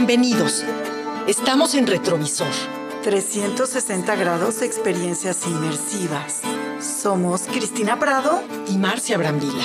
Bienvenidos. 0.00 0.64
Estamos 1.26 1.74
en 1.74 1.84
Retrovisor. 1.88 2.46
360 3.02 4.14
grados 4.14 4.60
de 4.60 4.66
experiencias 4.66 5.44
inmersivas. 5.44 6.40
Somos 6.78 7.48
Cristina 7.48 7.98
Prado 7.98 8.44
y 8.68 8.78
Marcia 8.78 9.18
Brambila. 9.18 9.64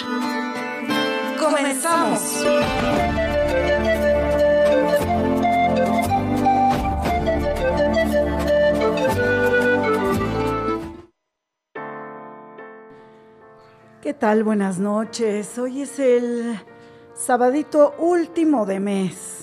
¡Comenzamos! 1.39 2.43
¿Qué 14.01 14.15
tal? 14.15 14.43
Buenas 14.43 14.79
noches. 14.79 15.59
Hoy 15.59 15.83
es 15.83 15.99
el 15.99 16.59
sabadito 17.13 17.93
último 17.99 18.65
de 18.65 18.79
mes. 18.79 19.42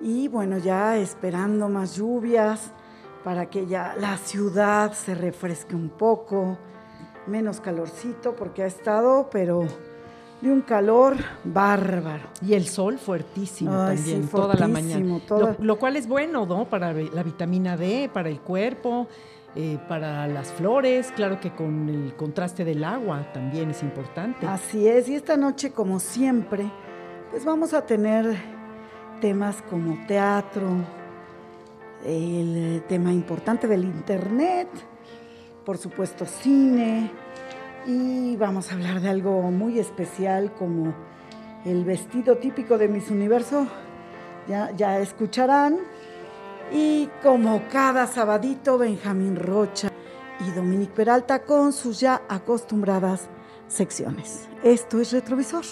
Y 0.00 0.28
bueno, 0.28 0.58
ya 0.58 0.96
esperando 0.96 1.68
más 1.68 1.96
lluvias 1.96 2.72
para 3.24 3.50
que 3.50 3.66
ya 3.66 3.94
la 3.98 4.16
ciudad 4.16 4.92
se 4.92 5.14
refresque 5.14 5.74
un 5.74 5.90
poco, 5.90 6.58
menos 7.26 7.60
calorcito 7.60 8.34
porque 8.34 8.62
ha 8.62 8.66
estado, 8.66 9.28
pero 9.30 9.66
de 10.40 10.50
un 10.50 10.62
calor 10.62 11.16
bárbaro. 11.44 12.28
Y 12.40 12.54
el 12.54 12.66
sol 12.66 12.98
fuertísimo 12.98 13.72
también, 13.72 14.26
toda 14.28 14.54
la 14.54 14.68
mañana. 14.68 15.20
Lo, 15.58 15.78
cual 15.78 15.96
es 15.96 16.08
bueno, 16.08 16.46
¿no? 16.46 16.64
Para 16.64 16.92
la 16.92 17.22
vitamina 17.22 17.76
D, 17.76 18.10
para 18.12 18.30
el 18.30 18.40
cuerpo, 18.40 19.06
eh, 19.54 19.78
para 19.86 20.26
las 20.26 20.50
flores, 20.52 21.12
claro 21.14 21.40
que 21.40 21.52
con 21.54 21.88
el 21.88 22.14
contraste 22.16 22.64
del 22.64 22.84
agua 22.84 23.30
también 23.34 23.70
es 23.70 23.82
importante. 23.82 24.46
Así 24.46 24.88
es, 24.88 25.08
y 25.08 25.14
esta 25.14 25.36
noche, 25.36 25.72
como 25.72 26.00
siempre, 26.00 26.70
pues 27.30 27.44
vamos 27.44 27.74
a 27.74 27.84
tener 27.84 28.59
temas 29.20 29.62
como 29.68 30.06
teatro, 30.06 30.68
el 32.04 32.82
tema 32.88 33.12
importante 33.12 33.66
del 33.68 33.84
Internet, 33.84 34.68
por 35.64 35.78
supuesto 35.78 36.24
cine, 36.24 37.10
y 37.86 38.36
vamos 38.36 38.70
a 38.70 38.74
hablar 38.74 39.00
de 39.00 39.10
algo 39.10 39.42
muy 39.50 39.78
especial 39.78 40.52
como 40.52 40.94
el 41.64 41.84
vestido 41.84 42.38
típico 42.38 42.78
de 42.78 42.88
Miss 42.88 43.10
Universo, 43.10 43.66
ya, 44.48 44.70
ya 44.72 44.98
escucharán 44.98 45.78
y 46.72 47.08
como 47.22 47.68
cada 47.68 48.06
sabadito, 48.06 48.78
Benjamín 48.78 49.36
Rocha 49.36 49.90
y 50.46 50.50
Dominique 50.52 50.94
Peralta 50.94 51.42
con 51.42 51.72
sus 51.72 52.00
ya 52.00 52.22
acostumbradas 52.28 53.28
secciones. 53.68 54.48
Esto 54.62 55.00
es 55.00 55.12
Retrovisor. 55.12 55.64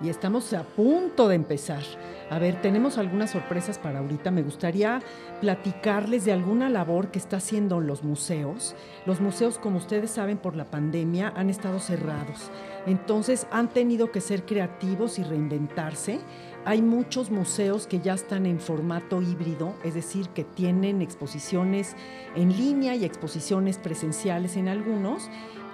Y 0.00 0.08
estamos 0.08 0.52
a 0.52 0.62
punto 0.62 1.28
de 1.28 1.36
empezar. 1.36 1.82
A 2.30 2.38
ver, 2.38 2.60
tenemos 2.62 2.98
algunas 2.98 3.30
sorpresas 3.30 3.78
para 3.78 3.98
ahorita. 3.98 4.30
Me 4.30 4.42
gustaría 4.42 5.00
platicarles 5.40 6.24
de 6.24 6.32
alguna 6.32 6.70
labor 6.70 7.10
que 7.10 7.18
está 7.18 7.36
haciendo 7.36 7.80
los 7.80 8.02
museos. 8.02 8.74
Los 9.06 9.20
museos, 9.20 9.58
como 9.58 9.78
ustedes 9.78 10.10
saben, 10.10 10.38
por 10.38 10.56
la 10.56 10.64
pandemia 10.64 11.32
han 11.36 11.50
estado 11.50 11.80
cerrados. 11.80 12.50
Entonces 12.86 13.46
han 13.50 13.68
tenido 13.68 14.10
que 14.10 14.20
ser 14.20 14.44
creativos 14.44 15.18
y 15.18 15.24
reinventarse 15.24 16.20
hay 16.66 16.80
muchos 16.80 17.30
museos 17.30 17.86
que 17.86 18.00
ya 18.00 18.14
están 18.14 18.46
en 18.46 18.58
formato 18.58 19.20
híbrido, 19.20 19.74
es 19.84 19.92
decir, 19.92 20.30
que 20.30 20.44
tienen 20.44 21.02
exposiciones 21.02 21.94
en 22.36 22.56
línea 22.56 22.96
y 22.96 23.04
exposiciones 23.04 23.76
presenciales 23.76 24.56
en 24.56 24.68
algunos. 24.68 25.28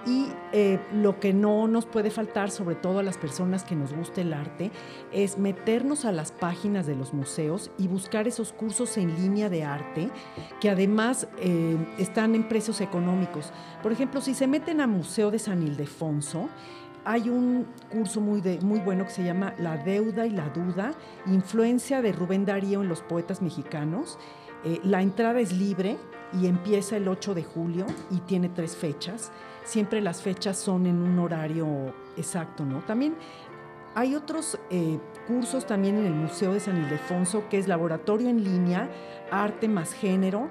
Y 0.06 0.26
eh, 0.52 0.80
lo 0.94 1.20
que 1.20 1.34
no 1.34 1.68
nos 1.68 1.84
puede 1.84 2.10
faltar, 2.10 2.50
sobre 2.50 2.74
todo 2.74 3.00
a 3.00 3.02
las 3.02 3.18
personas 3.18 3.64
que 3.64 3.76
nos 3.76 3.92
guste 3.92 4.22
el 4.22 4.32
arte, 4.32 4.70
es 5.12 5.38
meternos 5.38 6.04
a 6.04 6.12
las 6.12 6.32
páginas 6.32 6.86
de 6.86 6.96
los 6.96 7.12
museos 7.12 7.70
y 7.76 7.86
buscar 7.86 8.26
esos 8.26 8.52
cursos 8.52 8.96
en 8.96 9.14
línea 9.14 9.50
de 9.50 9.64
arte 9.64 10.10
que 10.60 10.70
además 10.70 11.28
eh, 11.38 11.76
están 11.98 12.34
en 12.34 12.48
precios 12.48 12.80
económicos. 12.80 13.52
Por 13.82 13.92
ejemplo, 13.92 14.20
si 14.20 14.34
se 14.34 14.46
meten 14.46 14.80
a 14.80 14.86
Museo 14.86 15.30
de 15.30 15.38
San 15.38 15.62
Ildefonso, 15.62 16.48
hay 17.04 17.28
un 17.28 17.66
curso 17.90 18.20
muy, 18.20 18.42
muy 18.62 18.80
bueno 18.80 19.04
que 19.04 19.10
se 19.10 19.24
llama 19.24 19.54
La 19.58 19.76
deuda 19.76 20.26
y 20.26 20.30
la 20.30 20.48
duda, 20.50 20.92
influencia 21.26 22.02
de 22.02 22.12
Rubén 22.12 22.44
Darío 22.44 22.82
en 22.82 22.88
los 22.88 23.02
poetas 23.02 23.40
mexicanos. 23.42 24.18
Eh, 24.64 24.80
la 24.84 25.00
entrada 25.00 25.40
es 25.40 25.52
libre 25.52 25.96
y 26.38 26.46
empieza 26.46 26.96
el 26.96 27.08
8 27.08 27.34
de 27.34 27.44
julio 27.44 27.86
y 28.10 28.18
tiene 28.20 28.48
tres 28.48 28.76
fechas. 28.76 29.32
Siempre 29.64 30.00
las 30.00 30.22
fechas 30.22 30.58
son 30.58 30.86
en 30.86 31.02
un 31.02 31.18
horario 31.18 31.94
exacto, 32.16 32.64
¿no? 32.64 32.80
También 32.80 33.14
hay 33.94 34.14
otros 34.14 34.58
eh, 34.70 34.98
cursos 35.26 35.66
también 35.66 35.98
en 35.98 36.06
el 36.06 36.14
Museo 36.14 36.54
de 36.54 36.60
San 36.60 36.76
Ildefonso, 36.76 37.48
que 37.48 37.58
es 37.58 37.66
Laboratorio 37.66 38.28
en 38.28 38.44
Línea, 38.44 38.88
Arte 39.30 39.68
más 39.68 39.92
Género. 39.92 40.48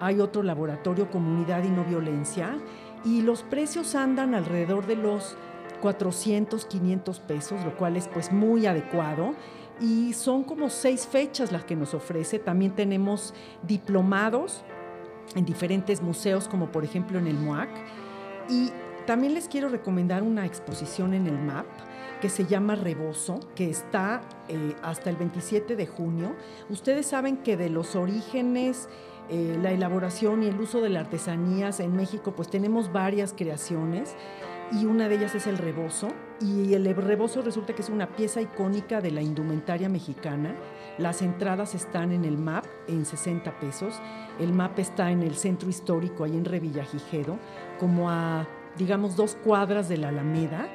Hay 0.00 0.20
otro 0.20 0.42
laboratorio, 0.42 1.10
Comunidad 1.10 1.64
y 1.64 1.68
No 1.68 1.84
Violencia. 1.84 2.56
Y 3.04 3.22
los 3.22 3.42
precios 3.42 3.94
andan 3.94 4.34
alrededor 4.34 4.86
de 4.86 4.96
los 4.96 5.36
400, 5.82 6.64
500 6.64 7.20
pesos, 7.20 7.64
lo 7.64 7.76
cual 7.76 7.96
es 7.96 8.08
pues 8.08 8.32
muy 8.32 8.66
adecuado. 8.66 9.34
Y 9.80 10.14
son 10.14 10.42
como 10.42 10.70
seis 10.70 11.06
fechas 11.06 11.52
las 11.52 11.64
que 11.64 11.76
nos 11.76 11.92
ofrece. 11.94 12.38
También 12.38 12.72
tenemos 12.74 13.34
diplomados 13.62 14.62
en 15.34 15.44
diferentes 15.44 16.02
museos, 16.02 16.48
como 16.48 16.72
por 16.72 16.84
ejemplo 16.84 17.18
en 17.18 17.26
el 17.26 17.36
MOAC. 17.36 17.68
Y 18.48 18.70
también 19.06 19.34
les 19.34 19.48
quiero 19.48 19.68
recomendar 19.68 20.22
una 20.22 20.46
exposición 20.46 21.14
en 21.14 21.26
el 21.26 21.38
MAP 21.38 21.66
que 22.20 22.28
se 22.28 22.46
llama 22.46 22.74
Rebozo, 22.74 23.40
que 23.54 23.70
está 23.70 24.20
eh, 24.48 24.74
hasta 24.82 25.10
el 25.10 25.16
27 25.16 25.76
de 25.76 25.86
junio. 25.86 26.34
Ustedes 26.68 27.06
saben 27.06 27.38
que 27.38 27.56
de 27.56 27.70
los 27.70 27.94
orígenes, 27.94 28.88
eh, 29.30 29.56
la 29.62 29.70
elaboración 29.70 30.42
y 30.42 30.48
el 30.48 30.60
uso 30.60 30.80
de 30.80 30.88
las 30.88 31.04
artesanías 31.04 31.80
en 31.80 31.94
México, 31.96 32.32
pues 32.34 32.50
tenemos 32.50 32.92
varias 32.92 33.34
creaciones 33.36 34.16
y 34.72 34.84
una 34.84 35.08
de 35.08 35.16
ellas 35.16 35.34
es 35.34 35.46
el 35.46 35.58
rebozo. 35.58 36.08
Y 36.40 36.74
el 36.74 36.84
rebozo 36.94 37.42
resulta 37.42 37.74
que 37.74 37.82
es 37.82 37.88
una 37.88 38.08
pieza 38.08 38.40
icónica 38.40 39.00
de 39.00 39.10
la 39.10 39.22
indumentaria 39.22 39.88
mexicana. 39.88 40.54
Las 40.98 41.22
entradas 41.22 41.74
están 41.74 42.12
en 42.12 42.24
el 42.24 42.38
MAP 42.38 42.64
en 42.86 43.04
60 43.04 43.58
pesos. 43.58 43.94
El 44.38 44.52
MAP 44.52 44.78
está 44.78 45.10
en 45.10 45.22
el 45.22 45.34
centro 45.34 45.68
histórico, 45.68 46.24
ahí 46.24 46.36
en 46.36 46.44
Revillagigedo, 46.44 47.38
como 47.78 48.10
a, 48.10 48.46
digamos, 48.76 49.16
dos 49.16 49.36
cuadras 49.36 49.88
de 49.88 49.96
la 49.96 50.08
Alameda. 50.08 50.68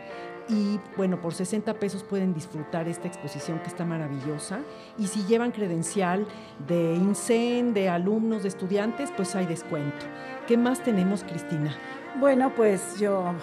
Y 0.50 0.80
bueno, 0.98 1.22
por 1.22 1.34
60 1.34 1.74
pesos 1.76 2.04
pueden 2.04 2.34
disfrutar 2.34 2.90
esta 2.90 3.08
exposición 3.08 3.60
que 3.60 3.68
está 3.68 3.86
maravillosa. 3.86 4.60
Y 4.98 5.08
si 5.08 5.24
llevan 5.24 5.52
credencial 5.52 6.28
de 6.68 6.96
INSEN, 6.96 7.74
de 7.74 7.88
alumnos, 7.88 8.44
de 8.44 8.50
estudiantes, 8.50 9.10
pues 9.16 9.36
hay 9.36 9.46
descuento. 9.46 10.06
¿Qué 10.48 10.58
más 10.58 10.84
tenemos, 10.84 11.24
Cristina? 11.24 11.74
Bueno, 12.20 12.54
pues 12.56 13.00
yo 13.00 13.34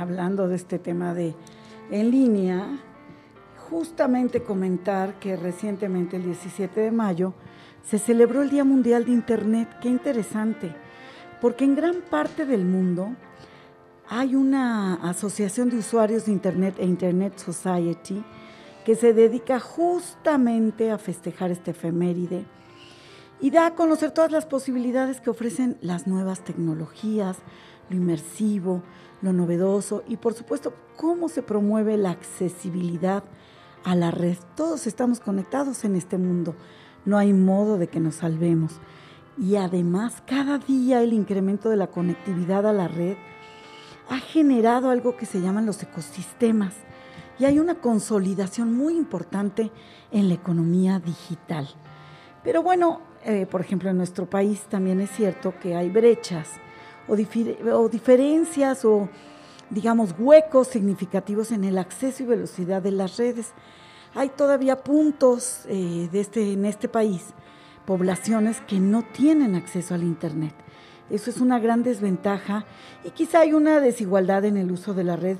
hablando 0.00 0.48
de 0.48 0.56
este 0.56 0.80
tema 0.80 1.14
de 1.14 1.36
en 1.90 2.10
línea, 2.10 2.66
justamente 3.70 4.42
comentar 4.42 5.18
que 5.18 5.36
recientemente, 5.36 6.16
el 6.16 6.24
17 6.24 6.80
de 6.80 6.90
mayo, 6.90 7.34
se 7.84 7.98
celebró 7.98 8.42
el 8.42 8.50
Día 8.50 8.64
Mundial 8.64 9.04
de 9.04 9.12
Internet. 9.12 9.68
Qué 9.80 9.88
interesante, 9.88 10.74
porque 11.40 11.64
en 11.64 11.74
gran 11.74 11.96
parte 12.10 12.46
del 12.46 12.64
mundo 12.64 13.14
hay 14.08 14.34
una 14.34 14.94
asociación 15.08 15.70
de 15.70 15.78
usuarios 15.78 16.26
de 16.26 16.32
Internet 16.32 16.74
e 16.78 16.84
Internet 16.84 17.38
Society 17.38 18.22
que 18.84 18.94
se 18.96 19.12
dedica 19.12 19.60
justamente 19.60 20.90
a 20.90 20.98
festejar 20.98 21.50
este 21.50 21.70
efeméride 21.70 22.44
y 23.40 23.50
da 23.50 23.66
a 23.66 23.74
conocer 23.74 24.10
todas 24.12 24.30
las 24.30 24.46
posibilidades 24.46 25.20
que 25.20 25.30
ofrecen 25.30 25.76
las 25.80 26.06
nuevas 26.06 26.44
tecnologías, 26.44 27.38
lo 27.90 27.96
inmersivo, 27.96 28.82
lo 29.20 29.32
novedoso 29.32 30.02
y 30.06 30.16
por 30.16 30.34
supuesto 30.34 30.74
cómo 30.96 31.28
se 31.28 31.42
promueve 31.42 31.96
la 31.96 32.10
accesibilidad 32.10 33.24
a 33.84 33.94
la 33.94 34.10
red. 34.10 34.36
Todos 34.56 34.86
estamos 34.86 35.20
conectados 35.20 35.84
en 35.84 35.96
este 35.96 36.18
mundo, 36.18 36.54
no 37.04 37.18
hay 37.18 37.32
modo 37.32 37.78
de 37.78 37.88
que 37.88 38.00
nos 38.00 38.16
salvemos. 38.16 38.80
Y 39.38 39.56
además, 39.56 40.22
cada 40.26 40.58
día 40.58 41.02
el 41.02 41.12
incremento 41.12 41.70
de 41.70 41.76
la 41.76 41.86
conectividad 41.86 42.66
a 42.66 42.72
la 42.72 42.88
red 42.88 43.16
ha 44.08 44.18
generado 44.18 44.90
algo 44.90 45.16
que 45.16 45.26
se 45.26 45.40
llaman 45.40 45.66
los 45.66 45.82
ecosistemas 45.82 46.74
y 47.38 47.44
hay 47.44 47.58
una 47.58 47.76
consolidación 47.76 48.76
muy 48.76 48.96
importante 48.96 49.70
en 50.10 50.28
la 50.28 50.34
economía 50.34 50.98
digital. 50.98 51.68
Pero 52.44 52.62
bueno, 52.62 53.00
eh, 53.24 53.46
por 53.46 53.60
ejemplo, 53.60 53.90
en 53.90 53.96
nuestro 53.96 54.26
país 54.26 54.62
también 54.68 55.00
es 55.00 55.10
cierto 55.10 55.54
que 55.60 55.74
hay 55.74 55.88
brechas 55.88 56.50
o, 57.08 57.88
diferencias 57.88 58.84
o, 58.84 59.08
digamos, 59.70 60.14
huecos 60.18 60.68
significativos 60.68 61.52
en 61.52 61.64
el 61.64 61.78
acceso 61.78 62.22
y 62.22 62.26
velocidad 62.26 62.82
de 62.82 62.92
las 62.92 63.16
redes. 63.16 63.52
Hay 64.14 64.28
todavía 64.28 64.82
puntos 64.82 65.62
eh, 65.68 66.08
de 66.12 66.20
este, 66.20 66.52
en 66.52 66.66
este 66.66 66.88
país, 66.88 67.32
poblaciones 67.86 68.60
que 68.60 68.78
no 68.78 69.02
tienen 69.02 69.54
acceso 69.54 69.94
al 69.94 70.02
Internet. 70.02 70.54
Eso 71.08 71.30
es 71.30 71.38
una 71.40 71.58
gran 71.58 71.82
desventaja 71.82 72.66
y 73.04 73.10
quizá 73.10 73.40
hay 73.40 73.54
una 73.54 73.80
desigualdad 73.80 74.44
en 74.44 74.58
el 74.58 74.70
uso 74.70 74.92
de 74.92 75.04
la 75.04 75.16
red, 75.16 75.38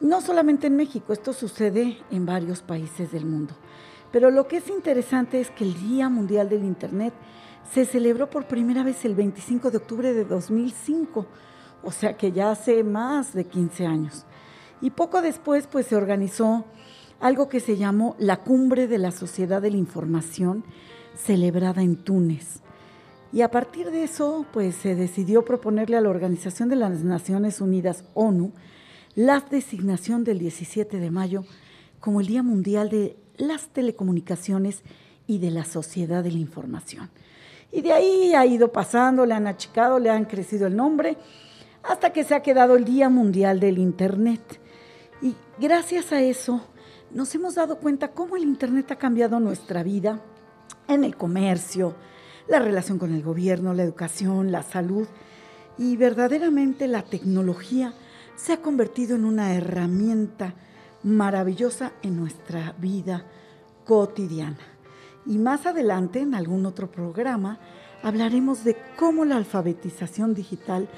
no 0.00 0.20
solamente 0.20 0.66
en 0.66 0.76
México, 0.76 1.14
esto 1.14 1.32
sucede 1.32 1.98
en 2.10 2.26
varios 2.26 2.60
países 2.60 3.12
del 3.12 3.24
mundo. 3.24 3.54
Pero 4.12 4.30
lo 4.30 4.46
que 4.46 4.58
es 4.58 4.68
interesante 4.68 5.40
es 5.40 5.50
que 5.50 5.64
el 5.64 5.74
Día 5.74 6.10
Mundial 6.10 6.50
del 6.50 6.64
Internet 6.64 7.14
se 7.72 7.86
celebró 7.86 8.28
por 8.28 8.46
primera 8.46 8.84
vez 8.84 9.04
el 9.06 9.14
25 9.14 9.70
de 9.70 9.78
octubre 9.78 10.12
de 10.12 10.24
2005, 10.24 11.26
o 11.82 11.92
sea 11.92 12.16
que 12.16 12.30
ya 12.32 12.50
hace 12.50 12.84
más 12.84 13.32
de 13.32 13.46
15 13.46 13.86
años. 13.86 14.26
Y 14.82 14.90
poco 14.90 15.22
después 15.22 15.66
pues 15.66 15.86
se 15.86 15.96
organizó 15.96 16.66
algo 17.20 17.48
que 17.48 17.60
se 17.60 17.76
llamó 17.76 18.16
la 18.18 18.38
Cumbre 18.38 18.88
de 18.88 18.98
la 18.98 19.10
Sociedad 19.10 19.62
de 19.62 19.70
la 19.70 19.76
Información, 19.76 20.64
celebrada 21.16 21.82
en 21.82 21.96
Túnez. 21.96 22.60
Y 23.32 23.42
a 23.42 23.50
partir 23.50 23.90
de 23.90 24.04
eso, 24.04 24.46
pues 24.52 24.76
se 24.76 24.94
decidió 24.94 25.44
proponerle 25.44 25.96
a 25.96 26.00
la 26.00 26.10
Organización 26.10 26.68
de 26.68 26.76
las 26.76 27.02
Naciones 27.02 27.60
Unidas, 27.60 28.04
ONU, 28.14 28.52
la 29.14 29.40
designación 29.40 30.24
del 30.24 30.38
17 30.38 30.98
de 30.98 31.10
mayo 31.10 31.44
como 32.00 32.20
el 32.20 32.26
Día 32.26 32.42
Mundial 32.42 32.90
de 32.90 33.16
las 33.36 33.68
Telecomunicaciones 33.68 34.82
y 35.26 35.38
de 35.38 35.50
la 35.50 35.64
Sociedad 35.64 36.22
de 36.22 36.32
la 36.32 36.38
Información. 36.38 37.10
Y 37.72 37.82
de 37.82 37.92
ahí 37.92 38.34
ha 38.34 38.46
ido 38.46 38.70
pasando, 38.72 39.26
le 39.26 39.34
han 39.34 39.46
achicado, 39.46 39.98
le 39.98 40.10
han 40.10 40.24
crecido 40.26 40.66
el 40.66 40.76
nombre, 40.76 41.16
hasta 41.82 42.12
que 42.12 42.24
se 42.24 42.34
ha 42.34 42.42
quedado 42.42 42.76
el 42.76 42.84
Día 42.84 43.08
Mundial 43.08 43.58
del 43.58 43.78
Internet. 43.78 44.60
Y 45.20 45.34
gracias 45.58 46.12
a 46.12 46.20
eso 46.20 46.62
nos 47.10 47.34
hemos 47.34 47.54
dado 47.54 47.78
cuenta 47.78 48.12
cómo 48.12 48.36
el 48.36 48.42
Internet 48.42 48.90
ha 48.92 48.96
cambiado 48.96 49.40
nuestra 49.40 49.82
vida 49.82 50.20
en 50.88 51.04
el 51.04 51.16
comercio, 51.16 51.94
la 52.48 52.58
relación 52.58 52.98
con 52.98 53.14
el 53.14 53.22
gobierno, 53.22 53.74
la 53.74 53.82
educación, 53.82 54.52
la 54.52 54.62
salud. 54.62 55.06
Y 55.78 55.96
verdaderamente 55.96 56.88
la 56.88 57.02
tecnología 57.02 57.92
se 58.34 58.52
ha 58.52 58.62
convertido 58.62 59.16
en 59.16 59.24
una 59.24 59.54
herramienta 59.54 60.54
maravillosa 61.02 61.92
en 62.02 62.16
nuestra 62.16 62.74
vida 62.78 63.24
cotidiana. 63.84 64.58
Y 65.24 65.38
más 65.38 65.66
adelante, 65.66 66.20
en 66.20 66.34
algún 66.34 66.66
otro 66.66 66.90
programa, 66.90 67.58
hablaremos 68.02 68.64
de 68.64 68.76
cómo 68.96 69.24
la 69.24 69.36
alfabetización 69.36 70.34
digital 70.34 70.88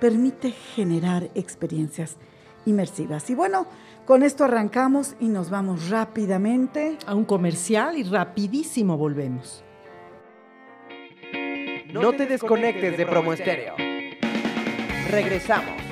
permite 0.00 0.50
generar 0.50 1.30
experiencias 1.34 2.16
inmersivas. 2.64 3.28
Y 3.30 3.34
bueno, 3.34 3.66
con 4.04 4.22
esto 4.22 4.44
arrancamos 4.44 5.14
y 5.20 5.28
nos 5.28 5.50
vamos 5.50 5.90
rápidamente 5.90 6.98
a 7.06 7.14
un 7.14 7.24
comercial 7.24 7.96
y 7.96 8.02
rapidísimo 8.04 8.96
volvemos. 8.96 9.64
No 11.92 12.12
te 12.12 12.26
desconectes 12.26 12.96
de 12.96 13.06
Promo 13.06 13.32
Estéreo. 13.32 13.74
Regresamos. 15.10 15.82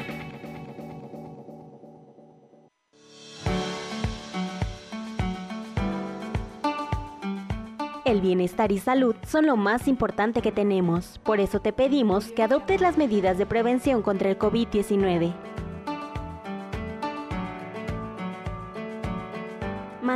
El 8.11 8.21
bienestar 8.21 8.73
y 8.73 8.79
salud 8.79 9.15
son 9.25 9.47
lo 9.47 9.57
más 9.57 9.87
importante 9.87 10.43
que 10.43 10.51
tenemos. 10.51 11.21
Por 11.23 11.39
eso 11.39 11.61
te 11.61 11.73
pedimos 11.73 12.33
que 12.33 12.43
adoptes 12.43 12.81
las 12.81 12.99
medidas 12.99 13.39
de 13.39 13.47
prevención 13.47 14.03
contra 14.03 14.29
el 14.29 14.37
COVID-19. 14.37 15.50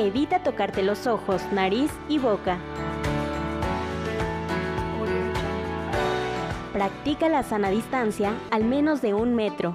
Evita 0.00 0.42
tocarte 0.42 0.82
los 0.82 1.06
ojos, 1.06 1.42
nariz 1.52 1.90
y 2.08 2.16
boca. 2.16 2.56
Practica 6.72 7.28
la 7.28 7.42
sana 7.42 7.68
distancia 7.68 8.32
al 8.50 8.64
menos 8.64 9.02
de 9.02 9.12
un 9.12 9.34
metro. 9.34 9.74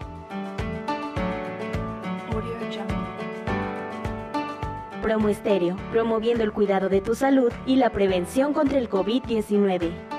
Promo 5.03 5.29
Estéreo, 5.29 5.75
promoviendo 5.91 6.43
el 6.43 6.51
cuidado 6.51 6.89
de 6.89 7.01
tu 7.01 7.13
salud 7.13 7.53
y 7.67 7.75
la 7.75 7.91
prevención 7.91 8.53
contra 8.53 8.79
el 8.79 8.89
COVID-19. 8.89 10.14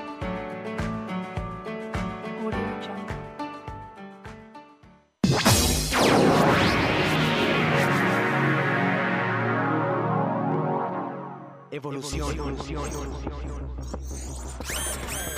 Evolución. 11.77 12.57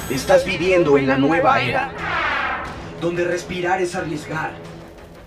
Estás 0.09 0.45
viviendo 0.45 0.97
en 0.97 1.05
la 1.05 1.17
nueva 1.17 1.59
era, 1.59 1.91
donde 3.01 3.25
respirar 3.25 3.81
es 3.81 3.93
arriesgar 3.93 4.53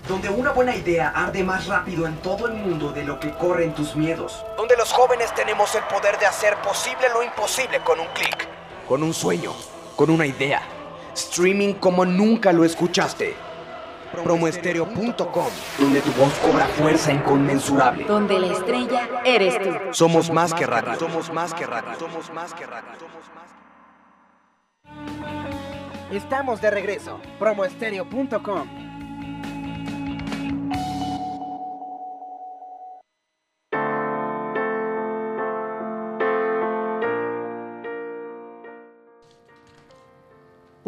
donde 0.09 0.31
una 0.31 0.53
buena 0.53 0.75
idea 0.75 1.12
arde 1.14 1.44
más 1.44 1.67
rápido 1.67 2.06
en 2.06 2.17
todo 2.23 2.47
el 2.47 2.55
mundo 2.55 2.93
de 2.93 3.05
lo 3.05 3.20
que 3.20 3.31
corren 3.32 3.75
tus 3.75 3.94
miedos. 3.94 4.43
Donde 4.56 4.75
los 4.76 4.91
jóvenes 4.91 5.35
tenemos 5.35 5.75
el 5.75 5.82
poder 5.85 6.19
de 6.19 6.25
hacer 6.25 6.56
posible 6.56 7.09
lo 7.12 7.23
imposible 7.23 7.81
con 7.85 8.00
un 8.00 8.06
clic. 8.14 8.49
Con 8.88 9.03
un 9.03 9.12
sueño, 9.12 9.53
con 9.94 10.09
una 10.09 10.25
idea. 10.25 10.62
Streaming 11.14 11.75
como 11.75 12.06
nunca 12.06 12.53
lo 12.53 12.64
escuchaste. 12.64 13.51
Promoestereo.com, 14.12 15.50
donde 15.79 16.00
tu 16.00 16.12
voz 16.12 16.32
cobra 16.38 16.67
fuerza 16.67 17.12
inconmensurable. 17.12 18.05
Donde 18.05 18.38
la 18.38 18.47
estrella 18.49 19.09
eres 19.25 19.61
tú. 19.62 19.70
Somos 19.93 20.31
más 20.31 20.55
que 20.55 20.67
radio. 20.67 20.99
Somos 20.99 21.32
más 21.32 21.55
que 21.55 21.67
radio. 21.67 21.99
Somos 21.99 22.32
más 22.32 22.55
que 22.55 22.67
radio. 22.67 22.91
Estamos 26.12 26.61
de 26.61 26.70
regreso. 26.70 27.20
Promoestereo.com 27.38 28.82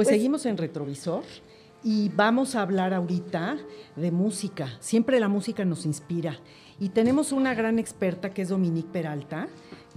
Pues, 0.04 0.14
seguimos 0.14 0.44
en 0.44 0.58
retrovisor 0.58 1.22
y 1.84 2.08
vamos 2.08 2.54
a 2.54 2.62
hablar 2.62 2.94
ahorita 2.94 3.58
de 3.94 4.10
música. 4.10 4.72
Siempre 4.80 5.20
la 5.20 5.28
música 5.28 5.66
nos 5.66 5.84
inspira. 5.84 6.38
Y 6.80 6.88
tenemos 6.88 7.30
una 7.30 7.54
gran 7.54 7.78
experta 7.78 8.32
que 8.32 8.42
es 8.42 8.48
Dominique 8.48 8.88
Peralta, 8.90 9.48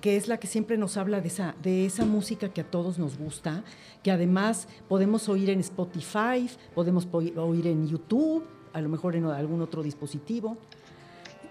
que 0.02 0.18
es 0.18 0.28
la 0.28 0.38
que 0.38 0.48
siempre 0.48 0.78
nos 0.78 0.98
habla 0.98 1.22
de 1.22 1.30
esa, 1.30 1.56
de 1.64 1.86
esa 1.86 2.06
música 2.06 2.50
que 2.50 2.62
a 2.62 2.70
todos 2.70 3.00
nos 3.00 3.18
gusta, 3.18 3.64
que 4.04 4.12
además 4.12 4.68
podemos 4.90 5.30
oír 5.30 5.50
en 5.50 5.62
Spotify, 5.62 6.50
podemos 6.76 7.08
oír 7.12 7.68
en 7.68 7.88
YouTube, 7.88 8.44
a 8.74 8.82
lo 8.82 8.90
mejor 8.90 9.16
en 9.16 9.26
algún 9.26 9.62
otro 9.62 9.82
dispositivo. 9.82 10.58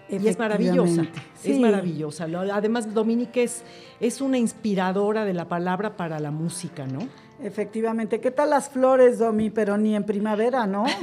Y 0.07 0.25
es 0.27 0.39
maravillosa, 0.39 1.07
es 1.43 1.59
maravillosa. 1.59 2.27
Además, 2.53 2.93
Dominique 2.93 3.43
es, 3.43 3.63
es 3.99 4.21
una 4.21 4.37
inspiradora 4.37 5.25
de 5.25 5.33
la 5.33 5.49
palabra 5.49 5.97
para 5.97 6.19
la 6.19 6.31
música, 6.31 6.85
¿no? 6.85 7.26
Efectivamente. 7.39 8.19
¿Qué 8.19 8.31
tal 8.31 8.49
las 8.49 8.69
flores, 8.69 9.19
Domi? 9.19 9.49
Pero 9.51 9.77
ni 9.77 9.95
en 9.95 10.03
primavera, 10.03 10.65
¿no? 10.65 10.85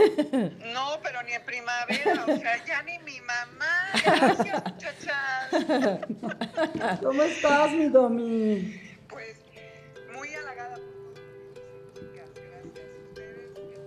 No, 0.73 0.99
pero 1.03 1.23
ni 1.23 1.33
en 1.33 1.45
primavera. 1.45 2.25
O 2.25 2.37
sea, 2.37 2.64
ya 2.64 2.83
ni 2.83 2.99
mi 3.00 3.21
mamá. 3.21 3.93
Gracias, 4.05 4.62
muchachas. 4.64 6.00
¿Cómo 7.03 7.23
estás, 7.23 7.73
mi 7.73 7.88
Domi? 7.88 8.81
Pues 9.09 9.37
muy 10.17 10.29
halagada 10.35 10.76
por 10.76 10.85
Gracias 12.12 12.79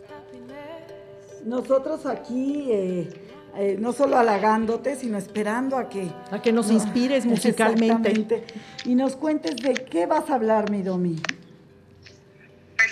a 0.09 0.21
ustedes. 0.31 1.45
Nosotros 1.45 2.05
aquí... 2.05 2.67
Eh, 2.71 3.23
eh, 3.59 3.75
no 3.79 3.91
solo 3.91 4.19
halagándote, 4.19 4.95
sino 4.95 5.17
esperando 5.17 5.77
a 5.77 5.89
que... 5.89 6.11
A 6.29 6.39
que 6.43 6.51
nos 6.51 6.69
inspires 6.69 7.25
musicalmente. 7.25 8.43
Y 8.85 8.93
nos 8.95 9.15
cuentes 9.15 9.55
de 9.57 9.73
qué 9.73 10.05
vas 10.05 10.29
a 10.29 10.35
hablar, 10.35 10.69
mi 10.69 10.83
Domi. 10.83 11.17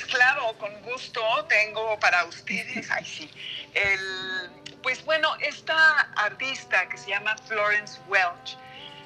Claro, 0.10 0.58
con 0.58 0.82
gusto 0.82 1.22
tengo 1.50 2.00
para 2.00 2.26
ustedes, 2.26 2.90
ay 2.92 3.06
sí, 3.06 3.30
el, 3.74 4.52
pues 4.84 5.04
bueno, 5.04 5.36
esta 5.42 6.02
artista 6.16 6.88
que 6.90 6.98
se 6.98 7.10
llama 7.10 7.36
Florence 7.48 8.00
Welch, 8.08 8.58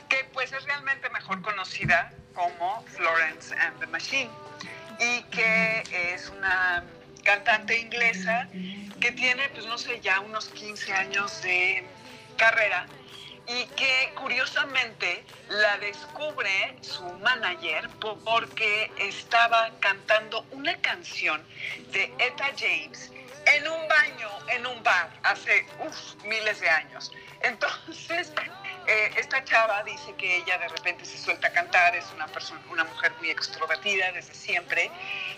que 0.10 0.26
pues 0.34 0.52
es 0.52 0.64
realmente 0.66 1.10
mejor 1.10 1.42
conocida 1.42 2.12
como 2.34 2.84
Florence 2.88 3.56
and 3.56 3.80
the 3.80 3.88
Machine 3.88 4.30
y 5.00 5.24
que 5.24 5.84
es 6.14 6.30
una 6.30 6.84
cantante 7.24 7.80
inglesa 7.80 8.50
que 9.00 9.12
tiene, 9.12 9.48
pues 9.50 9.66
no 9.66 9.78
sé, 9.78 10.02
ya 10.02 10.20
unos 10.20 10.50
15 10.50 10.94
años 10.94 11.42
de 11.42 11.88
carrera 12.38 12.88
y 13.50 13.66
que 13.76 14.14
curiosamente 14.16 15.26
la 15.50 15.80
descubre 15.80 16.78
su 16.82 17.04
manager 17.20 17.90
porque 18.00 18.92
estaba 19.00 19.72
cantando 19.80 20.46
una 20.52 20.80
canción 20.82 21.44
de 21.92 22.14
Etta 22.20 22.52
James 22.56 23.12
en 23.48 23.68
un 23.68 23.88
baño, 23.88 24.30
en 24.50 24.68
un 24.68 24.84
bar, 24.84 25.10
hace 25.24 25.66
miles 26.26 26.62
de 26.62 26.70
años. 26.70 27.12
Entonces, 27.42 28.32
eh, 28.90 29.12
esta 29.18 29.44
chava 29.44 29.84
dice 29.84 30.16
que 30.16 30.38
ella 30.38 30.58
de 30.58 30.68
repente 30.68 31.06
se 31.06 31.18
suelta 31.18 31.48
a 31.48 31.52
cantar, 31.52 31.96
es 31.96 32.12
una, 32.16 32.26
persona, 32.28 32.60
una 32.72 32.84
mujer 32.84 33.14
muy 33.20 33.30
extrovertida 33.30 34.12
desde 34.12 34.34
siempre, 34.34 34.90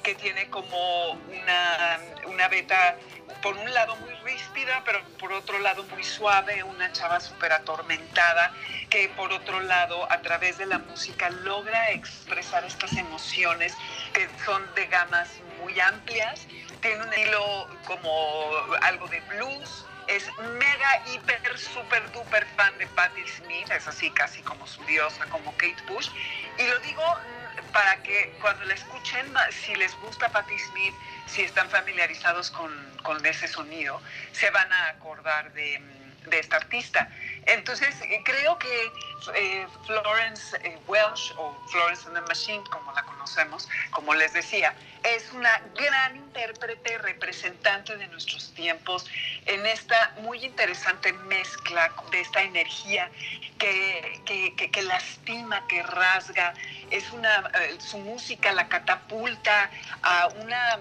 que 0.03 0.15
tiene 0.15 0.50
como 0.50 1.12
una, 1.12 2.00
una 2.27 2.48
beta, 2.48 2.96
por 3.41 3.58
un 3.58 3.74
lado 3.74 3.98
muy 3.98 4.13
ríspida, 4.24 4.81
pero 4.86 5.03
por 5.20 5.34
otro 5.34 5.60
lado 5.60 5.84
muy 5.84 6.03
suave, 6.03 6.63
una 6.63 6.93
chava 6.93 7.20
súper 7.20 7.51
atormentada, 7.51 8.53
que 8.89 9.10
por 9.10 9.34
otro 9.34 9.60
lado 9.60 10.10
a 10.10 10.22
través 10.22 10.58
de 10.58 10.67
la 10.67 10.77
música 10.77 11.29
logra 11.29 11.91
expresar 11.91 12.63
estas 12.63 12.93
emociones 12.93 13.75
que 14.13 14.29
son 14.46 14.63
de 14.75 14.88
gamas 14.88 15.29
muy 15.62 15.77
amplias. 15.79 16.48
Tiene 16.81 17.03
un 17.03 17.13
estilo 17.13 17.67
como 17.86 18.50
algo 18.81 19.08
de 19.08 19.20
blues, 19.22 19.86
es 20.15 20.30
mega, 20.38 21.03
hiper, 21.08 21.58
super, 21.58 22.12
duper 22.12 22.46
fan 22.58 22.77
de 22.77 22.88
Patti 22.88 23.25
Smith, 23.27 23.70
es 23.72 23.88
así 23.88 24.10
casi 24.12 24.41
como 24.41 24.68
su 24.68 24.84
diosa, 24.86 25.25
como 25.27 25.51
Kate 25.53 25.82
Bush. 25.88 26.10
Y 26.58 26.68
lo 26.68 26.80
digo 26.80 27.03
mm, 27.03 27.72
para 27.72 28.01
que 28.03 28.34
cuando 28.41 28.65
la 28.65 28.74
escuchen, 28.74 29.34
si 29.51 29.74
les 29.75 29.96
gusta 30.01 30.30
Patti 30.30 30.58
Smith, 30.60 30.94
si 31.27 31.44
están 31.44 31.70
familiarizados 31.70 32.51
con, 32.51 32.72
con 33.03 33.25
ese 33.25 33.48
sonido, 33.48 34.01
se 34.34 34.50
van 34.50 34.72
a 34.72 34.88
acordar 34.89 35.53
de 35.53 35.80
mm, 35.80 36.01
de 36.30 36.39
esta 36.39 36.58
artista. 36.58 37.10
Entonces, 37.48 37.95
eh, 38.01 38.21
creo 38.24 38.57
que 38.60 38.91
eh, 39.36 39.67
Florence 39.86 40.55
eh, 40.63 40.77
Welsh, 40.88 41.31
o 41.38 41.53
Florence 41.67 42.05
and 42.07 42.15
the 42.15 42.21
Machine, 42.21 42.63
como 42.69 42.91
la 42.93 43.03
conocemos, 43.03 43.67
como 43.91 44.13
les 44.13 44.33
decía, 44.33 44.75
es 45.03 45.31
una 45.33 45.62
gran 45.75 46.15
intérprete, 46.15 47.00
representante 47.00 47.98
de 47.98 48.07
nuestros 48.07 48.53
tiempos 48.53 49.05
en 49.48 49.65
esta 49.65 50.13
muy 50.21 50.43
interesante 50.45 51.13
mezcla 51.13 51.91
de 52.12 52.21
esta 52.21 52.43
energía 52.43 53.10
que, 53.57 54.69
que, 54.71 54.81
lastima, 54.83 55.65
que 55.67 55.81
rasga. 55.81 56.53
Es 56.91 57.12
una, 57.12 57.51
su 57.79 57.98
música 57.98 58.51
la 58.51 58.67
catapulta 58.67 59.71
a 60.03 60.27
una 60.27 60.79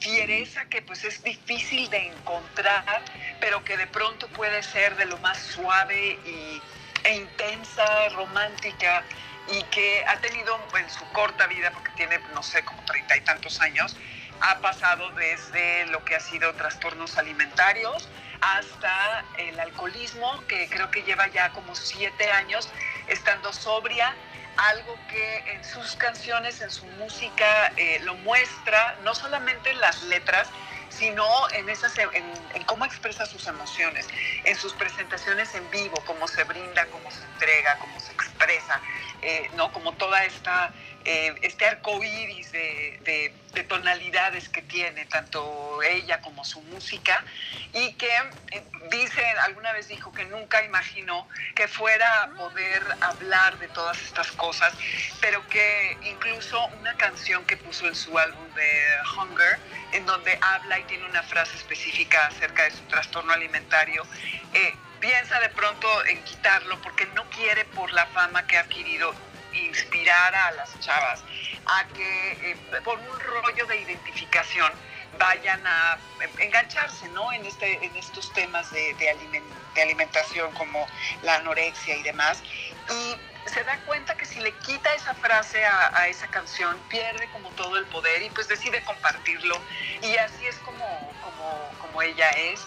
fiereza 0.00 0.64
que 0.66 0.82
pues 0.82 1.04
es 1.04 1.22
difícil 1.22 1.88
de 1.90 2.08
encontrar, 2.08 3.04
pero 3.40 3.62
que 3.64 3.76
de 3.76 3.86
pronto 3.86 4.28
puede 4.28 4.62
ser 4.62 4.96
de 4.96 5.04
lo 5.06 5.18
más 5.18 5.38
suave 5.38 6.18
y, 6.24 6.62
e 7.04 7.14
intensa, 7.14 8.08
romántica 8.10 9.04
y 9.46 9.62
que 9.64 10.04
ha 10.06 10.20
tenido 10.20 10.58
en 10.78 10.88
su 10.90 11.04
corta 11.12 11.46
vida, 11.46 11.70
porque 11.72 11.90
tiene, 11.92 12.18
no 12.34 12.42
sé, 12.42 12.64
como 12.64 12.82
treinta 12.84 13.16
y 13.16 13.20
tantos 13.22 13.60
años, 13.60 13.96
ha 14.40 14.60
pasado 14.60 15.10
desde 15.12 15.86
lo 15.86 16.04
que 16.04 16.16
ha 16.16 16.20
sido 16.20 16.54
trastornos 16.54 17.18
alimentarios 17.18 18.08
hasta 18.40 19.24
el 19.34 19.58
alcoholismo, 19.60 20.46
que 20.46 20.68
creo 20.70 20.90
que 20.90 21.02
lleva 21.02 21.28
ya 21.28 21.52
como 21.52 21.74
siete 21.74 22.30
años 22.32 22.72
estando 23.06 23.52
sobria 23.52 24.16
algo 24.56 24.98
que 25.08 25.52
en 25.52 25.64
sus 25.64 25.96
canciones, 25.96 26.60
en 26.60 26.70
su 26.70 26.84
música, 26.86 27.72
eh, 27.76 28.00
lo 28.02 28.14
muestra, 28.16 28.96
no 29.02 29.14
solamente 29.14 29.70
en 29.70 29.80
las 29.80 30.02
letras, 30.04 30.48
sino 30.88 31.24
en, 31.52 31.68
esas, 31.68 31.96
en, 31.98 32.64
cómo 32.66 32.84
expresa 32.84 33.24
sus 33.24 33.46
emociones, 33.46 34.06
en 34.44 34.56
sus 34.56 34.72
presentaciones 34.74 35.54
en 35.54 35.68
vivo, 35.70 35.94
cómo 36.06 36.28
se 36.28 36.44
brinda, 36.44 36.86
cómo 36.86 37.10
se 37.10 37.22
entrega, 37.24 37.78
cómo 37.78 37.98
se 38.00 38.12
expresa, 38.12 38.80
eh, 39.22 39.50
¿no? 39.54 39.72
como 39.72 39.92
toda 39.92 40.24
esta 40.24 40.72
eh, 41.12 41.34
este 41.42 41.66
arco 41.66 42.00
iris 42.04 42.52
de, 42.52 43.34
tonalidades 43.68 44.48
que 44.48 44.62
tiene 44.62 45.06
tanto 45.06 45.82
ella 45.82 46.20
como 46.20 46.44
su 46.44 46.62
música 46.62 47.24
y 47.72 47.94
que 47.94 48.10
eh, 48.52 48.64
dice, 48.90 49.24
alguna 49.44 49.72
vez 49.72 49.88
dijo 49.88 50.12
que 50.12 50.24
nunca 50.26 50.64
imaginó 50.64 51.26
que 51.56 51.66
fuera 51.66 52.22
a 52.22 52.28
poder 52.34 52.82
hablar 53.00 53.58
de 53.58 53.66
todas 53.68 54.00
estas 54.02 54.30
cosas, 54.32 54.72
pero 55.20 55.46
que 55.48 55.98
incluso 56.02 56.64
una 56.68 56.96
canción 56.96 57.44
que 57.44 57.56
puso 57.56 57.86
en 57.88 57.94
su 57.96 58.16
álbum 58.16 58.48
de 58.54 58.70
Hunger, 59.16 59.58
en 59.92 60.06
donde 60.06 60.38
habla 60.40 60.78
y 60.78 60.84
tiene 60.84 61.06
una 61.06 61.22
frase 61.24 61.56
específica 61.56 62.26
acerca 62.28 62.62
de 62.64 62.70
su 62.70 62.84
trastorno 62.84 63.32
alimentario, 63.32 64.06
eh, 64.54 64.74
piensa 65.00 65.40
de 65.40 65.48
pronto 65.48 65.88
en 66.06 66.22
quitarlo 66.22 66.80
porque 66.82 67.06
no 67.16 67.28
quiere 67.30 67.64
por 67.64 67.90
la 67.92 68.06
fama 68.06 68.46
que 68.46 68.56
ha 68.56 68.60
adquirido 68.60 69.12
inspirar 69.52 70.34
a 70.34 70.52
las 70.52 70.78
chavas 70.80 71.22
a 71.66 71.84
que 71.88 72.32
eh, 72.52 72.56
por 72.84 72.98
un 72.98 73.20
rollo 73.20 73.66
de 73.66 73.80
identificación 73.80 74.72
vayan 75.18 75.60
a 75.66 75.98
engancharse 76.38 77.08
¿no? 77.10 77.32
en, 77.32 77.44
este, 77.44 77.84
en 77.84 77.94
estos 77.96 78.32
temas 78.32 78.70
de, 78.70 78.94
de, 78.94 79.82
alimentación 79.82 80.52
como 80.52 80.86
la 81.22 81.36
anorexia 81.36 81.96
y 81.96 82.02
demás. 82.02 82.42
Y 82.90 83.16
se 83.48 83.64
da 83.64 83.78
cuenta 83.86 84.14
que 84.16 84.24
si 84.24 84.40
le 84.40 84.52
quita 84.58 84.92
esa 84.94 85.14
frase 85.14 85.64
a, 85.64 86.08
esa 86.08 86.26
canción, 86.28 86.78
pierde 86.88 87.28
como 87.32 87.50
todo 87.50 87.76
el 87.76 87.86
poder 87.86 88.22
y 88.22 88.30
pues 88.30 88.48
decide 88.48 88.82
compartirlo. 88.84 89.58
Y 90.02 90.16
así 90.16 90.46
es 90.46 90.56
como, 90.58 90.84
como, 91.22 91.70
como 91.80 92.02
ella 92.02 92.30
es. 92.30 92.60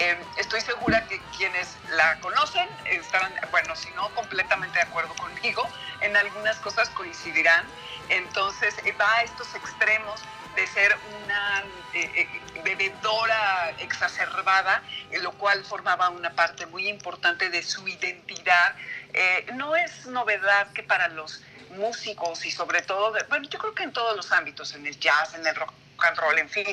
Em, 0.00 0.16
estoy 0.38 0.62
segura 0.62 1.06
que 1.08 1.20
quienes 1.36 1.76
la 1.90 2.18
conocen 2.20 2.66
estarán, 2.86 3.34
bueno, 3.50 3.76
si 3.76 3.90
no 3.90 4.08
completamente 4.14 4.78
de 4.78 4.84
acuerdo 4.84 5.14
conmigo, 5.16 5.68
en 6.00 6.16
algunas 6.16 6.56
cosas 6.56 6.88
coincidirán. 6.88 7.66
Entonces 8.08 8.74
eh, 8.86 8.92
va 8.92 9.16
a 9.16 9.22
estos 9.24 9.54
extremos 9.54 10.22
de 10.56 10.66
ser 10.68 10.96
una 11.22 11.64
eh, 11.92 12.10
eh, 12.14 12.62
bebedora 12.64 13.74
exacerbada, 13.78 14.82
lo 15.20 15.32
cual 15.32 15.62
formaba 15.66 16.08
una 16.08 16.30
parte 16.30 16.64
muy 16.64 16.88
importante 16.88 17.50
de 17.50 17.62
su 17.62 17.86
identidad. 17.86 18.74
no 19.52 19.76
es 19.76 20.06
novedad 20.06 20.72
que 20.72 20.82
para 20.82 21.08
los 21.08 21.42
músicos 21.72 22.46
y 22.46 22.50
sobre 22.50 22.80
todo, 22.80 23.12
bueno, 23.28 23.46
yo 23.50 23.58
creo 23.58 23.74
que 23.74 23.82
en 23.82 23.92
todos 23.92 24.16
los 24.16 24.32
ámbitos, 24.32 24.74
en 24.74 24.86
el 24.86 24.98
jazz, 24.98 25.34
en 25.34 25.46
el 25.46 25.54
rock 25.54 25.74
roll, 26.16 26.38
en 26.38 26.48
fin, 26.48 26.66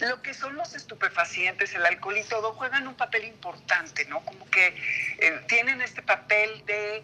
lo 0.00 0.22
que 0.22 0.34
son 0.34 0.54
los 0.56 0.74
estupefacientes, 0.74 1.74
el 1.74 1.84
alcohol 1.84 2.16
y 2.16 2.24
todo, 2.24 2.52
juegan 2.52 2.86
un 2.86 2.94
papel 2.94 3.24
importante, 3.24 4.04
¿no? 4.06 4.20
Como 4.20 4.48
que 4.50 4.74
eh, 5.18 5.40
tienen 5.48 5.82
este 5.82 6.02
papel 6.02 6.64
de, 6.66 7.02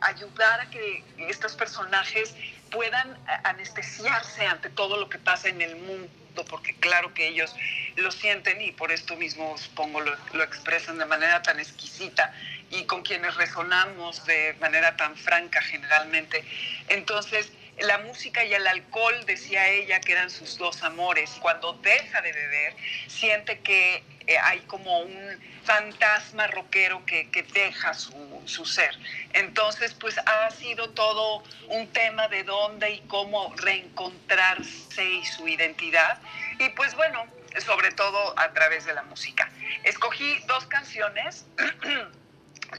ayudar 0.00 0.60
a 0.60 0.70
que 0.70 1.04
estos 1.28 1.54
personajes 1.54 2.34
puedan 2.70 3.18
anestesiarse 3.44 4.46
ante 4.46 4.70
todo 4.70 4.98
lo 4.98 5.08
que 5.08 5.18
pasa 5.18 5.48
en 5.48 5.60
el 5.62 5.76
mundo, 5.76 6.10
porque 6.48 6.74
claro 6.76 7.12
que 7.14 7.26
ellos 7.26 7.54
lo 7.96 8.12
sienten 8.12 8.60
y 8.60 8.72
por 8.72 8.92
esto 8.92 9.16
mismo 9.16 9.56
supongo 9.58 10.00
lo, 10.00 10.16
lo 10.32 10.44
expresan 10.44 10.98
de 10.98 11.06
manera 11.06 11.42
tan 11.42 11.58
exquisita 11.58 12.32
y 12.70 12.84
con 12.84 13.02
quienes 13.02 13.34
resonamos 13.36 14.24
de 14.26 14.54
manera 14.60 14.96
tan 14.96 15.16
franca 15.16 15.60
generalmente. 15.62 16.44
Entonces, 16.88 17.50
la 17.80 17.98
música 17.98 18.44
y 18.44 18.54
el 18.54 18.66
alcohol, 18.66 19.14
decía 19.26 19.68
ella, 19.68 20.00
que 20.00 20.12
eran 20.12 20.30
sus 20.30 20.58
dos 20.58 20.82
amores. 20.82 21.30
Cuando 21.40 21.74
deja 21.74 22.20
de 22.20 22.32
beber, 22.32 22.74
siente 23.06 23.60
que 23.60 24.02
eh, 24.26 24.38
hay 24.38 24.60
como 24.60 25.00
un 25.00 25.38
fantasma 25.64 26.46
rockero 26.48 27.04
que, 27.06 27.28
deja 27.52 27.94
su, 27.94 28.42
su, 28.46 28.64
ser. 28.64 28.96
Entonces, 29.32 29.94
pues 29.94 30.18
ha 30.18 30.50
sido 30.50 30.90
todo 30.90 31.42
un 31.68 31.86
tema 31.92 32.28
de 32.28 32.42
dónde 32.44 32.90
y 32.90 33.00
cómo 33.00 33.54
reencontrarse 33.56 35.04
y 35.04 35.24
su 35.24 35.46
identidad. 35.48 36.20
Y 36.58 36.68
pues 36.70 36.94
bueno, 36.94 37.26
sobre 37.64 37.92
todo 37.92 38.38
a 38.38 38.52
través 38.52 38.84
de 38.84 38.94
la 38.94 39.02
música. 39.02 39.50
Escogí 39.84 40.38
dos 40.46 40.66
canciones. 40.66 41.46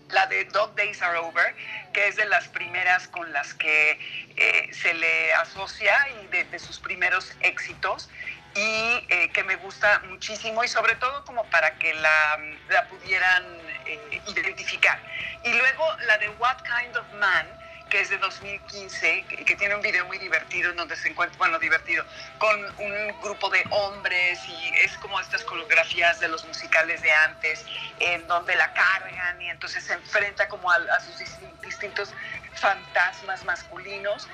la 0.10 0.27
de 0.27 0.46
Dog 0.46 0.75
Days 0.75 1.01
Are 1.01 1.17
Over, 1.17 1.55
que 1.93 2.08
es 2.08 2.15
de 2.15 2.25
las 2.25 2.48
primeras 2.50 3.08
con 3.08 3.31
las 3.34 3.53
que 3.53 4.00
eh, 4.36 4.69
se 4.72 4.93
le 4.93 5.34
asocia 5.34 5.96
y 6.24 6.27
de, 6.27 6.60
sus 6.60 6.79
primeros 6.79 7.34
éxitos 7.41 8.10
y 8.55 9.05
eh, 9.10 9.29
que 9.34 9.43
me 9.43 9.55
gusta 9.58 10.01
muchísimo 10.08 10.63
y 10.63 10.67
sobre 10.67 10.96
todo 10.96 11.24
como 11.25 11.43
para 11.46 11.77
que 11.77 11.93
la, 11.93 12.39
pudieran 12.89 13.43
eh, 13.86 14.22
identificar. 14.27 15.00
Y 15.43 15.53
luego 15.53 15.86
la 16.08 16.17
de 16.17 16.29
What 16.29 16.58
Kind 16.63 16.98
of 16.98 17.05
Man, 17.13 17.48
que 17.89 18.01
es 18.01 18.10
de 18.10 18.17
2015, 18.17 19.25
que, 19.46 19.55
tiene 19.55 19.75
un 19.75 19.81
video 19.81 20.05
muy 20.05 20.17
divertido 20.19 20.69
en 20.69 20.77
donde 20.77 20.96
se 20.96 21.10
encuentra, 21.10 21.38
bueno, 21.38 21.60
divertido, 21.60 22.05
con 22.38 22.60
un 22.77 23.22
grupo 23.22 23.50
de 23.50 23.63
hombres 23.72 24.39
y 24.48 24.69
es 24.84 24.96
como 24.98 25.19
estas 25.19 25.43
coreografías 25.43 26.19
de 26.19 26.27
los 26.27 26.46
musicales 26.46 27.01
de 27.01 27.12
antes, 27.12 27.65
en 28.00 28.25
donde 28.27 28.55
la 28.55 28.72
cargan 28.74 29.41
y 29.41 29.50
entonces 29.50 29.84
se 29.84 29.93
enfrenta 29.93 30.48
como 30.48 30.72
a, 30.72 31.00
sus 31.00 31.17
distintos 31.62 32.13
fantasmas 32.53 33.43
masculinos. 33.43 34.27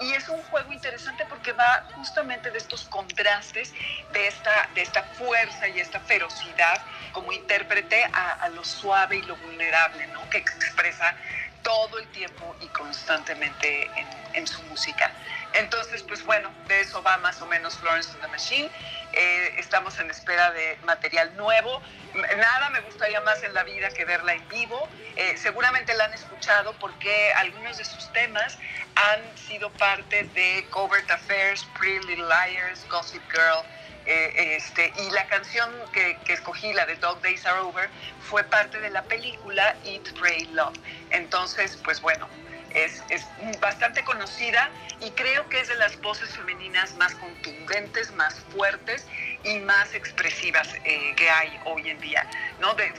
Y, 0.00 0.12
es 0.12 0.28
un 0.28 0.42
juego 0.44 0.72
interesante 0.72 1.24
porque 1.28 1.52
va 1.52 1.86
justamente 1.94 2.50
de 2.50 2.58
estos 2.58 2.84
contrastes, 2.84 3.72
de 4.12 4.26
esta, 4.26 4.68
de 4.74 4.82
esta 4.82 5.02
fuerza 5.02 5.68
y 5.68 5.80
esta 5.80 5.98
ferocidad 6.00 6.82
como 7.12 7.32
intérprete 7.32 8.04
a, 8.12 8.32
a 8.32 8.48
lo 8.50 8.64
suave 8.64 9.16
y 9.16 9.22
lo 9.22 9.36
vulnerable, 9.36 10.06
¿no? 10.08 10.28
Que 10.28 10.38
expresa 10.38 11.16
todo 11.62 11.98
el 11.98 12.06
tiempo 12.08 12.54
y 12.60 12.66
constantemente 12.68 13.90
en, 14.34 14.46
su 14.46 14.62
música. 14.64 15.12
Entonces, 15.54 16.02
pues 16.02 16.24
bueno, 16.24 16.50
de 16.66 16.80
eso 16.80 17.02
va 17.02 17.18
más 17.18 17.40
o 17.42 17.46
menos 17.46 17.76
Florence 17.76 18.10
and 18.12 18.22
the 18.22 18.28
Machine. 18.28 18.70
Eh, 19.12 19.54
estamos 19.58 19.98
en 19.98 20.10
espera 20.10 20.50
de 20.52 20.78
material 20.84 21.36
nuevo. 21.36 21.82
Nada 22.14 22.70
me 22.70 22.80
gustaría 22.80 23.20
más 23.20 23.42
en 23.42 23.52
la 23.52 23.62
vida 23.62 23.90
que 23.90 24.04
verla 24.04 24.34
en 24.34 24.48
vivo. 24.48 24.88
Eh, 25.16 25.36
seguramente 25.36 25.94
la 25.94 26.04
han 26.04 26.14
escuchado 26.14 26.72
porque 26.80 27.32
algunos 27.34 27.76
de 27.76 27.84
sus 27.84 28.10
temas 28.12 28.58
han 28.94 29.20
sido 29.36 29.70
parte 29.70 30.24
de 30.34 30.66
Covert 30.70 31.10
Affairs, 31.10 31.66
Pretty 31.78 32.06
Little 32.06 32.26
Liars, 32.26 32.86
Gossip 32.88 33.22
Girl. 33.30 33.62
Eh, 34.04 34.56
este, 34.56 34.92
y 34.98 35.10
la 35.10 35.26
canción 35.26 35.70
que, 35.92 36.18
escogí, 36.28 36.72
la 36.72 36.86
de 36.86 36.96
Dog 36.96 37.20
Days 37.22 37.46
Are 37.46 37.60
Over, 37.60 37.88
fue 38.20 38.42
parte 38.44 38.80
de 38.80 38.90
la 38.90 39.02
película 39.02 39.76
Eat, 39.84 40.12
Pray, 40.18 40.46
Love. 40.46 40.76
Entonces, 41.10 41.78
pues 41.84 42.00
bueno, 42.00 42.28
es, 42.74 43.02
es, 43.10 43.26
bastante 43.60 44.02
conocida 44.02 44.70
y 45.00 45.10
creo 45.10 45.48
que 45.48 45.60
es 45.60 45.68
de 45.68 45.76
las 45.76 46.00
voces 46.00 46.30
femeninas 46.30 46.94
más 46.96 47.14
contundentes, 47.14 48.12
más 48.12 48.40
fuertes 48.50 49.06
y 49.44 49.58
más 49.60 49.94
expresivas 49.94 50.68
eh, 50.84 51.14
que 51.16 51.30
hay 51.30 51.60
hoy 51.64 51.90
en 51.90 52.00
día, 52.00 52.28
¿no? 52.60 52.74
De, 52.74 52.92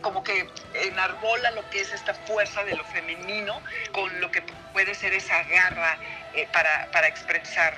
como 0.00 0.24
que 0.24 0.48
enarbola 0.74 1.50
lo 1.52 1.68
que 1.70 1.80
es 1.80 1.92
esta 1.92 2.14
fuerza 2.14 2.64
de 2.64 2.74
lo 2.74 2.84
femenino 2.84 3.60
con 3.92 4.20
lo 4.20 4.30
que 4.30 4.42
puede 4.72 4.94
ser 4.94 5.12
esa 5.12 5.42
garra 5.44 5.98
eh, 6.34 6.48
para, 6.52 6.90
para, 6.90 7.06
expresar 7.06 7.76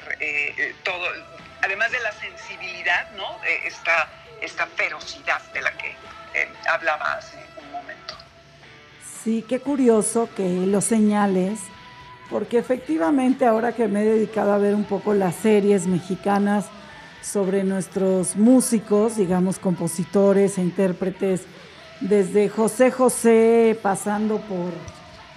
todo, 0.84 1.06
además 1.62 1.90
de 1.90 2.00
la 2.00 2.12
sensibilidad, 2.12 3.10
¿no? 3.12 3.38
esta, 3.64 4.08
esta 4.40 4.66
ferocidad 4.66 5.42
de 5.52 5.62
la 5.62 5.72
que 5.72 5.96
hablaba 6.68 7.14
hace 7.14 7.38
un 7.62 7.72
momento. 7.72 8.14
Sí, 9.22 9.44
qué 9.48 9.60
curioso 9.60 10.28
que 10.36 10.66
lo 10.66 10.80
señales, 10.80 11.58
porque 12.30 12.58
efectivamente 12.58 13.46
ahora 13.46 13.72
que 13.72 13.88
me 13.88 14.02
he 14.02 14.04
dedicado 14.04 14.52
a 14.52 14.58
ver 14.58 14.74
un 14.74 14.84
poco 14.84 15.14
las 15.14 15.34
series 15.34 15.86
mexicanas 15.86 16.66
sobre 17.22 17.64
nuestros 17.64 18.36
músicos, 18.36 19.16
digamos 19.16 19.58
compositores 19.58 20.58
e 20.58 20.62
intérpretes, 20.62 21.42
desde 22.00 22.48
José 22.48 22.90
José 22.90 23.78
pasando 23.82 24.38
por 24.38 24.72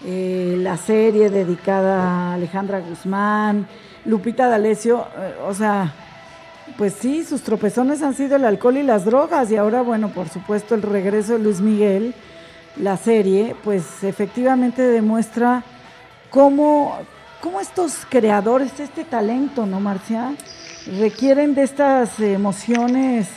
eh, 0.05 0.55
la 0.59 0.77
serie 0.77 1.29
dedicada 1.29 2.03
a 2.03 2.33
Alejandra 2.35 2.79
Guzmán, 2.79 3.67
Lupita 4.05 4.47
D'Alessio, 4.47 5.07
eh, 5.17 5.35
o 5.45 5.53
sea, 5.53 5.93
pues 6.77 6.93
sí, 6.93 7.23
sus 7.23 7.41
tropezones 7.41 8.01
han 8.01 8.13
sido 8.13 8.35
el 8.35 8.45
alcohol 8.45 8.77
y 8.77 8.83
las 8.83 9.05
drogas 9.05 9.51
y 9.51 9.57
ahora, 9.57 9.81
bueno, 9.81 10.09
por 10.09 10.29
supuesto 10.29 10.75
el 10.75 10.81
regreso 10.81 11.33
de 11.33 11.39
Luis 11.39 11.61
Miguel 11.61 12.13
la 12.75 12.97
serie, 12.97 13.55
pues 13.63 14.03
efectivamente 14.03 14.81
demuestra 14.81 15.63
cómo, 16.29 16.97
cómo 17.41 17.59
estos 17.59 18.05
creadores, 18.09 18.79
este 18.79 19.03
talento, 19.03 19.65
¿no, 19.65 19.79
Marcia? 19.79 20.33
Requieren 20.99 21.55
de 21.55 21.63
estas 21.63 22.19
emociones. 22.19 23.27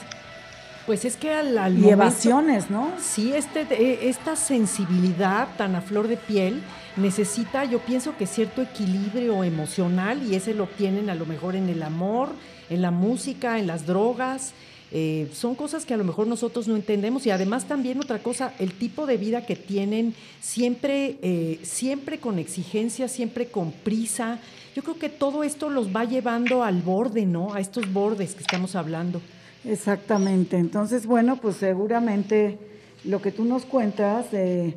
Pues 0.87 1.05
es 1.05 1.17
que 1.17 1.33
al, 1.33 1.79
y 1.79 1.91
evasiones, 1.91 2.71
¿no? 2.71 2.91
Sí, 2.99 3.33
este, 3.35 3.67
e, 3.71 4.09
esta 4.09 4.37
sensibilidad 4.37 5.49
tan 5.57 5.75
a 5.75 5.81
flor 5.81 6.09
de 6.09 6.17
piel 6.17 6.62
necesita, 6.97 7.65
yo 7.65 7.79
pienso 7.81 8.17
que 8.17 8.27
cierto 8.27 8.63
equilibrio 8.63 9.45
emocional 9.45 10.23
y 10.23 10.35
ese 10.35 10.55
lo 10.55 10.65
obtienen 10.65 11.11
a 11.11 11.15
lo 11.15 11.27
mejor 11.27 11.57
en 11.57 11.69
el 11.69 11.83
amor, 11.83 12.31
en 12.71 12.83
la 12.83 12.91
música, 12.91 13.59
en 13.59 13.67
las 13.67 13.87
drogas, 13.87 14.55
eh, 14.95 15.31
son 15.33 15.55
cosas 15.55 15.87
que 15.87 15.95
a 15.95 15.97
lo 15.97 16.05
mejor 16.05 16.27
nosotros 16.27 16.69
no 16.69 16.77
entendemos 16.77 17.25
y 17.25 17.31
además 17.31 17.65
también 17.65 17.99
otra 17.99 18.19
cosa, 18.19 18.53
el 18.59 18.75
tipo 18.75 19.07
de 19.07 19.17
vida 19.17 19.47
que 19.47 19.57
tienen, 19.57 20.15
siempre, 20.43 21.17
eh, 21.23 21.61
siempre 21.63 22.19
con 22.19 22.39
exigencia, 22.39 23.09
siempre 23.09 23.47
con 23.47 23.73
prisa. 23.73 24.39
Yo 24.77 24.83
creo 24.83 24.99
que 24.99 25.09
todo 25.09 25.45
esto 25.45 25.71
los 25.71 25.97
va 25.97 26.05
llevando 26.05 26.62
al 26.62 26.83
borde, 26.83 27.25
¿no? 27.25 27.55
A 27.55 27.61
estos 27.61 27.90
bordes 27.90 28.35
que 28.35 28.43
estamos 28.43 28.77
hablando. 28.77 29.23
Exactamente. 29.64 30.59
Entonces, 30.59 31.07
bueno, 31.07 31.37
pues 31.37 31.57
seguramente 31.57 32.59
lo 33.05 33.23
que 33.23 33.33
tú 33.33 33.47
nos 33.47 33.64
cuentas 33.64 34.31
de 34.31 34.75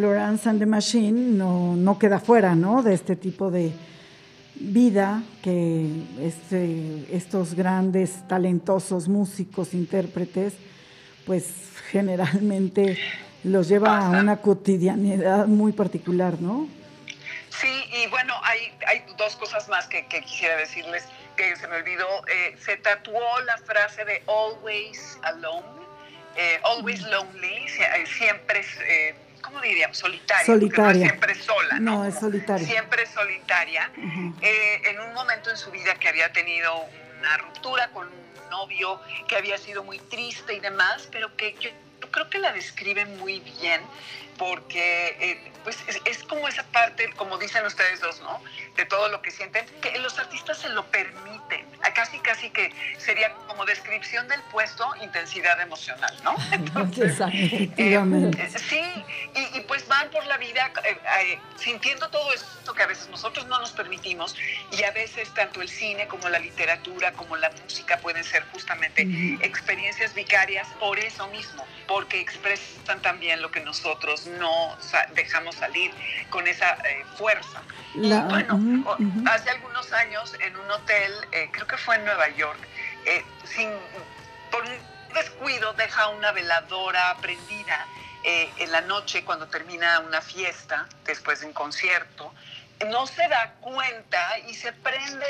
Florence 0.00 0.48
and 0.48 0.58
the 0.58 0.64
Machine 0.64 1.36
no, 1.36 1.76
no 1.76 1.98
queda 1.98 2.20
fuera, 2.20 2.54
¿no? 2.54 2.82
De 2.82 2.94
este 2.94 3.16
tipo 3.16 3.50
de, 3.50 3.70
vida 4.54 5.22
que 5.42 5.90
este, 6.20 7.06
estos 7.14 7.52
grandes, 7.54 8.26
talentosos 8.26 9.08
músicos, 9.08 9.74
intérpretes, 9.74 10.54
pues 11.26 11.46
generalmente 11.90 12.98
los 13.44 13.68
lleva 13.68 13.98
a 13.98 14.10
una 14.10 14.38
cotidianidad 14.38 15.46
muy 15.46 15.72
particular, 15.72 16.40
¿no? 16.40 16.66
Sí, 17.50 17.84
y 18.02 18.06
bueno, 18.08 18.32
hay, 18.42 18.72
hay 18.86 19.04
dos 19.18 19.36
cosas 19.36 19.68
más 19.68 19.86
que, 19.86 20.06
quisiera 20.06 20.56
decirles 20.56 21.04
que 21.36 21.56
se 21.56 21.68
me 21.68 21.76
olvidó. 21.76 22.06
Eh, 22.26 22.56
se 22.58 22.78
tatuó 22.78 23.20
la 23.44 23.58
frase 23.58 24.04
de 24.06 24.22
always 24.26 25.18
alone, 25.24 25.66
eh, 26.36 26.58
always 26.64 27.02
lonely, 27.02 27.66
siempre... 28.06 28.64
Eh, 28.88 29.14
¿cómo 29.50 29.62
diríamos? 29.62 29.98
Solitaria. 29.98 30.46
Solitaria. 30.46 31.04
No 31.04 31.08
siempre 31.08 31.34
sola, 31.34 31.78
¿no? 31.80 31.98
No, 31.98 32.04
es 32.06 32.14
solitaria. 32.14 32.66
Siempre 32.66 33.06
solitaria. 33.06 33.90
Eh, 34.40 34.82
en 34.86 35.00
un 35.00 35.12
momento 35.12 35.50
en 35.50 35.56
su 35.56 35.70
vida 35.70 35.94
que 35.96 36.08
había 36.08 36.32
tenido 36.32 36.72
una 37.18 37.36
ruptura 37.38 37.88
con 37.88 38.06
un 38.06 38.50
novio, 38.50 39.00
que 39.28 39.36
había 39.36 39.58
sido 39.58 39.82
muy 39.84 39.98
triste 39.98 40.54
y 40.54 40.60
demás, 40.60 41.08
pero 41.10 41.34
que 41.36 41.54
yo, 41.60 41.70
creo 42.10 42.30
que 42.30 42.38
la 42.38 42.52
describe 42.52 43.04
muy 43.04 43.40
bien 43.40 43.80
porque 44.40 45.16
eh, 45.20 45.52
pues 45.64 45.76
es, 46.06 46.22
como 46.24 46.48
esa 46.48 46.62
parte, 46.64 47.12
como 47.12 47.36
dicen 47.36 47.64
ustedes 47.66 48.00
dos, 48.00 48.22
¿no? 48.22 48.42
De 48.74 48.86
todo 48.86 49.10
lo 49.10 49.20
que 49.20 49.30
sienten, 49.30 49.66
que 49.82 49.98
los 49.98 50.18
artistas 50.18 50.56
se 50.58 50.70
lo 50.70 50.86
permiten. 50.86 51.66
Casi, 51.94 52.18
casi 52.20 52.48
que 52.48 52.72
sería 52.96 53.34
como 53.46 53.66
descripción 53.66 54.26
del 54.28 54.40
puesto, 54.44 54.90
intensidad 55.02 55.60
emocional, 55.60 56.16
¿no? 56.24 56.34
Entonces. 56.52 57.20
Eh, 57.20 58.50
sí, 58.56 58.80
y, 59.34 59.60
pues 59.60 59.86
van 59.88 60.08
por 60.10 60.24
la 60.24 60.38
vida 60.38 60.72
eh, 60.84 61.38
sintiendo 61.56 62.08
todo 62.08 62.32
esto 62.32 62.72
que 62.72 62.82
a 62.82 62.86
veces 62.86 63.08
nosotros 63.10 63.46
no 63.46 63.58
nos 63.58 63.72
permitimos 63.72 64.36
y 64.72 64.84
a 64.84 64.90
veces 64.92 65.34
tanto 65.34 65.60
el 65.60 65.68
cine 65.68 66.06
como 66.06 66.28
la 66.28 66.38
literatura 66.38 67.12
como 67.12 67.36
la 67.36 67.50
música 67.50 67.98
pueden 67.98 68.24
ser 68.24 68.44
justamente 68.52 69.02
experiencias 69.42 70.14
vicarias 70.14 70.66
por 70.78 70.98
eso 70.98 71.28
mismo, 71.28 71.66
porque 71.86 72.20
expresan 72.20 73.02
también 73.02 73.42
lo 73.42 73.50
que 73.50 73.60
nosotros 73.60 74.29
no 74.38 74.76
dejamos 75.14 75.54
salir 75.56 75.92
con 76.28 76.46
esa 76.46 76.74
eh, 76.84 77.04
fuerza. 77.16 77.62
y 77.94 78.08
bueno, 78.10 78.96
hace 79.30 79.50
algunos 79.50 79.92
años 79.92 80.34
en 80.40 80.56
un 80.56 80.70
hotel, 80.70 81.12
eh, 81.32 81.48
creo 81.52 81.66
que 81.66 81.76
fue 81.76 81.96
en 81.96 82.04
Nueva 82.04 82.28
York, 82.30 82.58
eh, 83.06 83.24
sin, 83.44 83.70
por 84.50 84.64
un 84.64 85.14
descuido 85.14 85.72
deja 85.74 86.08
una 86.08 86.32
veladora 86.32 87.16
prendida 87.20 87.86
en 88.22 88.70
la 88.70 88.82
noche 88.82 89.24
cuando 89.24 89.48
termina 89.48 89.98
una 90.00 90.20
fiesta, 90.20 90.86
después 91.06 91.40
de 91.40 91.46
un 91.46 91.54
concierto, 91.54 92.34
no 92.88 93.06
se 93.06 93.26
da 93.28 93.54
cuenta 93.60 94.38
y 94.40 94.54
se 94.54 94.74
prende 94.74 95.26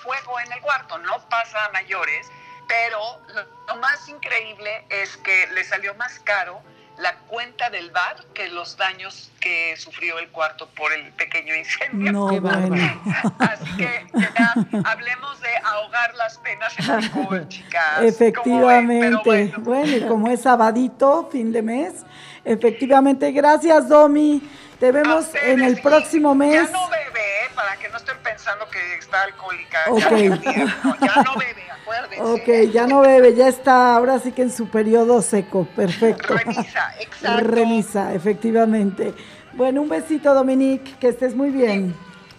fuego 0.00 0.38
en 0.38 0.52
el 0.52 0.60
cuarto, 0.60 0.96
no 0.98 1.28
pasa 1.28 1.64
a 1.64 1.70
mayores, 1.70 2.26
pero 2.68 3.20
lo 3.66 3.76
más 3.76 4.08
increíble 4.08 4.84
es 4.88 5.16
que 5.18 5.48
le 5.48 5.64
salió 5.64 5.94
más 5.96 6.20
caro 6.20 6.62
la 6.98 7.16
cuenta 7.26 7.70
del 7.70 7.90
bar 7.90 8.24
que 8.34 8.48
los 8.48 8.76
daños 8.76 9.30
que 9.40 9.76
sufrió 9.76 10.18
el 10.18 10.28
cuarto 10.28 10.68
por 10.76 10.92
el 10.92 11.12
pequeño 11.12 11.54
incendio. 11.54 12.12
No, 12.12 12.28
Así 12.28 13.76
que 13.76 14.06
ya 14.12 14.54
hablemos 14.84 15.40
de 15.40 15.48
ahogar 15.64 16.14
las 16.14 16.38
penas 16.38 16.78
en 16.78 16.90
alcohol, 16.90 17.44
chicas. 17.48 18.02
Efectivamente. 18.02 19.52
Bueno. 19.58 19.96
y 19.96 20.00
como 20.02 20.28
es 20.28 20.42
sabadito, 20.42 21.28
fin 21.30 21.52
de 21.52 21.62
mes, 21.62 22.04
efectivamente. 22.44 23.32
Gracias, 23.32 23.88
Domi. 23.88 24.42
Te 24.78 24.92
vemos 24.92 25.26
en 25.34 25.62
el 25.62 25.80
próximo 25.80 26.34
mes. 26.34 26.52
Ya 26.52 26.72
no 26.72 26.88
bebe, 26.90 27.20
¿eh? 27.20 27.50
para 27.54 27.76
que 27.76 27.88
no 27.88 27.96
estén 27.96 28.18
pensando 28.18 28.68
que 28.68 28.96
está 28.96 29.22
alcohólica. 29.22 29.84
Okay. 29.88 30.28
Ya, 30.28 31.22
no 31.22 31.36
bebe, 31.36 31.64
acuérdense. 31.84 32.22
Ok, 32.22 32.72
ya 32.72 32.86
no 32.86 33.00
bebe, 33.00 33.34
ya 33.34 33.48
está 33.48 33.96
ahora 33.96 34.18
sí 34.18 34.32
que 34.32 34.42
en 34.42 34.50
su 34.50 34.68
periodo 34.68 35.20
seco. 35.22 35.66
Perfecto. 35.76 36.34
Remisa, 36.34 36.94
exacto. 37.00 37.46
Remisa, 37.48 38.14
efectivamente. 38.14 39.14
Bueno, 39.52 39.82
un 39.82 39.88
besito, 39.88 40.34
Dominique, 40.34 40.96
que 40.98 41.08
estés 41.08 41.34
muy 41.34 41.50
bien. 41.50 41.94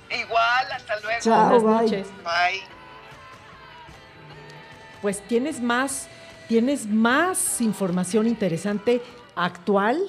Igual, 0.09 0.71
hasta 0.73 0.99
luego. 0.99 1.19
Chao, 1.21 1.59
Buenas 1.61 1.81
noches. 1.83 2.07
Bye. 2.23 2.61
Pues 5.01 5.21
tienes 5.21 5.61
más, 5.61 6.07
tienes 6.47 6.87
más 6.87 7.61
información 7.61 8.27
interesante 8.27 9.01
actual 9.35 9.99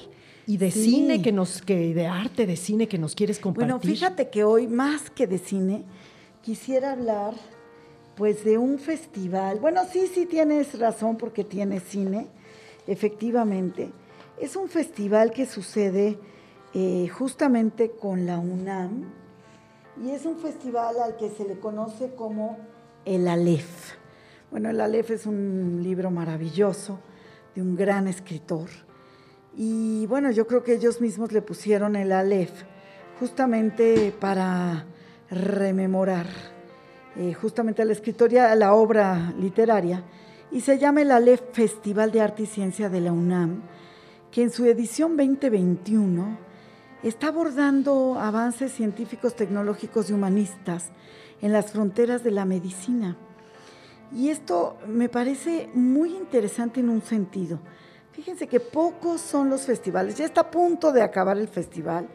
y 0.47 0.57
de 0.57 0.71
cine 0.71 1.21
que 1.21 1.31
nos, 1.31 1.61
que 1.61 1.93
de 1.93 2.07
arte, 2.07 2.45
de 2.45 2.55
cine 2.55 2.87
que 2.87 2.97
nos 2.97 3.13
quieres 3.13 3.39
compartir. 3.39 3.73
Bueno, 3.73 3.79
fíjate 3.79 4.29
que 4.29 4.43
hoy, 4.43 4.67
más 4.67 5.09
que 5.09 5.27
de 5.27 5.37
cine, 5.37 5.83
quisiera 6.41 6.93
hablar 6.93 7.33
pues 8.17 8.43
de 8.43 8.57
un 8.57 8.79
festival. 8.79 9.59
Bueno, 9.59 9.81
sí, 9.89 10.07
sí 10.07 10.25
tienes 10.25 10.77
razón 10.79 11.17
porque 11.17 11.43
tiene 11.43 11.79
cine, 11.79 12.27
efectivamente. 12.87 13.91
Es 14.39 14.55
un 14.55 14.67
festival 14.67 15.31
que 15.31 15.45
sucede 15.45 16.17
eh, 16.73 17.07
justamente 17.09 17.91
con 17.91 18.25
la 18.25 18.39
UNAM 18.39 19.13
y 20.03 20.11
es 20.11 20.25
un 20.25 20.37
festival 20.39 20.99
al 20.99 21.15
que 21.15 21.29
se 21.29 21.45
le 21.45 21.59
conoce 21.59 22.15
como 22.15 22.57
el 23.05 23.27
Aleph. 23.27 23.95
Bueno, 24.49 24.71
el 24.71 24.81
Aleph 24.81 25.11
es 25.11 25.25
un 25.27 25.81
libro 25.83 26.09
maravilloso 26.09 26.99
de 27.55 27.61
un 27.61 27.75
gran 27.75 28.07
escritor 28.07 28.69
y 29.55 30.05
bueno, 30.07 30.31
yo 30.31 30.45
creo 30.45 30.63
que 30.63 30.73
ellos 30.73 31.01
mismos 31.01 31.31
le 31.31 31.41
pusieron 31.41 31.95
el 31.95 32.11
Aleph 32.11 32.63
justamente 33.19 34.13
para 34.19 34.85
rememorar 35.29 36.56
eh, 37.17 37.33
justamente 37.33 37.81
a 37.81 37.85
la 37.85 37.93
escritoria, 37.93 38.51
a 38.51 38.55
la 38.55 38.73
obra 38.73 39.33
literaria, 39.39 40.03
y 40.51 40.61
se 40.61 40.77
llama 40.77 41.01
el 41.01 41.11
Aleph 41.11 41.51
Festival 41.51 42.11
de 42.11 42.21
Arte 42.21 42.43
y 42.43 42.45
Ciencia 42.45 42.89
de 42.89 43.01
la 43.01 43.11
UNAM, 43.11 43.63
que 44.31 44.43
en 44.43 44.51
su 44.51 44.65
edición 44.65 45.17
2021 45.17 46.37
está 47.01 47.27
abordando 47.27 48.17
avances 48.19 48.71
científicos, 48.71 49.35
tecnológicos 49.35 50.09
y 50.09 50.13
humanistas 50.13 50.91
en 51.41 51.53
las 51.53 51.71
fronteras 51.71 52.23
de 52.23 52.31
la 52.31 52.45
medicina. 52.45 53.17
Y 54.13 54.29
esto 54.29 54.77
me 54.87 55.09
parece 55.09 55.69
muy 55.73 56.15
interesante 56.15 56.79
en 56.79 56.89
un 56.89 57.01
sentido. 57.01 57.59
Fíjense 58.11 58.47
que 58.47 58.59
pocos 58.59 59.21
son 59.21 59.49
los 59.49 59.61
festivales, 59.61 60.17
ya 60.17 60.25
está 60.25 60.41
a 60.41 60.51
punto 60.51 60.91
de 60.91 61.01
acabar 61.01 61.37
el 61.37 61.47
festival, 61.47 62.07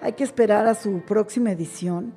hay 0.00 0.12
que 0.12 0.24
esperar 0.24 0.66
a 0.66 0.74
su 0.74 1.00
próxima 1.02 1.50
edición, 1.50 2.14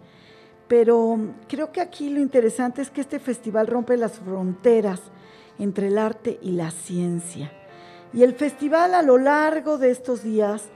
pero 0.71 1.19
creo 1.49 1.73
que 1.73 1.81
aquí 1.81 2.10
lo 2.10 2.21
interesante 2.21 2.81
es 2.81 2.89
que 2.89 3.01
este 3.01 3.19
festival 3.19 3.67
rompe 3.67 3.97
las 3.97 4.19
fronteras 4.19 5.01
entre 5.60 5.88
el 5.88 5.97
arte 5.97 6.39
y 6.41 6.51
la 6.51 6.71
ciencia. 6.71 7.51
Y 8.13 8.23
el 8.23 8.36
festival 8.36 8.95
a 8.95 9.01
lo 9.01 9.17
largo 9.17 9.77
de 9.77 9.91
estos 9.91 10.23
días 10.23 10.69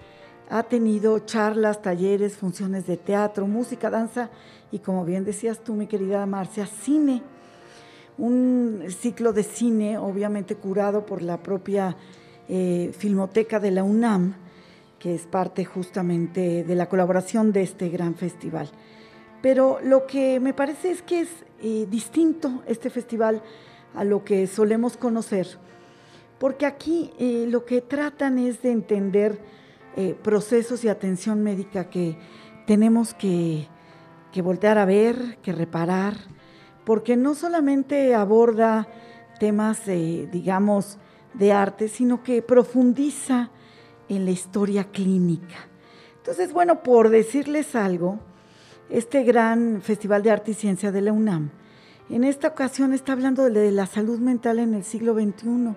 ha 0.49 0.63
tenido 0.63 1.19
charlas, 1.19 1.81
talleres, 1.81 2.35
funciones 2.35 2.85
de 2.87 2.97
teatro, 2.97 3.47
música, 3.47 3.89
danza 3.89 4.31
y 4.69 4.79
como 4.79 5.05
bien 5.05 5.23
decías 5.23 5.63
tú, 5.63 5.75
mi 5.75 5.87
querida 5.87 6.25
Marcia, 6.25 6.65
cine. 6.65 7.23
Un 8.17 8.87
ciclo 8.89 9.31
de 9.31 9.43
cine, 9.43 9.97
obviamente 9.97 10.55
curado 10.55 11.05
por 11.05 11.21
la 11.21 11.41
propia 11.41 11.95
eh, 12.49 12.91
Filmoteca 12.97 13.61
de 13.61 13.71
la 13.71 13.85
UNAM, 13.85 14.35
que 14.99 15.15
es 15.15 15.25
parte 15.25 15.63
justamente 15.63 16.65
de 16.65 16.75
la 16.75 16.89
colaboración 16.89 17.53
de 17.53 17.61
este 17.61 17.87
gran 17.87 18.15
festival. 18.15 18.69
Pero 19.45 19.77
lo 19.83 20.07
que 20.07 20.39
me 20.39 20.55
parece 20.55 20.89
es 20.89 21.03
que 21.03 21.19
es 21.19 21.29
eh, 21.61 21.85
distinto 21.87 22.63
este 22.65 22.89
festival 22.89 23.43
a 23.93 24.03
lo 24.03 24.25
que 24.25 24.47
solemos 24.47 24.97
conocer, 24.97 25.59
porque 26.39 26.65
aquí 26.65 27.11
eh, 27.19 27.45
lo 27.47 27.63
que 27.63 27.81
tratan 27.81 28.39
es 28.39 28.63
de 28.63 28.71
entender 28.71 29.39
eh, 29.97 30.15
procesos 30.23 30.83
y 30.83 30.87
atención 30.87 31.43
médica 31.43 31.91
que 31.91 32.17
tenemos 32.65 33.13
que, 33.13 33.67
que 34.31 34.41
voltear 34.41 34.79
a 34.79 34.85
ver, 34.85 35.37
que 35.43 35.51
reparar, 35.51 36.15
porque 36.83 37.15
no 37.15 37.35
solamente 37.35 38.15
aborda 38.15 38.87
temas, 39.39 39.85
digamos, 39.85 40.97
de 41.35 41.53
arte, 41.53 41.87
sino 41.87 42.23
que 42.23 42.41
profundiza 42.41 43.51
en 44.09 44.25
la 44.25 44.31
historia 44.31 44.85
clínica. 44.85 45.67
Entonces, 46.17 46.51
bueno, 46.51 46.81
por 46.81 47.09
decirles 47.09 47.75
algo, 47.75 48.17
este 48.89 49.23
gran 49.23 49.81
Festival 49.81 50.23
de 50.23 50.31
Arte 50.31 50.51
y 50.51 50.53
Ciencia 50.53 50.91
de 50.91 51.01
la 51.01 51.11
UNAM, 51.11 51.51
en 52.09 52.23
esta 52.23 52.49
ocasión 52.49 52.93
está 52.93 53.13
hablando 53.13 53.49
de 53.49 53.71
la 53.71 53.87
salud 53.87 54.19
mental 54.19 54.59
en 54.59 54.75
el 54.75 54.83
siglo 54.83 55.15
XXI, 55.15 55.75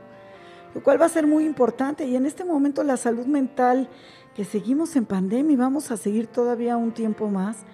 lo 0.75 0.83
cual 0.83 1.01
va 1.01 1.07
a 1.07 1.11
ser 1.11 1.27
muy 1.27 1.47
importante. 1.47 2.07
Y 2.07 2.17
en 2.17 2.27
este 2.27 2.45
momento 2.45 2.83
la 2.85 2.99
salud 2.99 3.25
mental, 3.25 3.89
que 4.35 4.45
seguimos 4.45 4.95
en 4.97 5.07
pandemia 5.07 5.55
y 5.55 5.57
vamos 5.57 5.91
a 5.91 5.97
seguir 5.97 6.27
todavía 6.27 6.77
un 6.77 6.93
tiempo 6.93 7.29
más, 7.29 7.65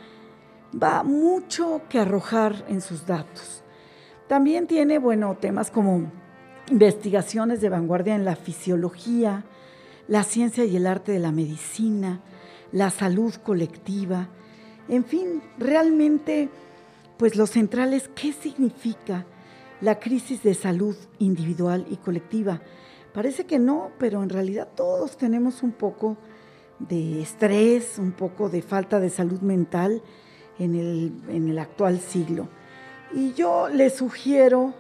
va 0.80 1.02
mucho 1.02 1.82
que 1.88 1.98
arrojar 1.98 2.64
en 2.68 2.80
sus 2.80 3.06
datos. 3.06 3.64
También 4.28 4.68
tiene, 4.68 4.98
bueno, 4.98 5.36
temas 5.40 5.72
como 5.72 6.10
investigaciones 6.70 7.60
de 7.60 7.68
vanguardia 7.68 8.14
en 8.14 8.24
la 8.24 8.36
fisiología, 8.36 9.44
la 10.06 10.22
ciencia 10.22 10.64
y 10.64 10.76
el 10.76 10.86
arte 10.86 11.10
de 11.10 11.18
la 11.18 11.32
medicina, 11.32 12.20
la 12.70 12.90
salud 12.90 13.34
colectiva, 13.34 14.28
en 14.88 15.04
fin, 15.04 15.42
realmente, 15.58 16.48
pues 17.16 17.36
lo 17.36 17.46
central 17.46 17.94
es 17.94 18.08
qué 18.08 18.32
significa 18.32 19.24
la 19.80 19.98
crisis 19.98 20.42
de 20.42 20.54
salud 20.54 20.96
individual 21.18 21.86
y 21.90 21.96
colectiva. 21.96 22.60
Parece 23.12 23.46
que 23.46 23.58
no, 23.58 23.92
pero 23.98 24.22
en 24.22 24.28
realidad 24.28 24.68
todos 24.74 25.16
tenemos 25.16 25.62
un 25.62 25.72
poco 25.72 26.16
de 26.78 27.22
estrés, 27.22 27.98
un 27.98 28.12
poco 28.12 28.48
de 28.48 28.62
falta 28.62 29.00
de 29.00 29.10
salud 29.10 29.40
mental 29.40 30.02
en 30.58 30.74
el, 30.74 31.12
en 31.28 31.48
el 31.48 31.58
actual 31.58 32.00
siglo. 32.00 32.48
Y 33.12 33.32
yo 33.34 33.68
les 33.68 33.94
sugiero 33.94 34.74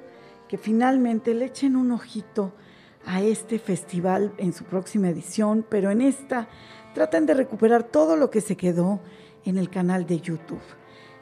que 0.48 0.58
finalmente 0.58 1.34
le 1.34 1.46
echen 1.46 1.76
un 1.76 1.92
ojito 1.92 2.52
a 3.06 3.22
este 3.22 3.58
festival 3.58 4.32
en 4.38 4.52
su 4.52 4.64
próxima 4.64 5.08
edición, 5.08 5.64
pero 5.68 5.90
en 5.90 6.00
esta 6.00 6.48
traten 6.94 7.26
de 7.26 7.34
recuperar 7.34 7.84
todo 7.84 8.16
lo 8.16 8.30
que 8.30 8.40
se 8.40 8.56
quedó 8.56 9.00
en 9.44 9.58
el 9.58 9.70
canal 9.70 10.06
de 10.06 10.20
YouTube. 10.20 10.62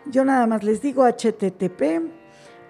Yo 0.06 0.24
nada 0.24 0.46
más 0.46 0.64
les 0.64 0.82
digo 0.82 1.06
http 1.06 2.02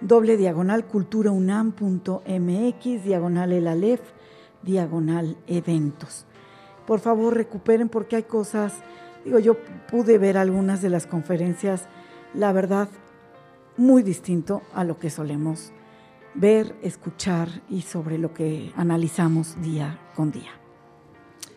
doble 0.01 0.37
diagonal 0.37 0.85
culturaunam.mx 0.85 3.03
diagonal 3.03 3.51
el 3.51 3.67
alef 3.67 4.01
diagonal 4.61 5.37
eventos. 5.47 6.25
Por 6.85 6.99
favor 6.99 7.35
recuperen 7.35 7.89
porque 7.89 8.17
hay 8.17 8.23
cosas, 8.23 8.73
digo 9.25 9.39
yo 9.39 9.57
pude 9.89 10.17
ver 10.17 10.37
algunas 10.37 10.81
de 10.81 10.89
las 10.89 11.07
conferencias, 11.07 11.87
la 12.33 12.51
verdad, 12.51 12.89
muy 13.77 14.03
distinto 14.03 14.61
a 14.73 14.83
lo 14.83 14.99
que 14.99 15.09
solemos 15.09 15.71
ver, 16.35 16.75
escuchar 16.81 17.49
y 17.69 17.81
sobre 17.81 18.17
lo 18.17 18.33
que 18.33 18.71
analizamos 18.75 19.61
día 19.61 19.99
con 20.15 20.31
día. 20.31 20.62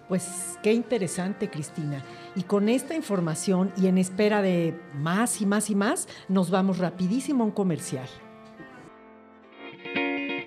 Pues 0.08 0.58
qué 0.62 0.72
interesante, 0.72 1.50
Cristina. 1.50 2.04
Y 2.36 2.42
con 2.44 2.68
esta 2.68 2.94
información 2.94 3.72
y 3.76 3.88
en 3.88 3.98
espera 3.98 4.40
de 4.40 4.78
más 4.94 5.40
y 5.40 5.46
más 5.46 5.68
y 5.68 5.74
más, 5.74 6.08
nos 6.28 6.50
vamos 6.50 6.78
rapidísimo 6.78 7.42
a 7.42 7.46
un 7.46 7.52
comercial. 7.52 8.08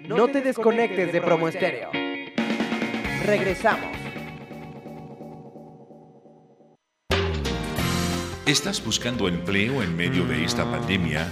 No 0.07 0.27
te 0.29 0.41
desconectes 0.41 1.11
de 1.11 1.21
Promo 1.21 1.49
Estéreo. 1.49 1.91
Regresamos. 3.25 3.89
¿Estás 8.45 8.83
buscando 8.83 9.27
empleo 9.27 9.83
en 9.83 9.95
medio 9.95 10.25
de 10.25 10.43
esta 10.43 10.63
pandemia? 10.63 11.27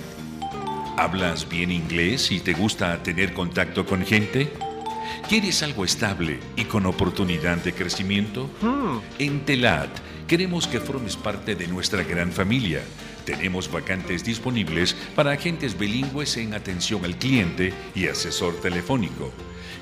¿Hablas 0.97 1.49
bien 1.49 1.71
inglés 1.71 2.31
y 2.31 2.39
te 2.39 2.53
gusta 2.53 3.01
tener 3.01 3.33
contacto 3.33 3.85
con 3.85 4.05
gente? 4.05 4.51
¿Quieres 5.27 5.63
algo 5.63 5.85
estable 5.85 6.39
y 6.55 6.65
con 6.65 6.85
oportunidad 6.85 7.57
de 7.57 7.73
crecimiento? 7.73 8.49
Hmm. 8.61 8.99
En 9.19 9.45
Telat 9.45 9.89
queremos 10.27 10.67
que 10.67 10.79
formes 10.79 11.15
parte 11.15 11.55
de 11.55 11.67
nuestra 11.67 12.03
gran 12.03 12.31
familia. 12.31 12.81
Tenemos 13.25 13.69
vacantes 13.71 14.23
disponibles 14.23 14.95
para 15.15 15.31
agentes 15.31 15.77
bilingües 15.77 16.37
en 16.37 16.53
atención 16.53 17.03
al 17.03 17.17
cliente 17.17 17.73
y 17.93 18.07
asesor 18.07 18.59
telefónico. 18.61 19.31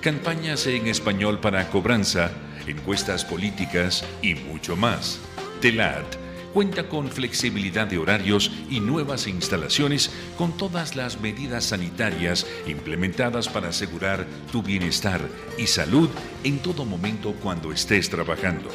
Campañas 0.01 0.65
en 0.67 0.87
español 0.87 1.39
para 1.39 1.69
cobranza, 1.69 2.31
encuestas 2.67 3.23
políticas 3.23 4.03
y 4.21 4.35
mucho 4.35 4.75
más. 4.75 5.19
Telat 5.61 6.24
cuenta 6.55 6.87
con 6.87 7.09
flexibilidad 7.09 7.85
de 7.85 7.97
horarios 7.97 8.49
y 8.69 8.79
nuevas 8.79 9.27
instalaciones 9.27 10.09
con 10.37 10.55
todas 10.55 10.95
las 10.95 11.19
medidas 11.19 11.65
sanitarias 11.65 12.47
implementadas 12.65 13.49
para 13.49 13.67
asegurar 13.67 14.25
tu 14.53 14.63
bienestar 14.63 15.19
y 15.57 15.67
salud 15.67 16.09
en 16.45 16.59
todo 16.59 16.85
momento 16.85 17.33
cuando 17.43 17.73
estés 17.73 18.09
trabajando. 18.09 18.69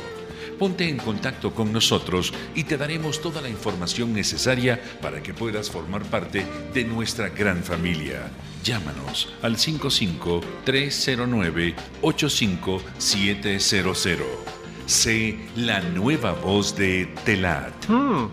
Ponte 0.59 0.91
en 0.91 0.99
contacto 0.99 1.55
con 1.55 1.73
nosotros 1.73 2.35
y 2.55 2.65
te 2.65 2.77
daremos 2.77 3.23
toda 3.23 3.41
la 3.41 3.49
información 3.49 4.13
necesaria 4.13 4.79
para 5.01 5.23
que 5.23 5.33
puedas 5.33 5.71
formar 5.71 6.03
parte 6.03 6.45
de 6.75 6.85
nuestra 6.85 7.31
gran 7.31 7.65
familia. 7.65 8.31
Llámanos 8.63 9.33
al 9.41 9.57
55 9.57 10.43
309 10.67 11.75
85700. 12.03 14.60
Sé 14.91 15.39
la 15.55 15.79
nueva 15.79 16.33
voz 16.33 16.75
de 16.75 17.07
Telat. 17.25 17.73
Hmm. 17.87 18.27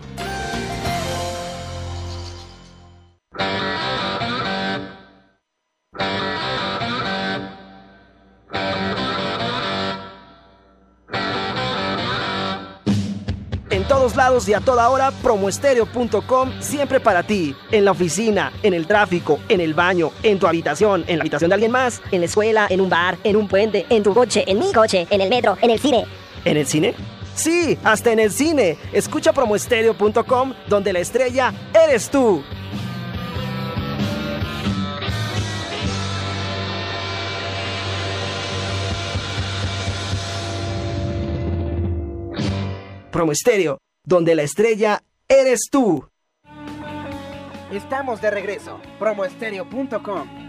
En 13.70 13.84
todos 13.86 14.16
lados 14.16 14.48
y 14.48 14.54
a 14.54 14.58
toda 14.58 14.88
hora, 14.88 15.12
promoestereo.com 15.22 16.50
siempre 16.58 16.98
para 16.98 17.22
ti. 17.22 17.54
En 17.70 17.84
la 17.84 17.92
oficina, 17.92 18.52
en 18.64 18.74
el 18.74 18.88
tráfico, 18.88 19.38
en 19.48 19.60
el 19.60 19.74
baño, 19.74 20.10
en 20.24 20.40
tu 20.40 20.48
habitación, 20.48 21.04
en 21.06 21.18
la 21.18 21.22
habitación 21.22 21.50
de 21.50 21.54
alguien 21.54 21.70
más, 21.70 22.02
en 22.10 22.22
la 22.22 22.26
escuela, 22.26 22.66
en 22.68 22.80
un 22.80 22.90
bar, 22.90 23.16
en 23.22 23.36
un 23.36 23.46
puente, 23.46 23.86
en 23.90 24.02
tu 24.02 24.12
coche, 24.12 24.42
en 24.48 24.58
mi 24.58 24.72
coche, 24.72 25.06
en 25.08 25.20
el 25.20 25.30
metro, 25.30 25.56
en 25.62 25.70
el 25.70 25.78
cine. 25.78 26.04
¿En 26.44 26.56
el 26.56 26.66
cine? 26.66 26.94
Sí, 27.34 27.78
hasta 27.84 28.12
en 28.12 28.18
el 28.18 28.32
cine. 28.32 28.76
Escucha 28.92 29.32
promoestereo.com, 29.32 30.54
donde 30.68 30.92
la 30.92 30.98
estrella 30.98 31.52
eres 31.72 32.10
tú. 32.10 32.42
Promo 43.10 43.32
donde 44.04 44.34
la 44.34 44.42
estrella 44.42 45.02
eres 45.28 45.68
tú. 45.70 46.08
Estamos 47.72 48.20
de 48.20 48.30
regreso. 48.30 48.80
Promoestereo.com. 48.98 50.47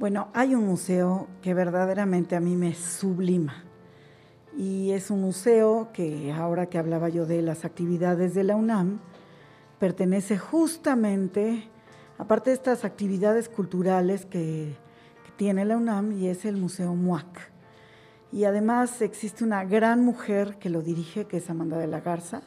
Bueno, 0.00 0.28
hay 0.32 0.54
un 0.54 0.66
museo 0.66 1.28
que 1.42 1.52
verdaderamente 1.52 2.34
a 2.34 2.40
mí 2.40 2.56
me 2.56 2.74
sublima. 2.74 3.64
Y 4.56 4.92
es 4.92 5.10
un 5.10 5.20
museo 5.20 5.90
que, 5.92 6.32
ahora 6.32 6.70
que 6.70 6.78
hablaba 6.78 7.10
yo 7.10 7.26
de 7.26 7.42
las 7.42 7.66
actividades 7.66 8.32
de 8.32 8.44
la 8.44 8.56
UNAM, 8.56 9.00
pertenece 9.78 10.38
justamente 10.38 11.68
aparte 12.16 12.48
de 12.48 12.56
estas 12.56 12.86
actividades 12.86 13.50
culturales 13.50 14.24
que, 14.24 14.74
tiene 15.36 15.66
la 15.66 15.76
UNAM 15.76 16.12
y 16.12 16.28
es 16.28 16.46
el 16.46 16.56
Museo 16.56 16.94
MUAC. 16.94 17.50
Y 18.32 18.44
además 18.44 19.02
existe 19.02 19.44
una 19.44 19.64
gran 19.64 20.02
mujer 20.02 20.56
que 20.58 20.70
lo 20.70 20.80
dirige, 20.80 21.26
que 21.26 21.38
es 21.38 21.50
Amanda 21.50 21.76
de 21.76 21.86
la 21.86 22.00
Garza. 22.00 22.40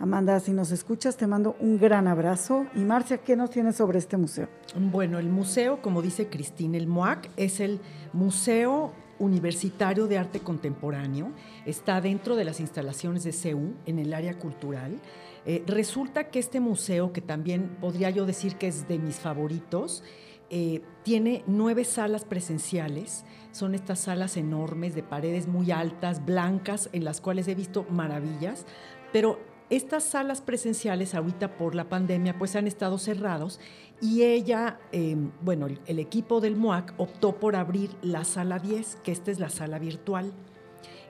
Amanda, 0.00 0.40
si 0.40 0.52
nos 0.52 0.70
escuchas, 0.70 1.18
te 1.18 1.26
mando 1.26 1.56
un 1.60 1.78
gran 1.78 2.08
abrazo. 2.08 2.64
Y 2.74 2.78
Marcia, 2.78 3.18
¿qué 3.18 3.36
nos 3.36 3.50
tienes 3.50 3.76
sobre 3.76 3.98
este 3.98 4.16
museo? 4.16 4.48
Bueno, 4.74 5.18
el 5.18 5.28
museo, 5.28 5.82
como 5.82 6.00
dice 6.00 6.28
Cristina, 6.28 6.78
el 6.78 6.86
MUAC 6.86 7.28
es 7.36 7.60
el 7.60 7.80
Museo 8.14 8.94
Universitario 9.18 10.06
de 10.06 10.16
Arte 10.16 10.40
Contemporáneo. 10.40 11.32
Está 11.66 12.00
dentro 12.00 12.34
de 12.34 12.46
las 12.46 12.60
instalaciones 12.60 13.24
de 13.24 13.32
CEU, 13.32 13.74
en 13.84 13.98
el 13.98 14.14
área 14.14 14.38
cultural. 14.38 14.98
Eh, 15.44 15.64
resulta 15.66 16.30
que 16.30 16.38
este 16.38 16.60
museo, 16.60 17.12
que 17.12 17.20
también 17.20 17.76
podría 17.78 18.08
yo 18.08 18.24
decir 18.24 18.56
que 18.56 18.68
es 18.68 18.88
de 18.88 18.98
mis 18.98 19.16
favoritos, 19.16 20.02
eh, 20.48 20.80
tiene 21.02 21.44
nueve 21.46 21.84
salas 21.84 22.24
presenciales. 22.24 23.26
Son 23.52 23.74
estas 23.74 23.98
salas 23.98 24.38
enormes 24.38 24.94
de 24.94 25.02
paredes 25.02 25.46
muy 25.46 25.72
altas, 25.72 26.24
blancas, 26.24 26.88
en 26.94 27.04
las 27.04 27.20
cuales 27.20 27.48
he 27.48 27.54
visto 27.54 27.84
maravillas, 27.90 28.64
pero 29.12 29.49
estas 29.70 30.04
salas 30.04 30.40
presenciales 30.40 31.14
ahorita 31.14 31.56
por 31.56 31.74
la 31.74 31.88
pandemia 31.88 32.36
pues 32.38 32.56
han 32.56 32.66
estado 32.66 32.98
cerrados 32.98 33.60
y 34.00 34.22
ella, 34.22 34.80
eh, 34.92 35.16
bueno, 35.42 35.66
el, 35.66 35.80
el, 35.86 35.98
equipo 35.98 36.40
del 36.40 36.56
MOAC 36.56 36.94
optó 36.96 37.36
por 37.36 37.54
abrir 37.54 37.90
la 38.02 38.24
sala 38.24 38.58
10, 38.58 38.96
que 39.04 39.12
esta 39.12 39.30
es 39.30 39.38
la 39.38 39.50
sala 39.50 39.78
virtual. 39.78 40.32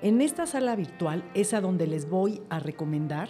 En 0.03 0.21
esta 0.21 0.47
sala 0.47 0.75
virtual 0.77 1.23
es 1.35 1.55
a 1.55 1.61
donde 1.61 1.87
les 1.87 2.09
voy 2.09 2.43
a 2.49 2.59
recomendar 2.59 3.29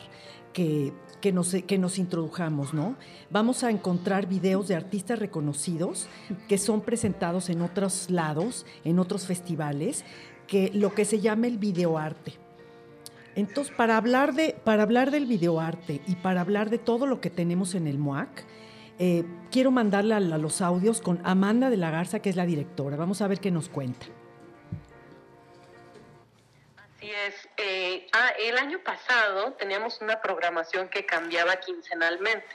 que, 0.53 0.93
que, 1.21 1.33
nos, 1.33 1.53
que 1.53 1.79
nos 1.79 1.99
introdujamos, 1.99 2.75
¿no? 2.75 2.97
Vamos 3.31 3.63
a 3.65 3.71
encontrar 3.71 4.27
videos 4.27 4.69
de 4.69 4.77
artistas 4.77 5.19
reconocidos 5.19 6.09
que 6.49 6.59
son 6.59 6.81
presentados 6.81 7.51
en 7.51 7.63
otros 7.63 8.11
lados, 8.11 8.67
en 8.85 8.99
otros 8.99 9.27
festivales, 9.27 10.05
que 10.47 10.71
lo 10.75 10.95
que 10.95 11.05
se 11.05 11.21
llama 11.21 11.47
el 11.47 11.59
videoarte. 11.59 12.40
Entonces, 13.37 13.75
para 13.75 13.97
hablar, 13.97 14.35
de, 14.35 14.57
para 14.65 14.83
hablar 14.83 15.11
del 15.11 15.27
videoarte 15.27 16.01
y 16.07 16.17
para 16.17 16.41
hablar 16.41 16.71
de 16.71 16.79
todo 16.79 17.07
lo 17.07 17.21
que 17.21 17.31
tenemos 17.31 17.75
en 17.75 17.87
el 17.87 17.99
MOAC, 17.99 18.45
eh, 18.99 19.25
quiero 19.51 19.71
mandarle 19.71 20.15
a 20.15 20.21
los 20.21 20.61
audios 20.61 21.01
con 21.01 21.23
Amanda 21.25 21.71
de 21.71 21.79
la 21.79 21.91
Garza, 21.91 22.21
que 22.21 22.29
es 22.29 22.37
la 22.37 22.45
directora. 22.45 22.99
Vamos 22.99 23.23
a 23.23 23.29
ver 23.29 23.41
qué 23.41 23.51
nos 23.51 23.71
cuenta. 23.71 24.07
Así 26.77 27.11
es. 27.11 27.49
Eh, 27.57 28.09
ah, 28.13 28.33
el 28.39 28.59
año 28.59 28.81
pasado 28.85 29.55
teníamos 29.55 30.03
una 30.03 30.21
programación 30.21 30.89
que 30.89 31.07
cambiaba 31.07 31.57
quincenalmente. 31.57 32.55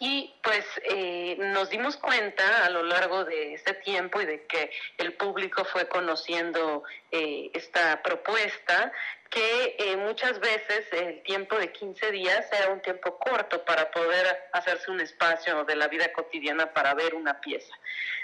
Y 0.00 0.34
pues 0.42 0.64
eh, 0.90 1.36
nos 1.38 1.70
dimos 1.70 1.98
cuenta 1.98 2.64
a 2.64 2.70
lo 2.70 2.82
largo 2.82 3.24
de 3.24 3.54
este 3.54 3.74
tiempo 3.74 4.20
y 4.20 4.24
de 4.24 4.46
que 4.46 4.72
el 4.96 5.12
público 5.12 5.64
fue 5.66 5.86
conociendo 5.88 6.82
esta 7.10 8.02
propuesta, 8.02 8.92
que 9.30 9.96
muchas 9.98 10.40
veces 10.40 10.86
el 10.92 11.22
tiempo 11.22 11.56
de 11.56 11.70
15 11.70 12.10
días 12.10 12.46
era 12.52 12.70
un 12.70 12.82
tiempo 12.82 13.16
corto 13.18 13.64
para 13.64 13.90
poder 13.90 14.48
hacerse 14.52 14.90
un 14.90 15.00
espacio 15.00 15.64
de 15.64 15.76
la 15.76 15.86
vida 15.88 16.12
cotidiana 16.12 16.72
para 16.72 16.94
ver 16.94 17.14
una 17.14 17.40
pieza. 17.40 17.72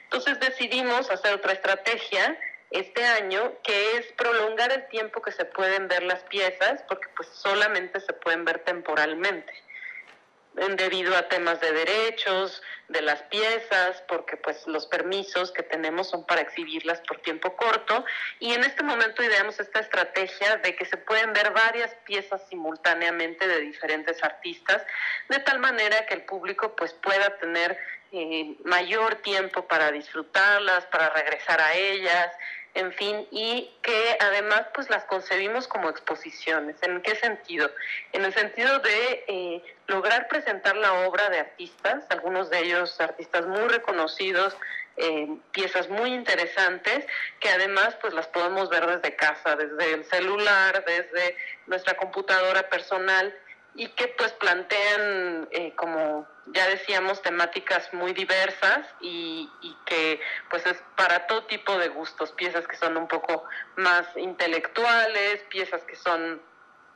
Entonces 0.02 0.38
decidimos 0.40 1.10
hacer 1.10 1.34
otra 1.34 1.52
estrategia 1.52 2.38
este 2.70 3.04
año, 3.04 3.52
que 3.62 3.96
es 3.96 4.06
prolongar 4.14 4.72
el 4.72 4.88
tiempo 4.88 5.22
que 5.22 5.30
se 5.30 5.44
pueden 5.44 5.86
ver 5.86 6.02
las 6.02 6.22
piezas, 6.24 6.82
porque 6.88 7.06
pues 7.16 7.28
solamente 7.28 8.00
se 8.00 8.12
pueden 8.12 8.44
ver 8.44 8.58
temporalmente, 8.64 9.52
debido 10.76 11.16
a 11.16 11.28
temas 11.28 11.60
de 11.60 11.72
derechos, 11.72 12.62
de 12.88 13.02
las 13.02 13.22
piezas, 13.24 14.02
porque 14.08 14.36
pues 14.36 14.66
los 14.66 14.86
permisos 14.86 15.52
que 15.52 15.62
tenemos 15.62 16.08
son 16.08 16.24
para 16.24 16.40
exhibirlas 16.40 17.00
por 17.00 17.20
tiempo 17.20 17.54
corto, 17.56 18.04
y 18.38 18.52
en 18.54 18.64
este 18.64 18.82
momento 18.82 19.22
ideamos 19.22 19.60
esta 19.60 19.80
estrategia 19.80 20.56
de 20.56 20.74
que 20.74 20.84
se 20.86 20.96
pueden 20.96 21.32
ver 21.32 21.52
varias 21.52 21.94
piezas 22.04 22.40
simultáneamente 22.48 23.46
de 23.46 23.60
diferentes 23.60 24.22
artistas, 24.22 24.82
de 25.28 25.38
tal 25.40 25.58
manera 25.58 26.06
que 26.06 26.14
el 26.14 26.22
público 26.22 26.74
pues 26.76 26.92
pueda 26.94 27.36
tener 27.38 27.76
eh, 28.12 28.56
mayor 28.64 29.16
tiempo 29.16 29.66
para 29.66 29.90
disfrutarlas, 29.90 30.86
para 30.86 31.10
regresar 31.10 31.60
a 31.60 31.74
ellas, 31.74 32.32
en 32.76 32.92
fin, 32.92 33.26
y 33.30 33.70
que 33.82 34.18
además 34.20 34.66
pues 34.74 34.90
las 34.90 35.04
concebimos 35.04 35.66
como 35.66 35.88
exposiciones. 35.88 36.76
¿En 36.82 37.00
qué 37.00 37.14
sentido? 37.16 37.70
En 38.12 38.24
el 38.24 38.34
sentido 38.34 38.78
de 38.80 39.24
eh, 39.26 39.62
lograr 39.86 40.28
presentar 40.28 40.76
la 40.76 40.92
obra 41.08 41.30
de 41.30 41.40
artistas, 41.40 42.04
algunos 42.10 42.50
de 42.50 42.58
ellos 42.58 43.00
artistas 43.00 43.46
muy 43.46 43.66
reconocidos, 43.68 44.56
eh, 44.98 45.26
piezas 45.52 45.88
muy 45.88 46.12
interesantes 46.12 47.06
que 47.40 47.48
además 47.48 47.96
pues 48.00 48.12
las 48.12 48.26
podemos 48.28 48.68
ver 48.68 48.86
desde 48.86 49.16
casa, 49.16 49.56
desde 49.56 49.94
el 49.94 50.04
celular, 50.04 50.84
desde 50.86 51.34
nuestra 51.66 51.96
computadora 51.96 52.68
personal 52.68 53.34
y 53.76 53.88
que 53.88 54.08
pues 54.08 54.32
plantean, 54.32 55.48
eh, 55.50 55.72
como 55.76 56.26
ya 56.46 56.66
decíamos, 56.68 57.20
temáticas 57.22 57.92
muy 57.92 58.12
diversas 58.12 58.86
y, 59.00 59.50
que 59.84 60.20
pues 60.50 60.66
es 60.66 60.82
para 60.96 61.26
todo 61.26 61.44
tipo 61.44 61.78
de 61.78 61.88
gustos, 61.88 62.32
piezas 62.32 62.66
que 62.66 62.76
son 62.76 62.96
un 62.96 63.06
poco 63.06 63.44
más 63.76 64.04
intelectuales, 64.16 65.42
piezas 65.48 65.82
que 65.84 65.94
son 65.94 66.40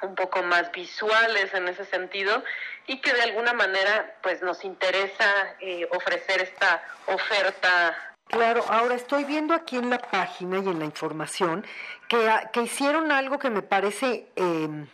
un 0.03 0.15
poco 0.15 0.43
más 0.43 0.73
visuales 0.73 1.53
en 1.55 1.69
ese 1.69 1.85
sentido 1.85 2.43
y 2.87 3.01
que 3.01 3.13
de 3.13 3.23
alguna 3.23 3.53
manera 3.53 4.17
pues 4.23 4.43
nos 4.43 4.65
interesa 4.65 5.57
eh, 5.61 5.87
ofrecer 5.93 6.41
esta 6.41 6.83
oferta. 7.07 7.97
Claro, 8.27 8.65
ahora 8.69 8.95
estoy 8.95 9.25
viendo 9.25 9.55
aquí 9.55 9.77
en 9.77 9.91
la 9.91 9.99
página 9.99 10.59
y 10.59 10.69
en 10.69 10.79
la 10.79 10.85
información 10.85 11.67
que, 12.09 12.31
que 12.53 12.63
hicieron 12.63 13.13
algo 13.13 13.39
que 13.39 13.51
me 13.51 13.63
parece 13.63 14.29
eh, 14.37 14.87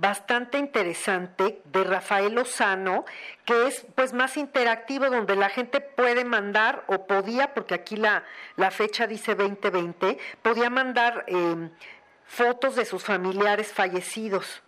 bastante 0.00 0.56
interesante 0.56 1.60
de 1.64 1.84
Rafael 1.84 2.34
Lozano, 2.34 3.04
que 3.44 3.66
es 3.66 3.86
pues 3.94 4.14
más 4.14 4.38
interactivo, 4.38 5.10
donde 5.10 5.36
la 5.36 5.50
gente 5.50 5.80
puede 5.80 6.24
mandar, 6.24 6.84
o 6.86 7.06
podía, 7.06 7.52
porque 7.52 7.74
aquí 7.74 7.96
la, 7.96 8.24
la 8.56 8.70
fecha 8.70 9.06
dice 9.06 9.34
2020, 9.34 10.18
podía 10.42 10.70
mandar 10.70 11.24
em, 11.26 11.70
fotos 12.26 12.76
de 12.76 12.86
sus 12.86 13.04
familiares 13.04 13.72
fallecidos. 13.72 14.62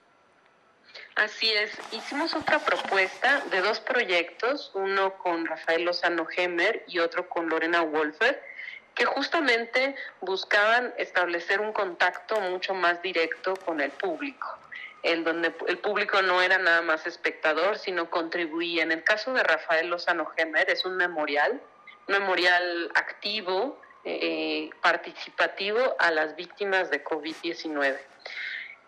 Así 1.15 1.51
es, 1.51 1.73
hicimos 1.93 2.35
otra 2.35 2.59
propuesta 2.59 3.41
de 3.51 3.63
dos 3.63 3.81
proyectos, 3.81 4.71
uno 4.75 5.15
con 5.15 5.47
Rafael 5.47 5.85
Lozano 5.85 6.27
Gemer 6.27 6.85
y 6.87 6.99
otro 6.99 7.29
con 7.31 7.49
Lorena 7.49 7.81
Wolfer, 7.83 8.43
que 8.95 9.07
justamente 9.07 9.95
buscaban 10.21 10.93
establecer 10.99 11.61
un 11.61 11.73
contacto 11.73 12.39
mucho 12.41 12.75
más 12.75 13.01
directo 13.01 13.57
con 13.57 13.81
el 13.81 13.91
público 13.91 14.59
en 15.03 15.25
donde 15.25 15.53
el 15.67 15.79
público 15.79 16.23
no 16.23 16.43
era 16.43 16.59
nada 16.59 16.83
más 16.83 17.07
espectador, 17.07 17.79
sino 17.79 18.09
contribuía. 18.11 18.83
En 18.83 18.93
el 18.93 19.03
caso 19.03 19.33
de 19.33 19.43
Rafael 19.43 19.89
Lozano 19.89 20.27
Gemer 20.37 20.71
es 20.71 20.85
un 20.85 20.97
memorial, 20.97 21.61
un 22.07 22.19
memorial 22.19 22.91
activo, 22.95 23.81
eh, 24.05 24.71
participativo 24.81 25.97
a 25.99 26.11
las 26.11 26.37
víctimas 26.37 26.91
de 26.91 27.03
COVID-19. 27.03 27.99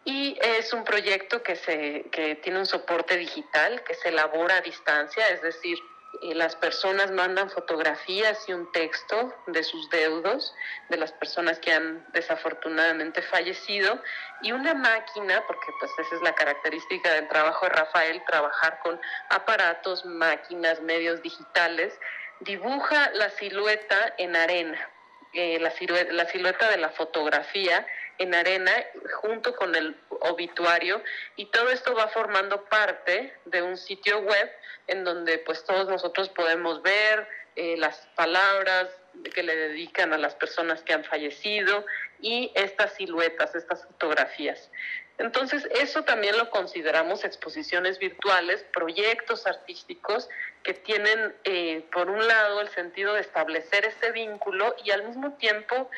Y 0.04 0.36
es 0.40 0.72
un 0.72 0.84
proyecto 0.84 1.42
que, 1.42 1.56
se, 1.56 2.04
que 2.12 2.36
tiene 2.36 2.58
un 2.58 2.66
soporte 2.66 3.16
digital, 3.16 3.82
que 3.84 3.94
se 3.94 4.10
elabora 4.10 4.56
a 4.56 4.60
distancia, 4.60 5.26
es 5.28 5.40
decir, 5.40 5.78
las 6.22 6.56
personas 6.56 7.10
mandan 7.10 7.50
fotografías 7.50 8.48
y 8.48 8.52
un 8.52 8.70
texto 8.72 9.34
de 9.46 9.62
sus 9.62 9.88
deudos, 9.90 10.54
de 10.88 10.96
las 10.96 11.12
personas 11.12 11.58
que 11.58 11.72
han 11.72 12.04
desafortunadamente 12.12 13.22
fallecido, 13.22 14.00
y 14.42 14.52
una 14.52 14.74
máquina, 14.74 15.42
porque 15.46 15.66
pues 15.80 15.90
esa 15.98 16.16
es 16.16 16.22
la 16.22 16.34
característica 16.34 17.12
del 17.14 17.28
trabajo 17.28 17.66
de 17.66 17.72
Rafael, 17.72 18.22
trabajar 18.26 18.80
con 18.82 19.00
aparatos, 19.30 20.04
máquinas, 20.04 20.80
medios 20.80 21.22
digitales, 21.22 21.92
dibuja 22.40 23.10
la 23.14 23.30
silueta 23.30 24.14
en 24.18 24.36
arena, 24.36 24.90
eh, 25.32 25.58
la, 25.60 25.70
silueta, 25.70 26.12
la 26.12 26.26
silueta 26.26 26.70
de 26.70 26.78
la 26.78 26.90
fotografía 26.90 27.86
en 28.18 28.34
arena 28.34 28.72
junto 29.20 29.54
con 29.56 29.74
el 29.74 29.96
obituario 30.20 31.02
y 31.36 31.46
todo 31.46 31.70
esto 31.70 31.94
va 31.94 32.08
formando 32.08 32.64
parte 32.64 33.34
de 33.44 33.62
un 33.62 33.76
sitio 33.76 34.20
web 34.20 34.50
en 34.86 35.04
donde 35.04 35.38
pues 35.38 35.64
todos 35.64 35.88
nosotros 35.88 36.28
podemos 36.28 36.82
ver 36.82 37.28
eh, 37.56 37.76
las 37.76 38.08
palabras 38.14 38.88
que 39.32 39.42
le 39.42 39.54
dedican 39.54 40.12
a 40.12 40.18
las 40.18 40.34
personas 40.34 40.82
que 40.82 40.92
han 40.92 41.04
fallecido 41.04 41.86
y 42.20 42.50
estas 42.54 42.94
siluetas, 42.94 43.54
estas 43.54 43.84
fotografías. 43.86 44.70
Entonces, 45.18 45.68
eso 45.70 46.02
también 46.02 46.36
lo 46.36 46.50
consideramos 46.50 47.24
exposiciones 47.24 48.00
virtuales, 48.00 48.64
proyectos 48.72 49.46
artísticos 49.46 50.28
que 50.64 50.74
tienen, 50.74 51.34
eh, 51.44 51.84
por 51.92 52.10
un 52.10 52.26
lado, 52.26 52.60
el 52.60 52.68
sentido 52.70 53.14
de 53.14 53.20
establecer 53.20 53.84
este 53.84 54.10
vínculo 54.10 54.74
y 54.82 54.90
al 54.90 55.04
mismo 55.04 55.34
tiempo 55.34 55.88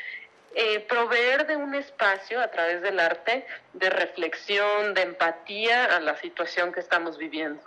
eh, 0.58 0.80
proveer 0.88 1.46
de 1.46 1.54
un 1.54 1.74
espacio 1.74 2.40
a 2.40 2.50
través 2.50 2.80
del 2.80 2.98
arte 2.98 3.46
de 3.74 3.90
reflexión, 3.90 4.94
de 4.94 5.02
empatía 5.02 5.84
a 5.84 6.00
la 6.00 6.16
situación 6.16 6.72
que 6.72 6.80
estamos 6.80 7.18
viviendo. 7.18 7.60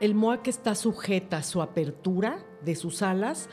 El 0.00 0.14
MOAC 0.14 0.48
está 0.48 0.74
sujeta 0.74 1.38
a 1.38 1.42
su 1.42 1.62
apertura 1.62 2.44
de 2.60 2.76
sus 2.76 2.98
salas 2.98 3.48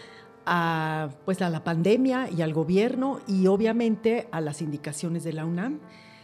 a, 0.46 1.12
pues 1.24 1.42
a 1.42 1.50
la 1.50 1.64
pandemia 1.64 2.30
y 2.30 2.42
al 2.42 2.54
gobierno 2.54 3.22
y 3.26 3.48
obviamente 3.48 4.28
a 4.32 4.42
las 4.42 4.62
indicaciones 4.62 5.24
de 5.24 5.32
la 5.32 5.46
UNAM. 5.46 5.80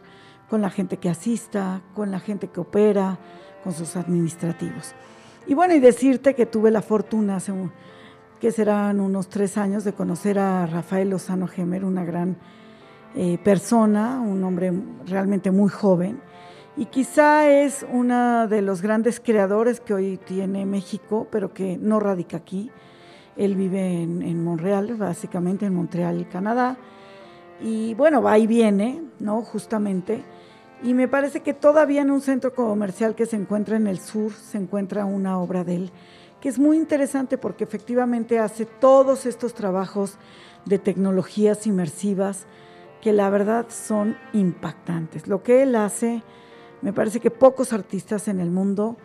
con 0.50 0.62
la 0.62 0.70
gente 0.70 0.98
que 0.98 1.10
asista, 1.10 1.82
con 1.94 2.12
la 2.12 2.20
gente 2.20 2.48
que 2.48 2.60
opera, 2.60 3.20
con 3.64 3.74
sus 3.74 3.96
administrativos. 3.96 4.94
Y 5.48 5.54
bueno, 5.54 5.74
y 5.74 5.80
decirte 5.80 6.36
que 6.36 6.46
tuve 6.46 6.72
la 6.72 6.82
fortuna 6.82 7.38
hace 7.38 7.54
que 8.40 8.52
serán 8.52 9.00
unos 9.00 9.30
tres 9.30 9.58
años 9.58 9.84
de 9.84 9.94
conocer 9.94 10.40
a 10.40 10.66
Rafael 10.66 11.10
Lozano 11.10 11.48
Gemer, 11.48 11.86
una 11.86 12.04
gran 12.04 12.38
eh, 13.16 13.38
persona, 13.44 14.20
un 14.20 14.44
hombre 14.44 14.74
realmente 15.06 15.52
muy 15.52 15.70
joven, 15.70 16.20
y 16.76 16.86
quizá 16.86 17.50
es 17.50 17.86
uno 17.92 18.48
de 18.48 18.62
los 18.62 18.82
grandes 18.82 19.20
creadores 19.20 19.80
que 19.80 19.94
hoy 19.94 20.18
tiene 20.18 20.66
México, 20.66 21.28
pero 21.32 21.54
que 21.54 21.78
no 21.78 22.00
radica 22.00 22.38
aquí 22.38 22.72
él 23.38 23.56
vive 23.56 24.04
en, 24.04 24.44
Montreal, 24.44 24.96
básicamente 24.96 25.66
en 25.66 25.76
Montreal, 25.76 26.28
Canadá. 26.30 26.78
Y 27.62 27.94
bueno, 27.94 28.22
va 28.22 28.38
y 28.38 28.48
viene, 28.48 29.04
¿no? 29.20 29.42
Justamente. 29.42 30.24
Y 30.84 30.94
me 30.94 31.08
parece 31.08 31.42
que 31.42 31.54
todavía 31.54 32.02
en 32.02 32.12
un 32.12 32.22
centro 32.22 32.54
comercial 32.54 33.16
que 33.16 33.26
se 33.26 33.36
encuentra 33.36 33.78
en 33.78 33.88
el 33.88 34.00
sur 34.00 34.34
se 34.34 34.58
encuentra 34.58 35.06
una 35.06 35.40
obra 35.40 35.64
de 35.64 35.76
él, 35.76 35.92
que 36.40 36.50
es 36.50 36.58
muy 36.58 36.78
interesante 36.78 37.38
porque 37.38 37.64
efectivamente 37.64 38.40
hace 38.40 38.66
todos 38.66 39.28
estos 39.28 39.54
trabajos 39.54 40.18
de 40.66 40.80
tecnologías 40.80 41.68
inmersivas 41.68 42.46
que 43.00 43.14
la 43.14 43.30
verdad 43.30 43.68
son 43.70 44.18
impactantes. 44.34 45.28
Lo 45.28 45.44
que 45.44 45.64
él 45.64 45.76
hace, 45.76 46.24
me 46.82 46.94
parece 46.94 47.20
que 47.20 47.32
pocos 47.32 47.74
artistas 47.74 48.28
en 48.28 48.40
el 48.40 48.50
mundo 48.50 48.98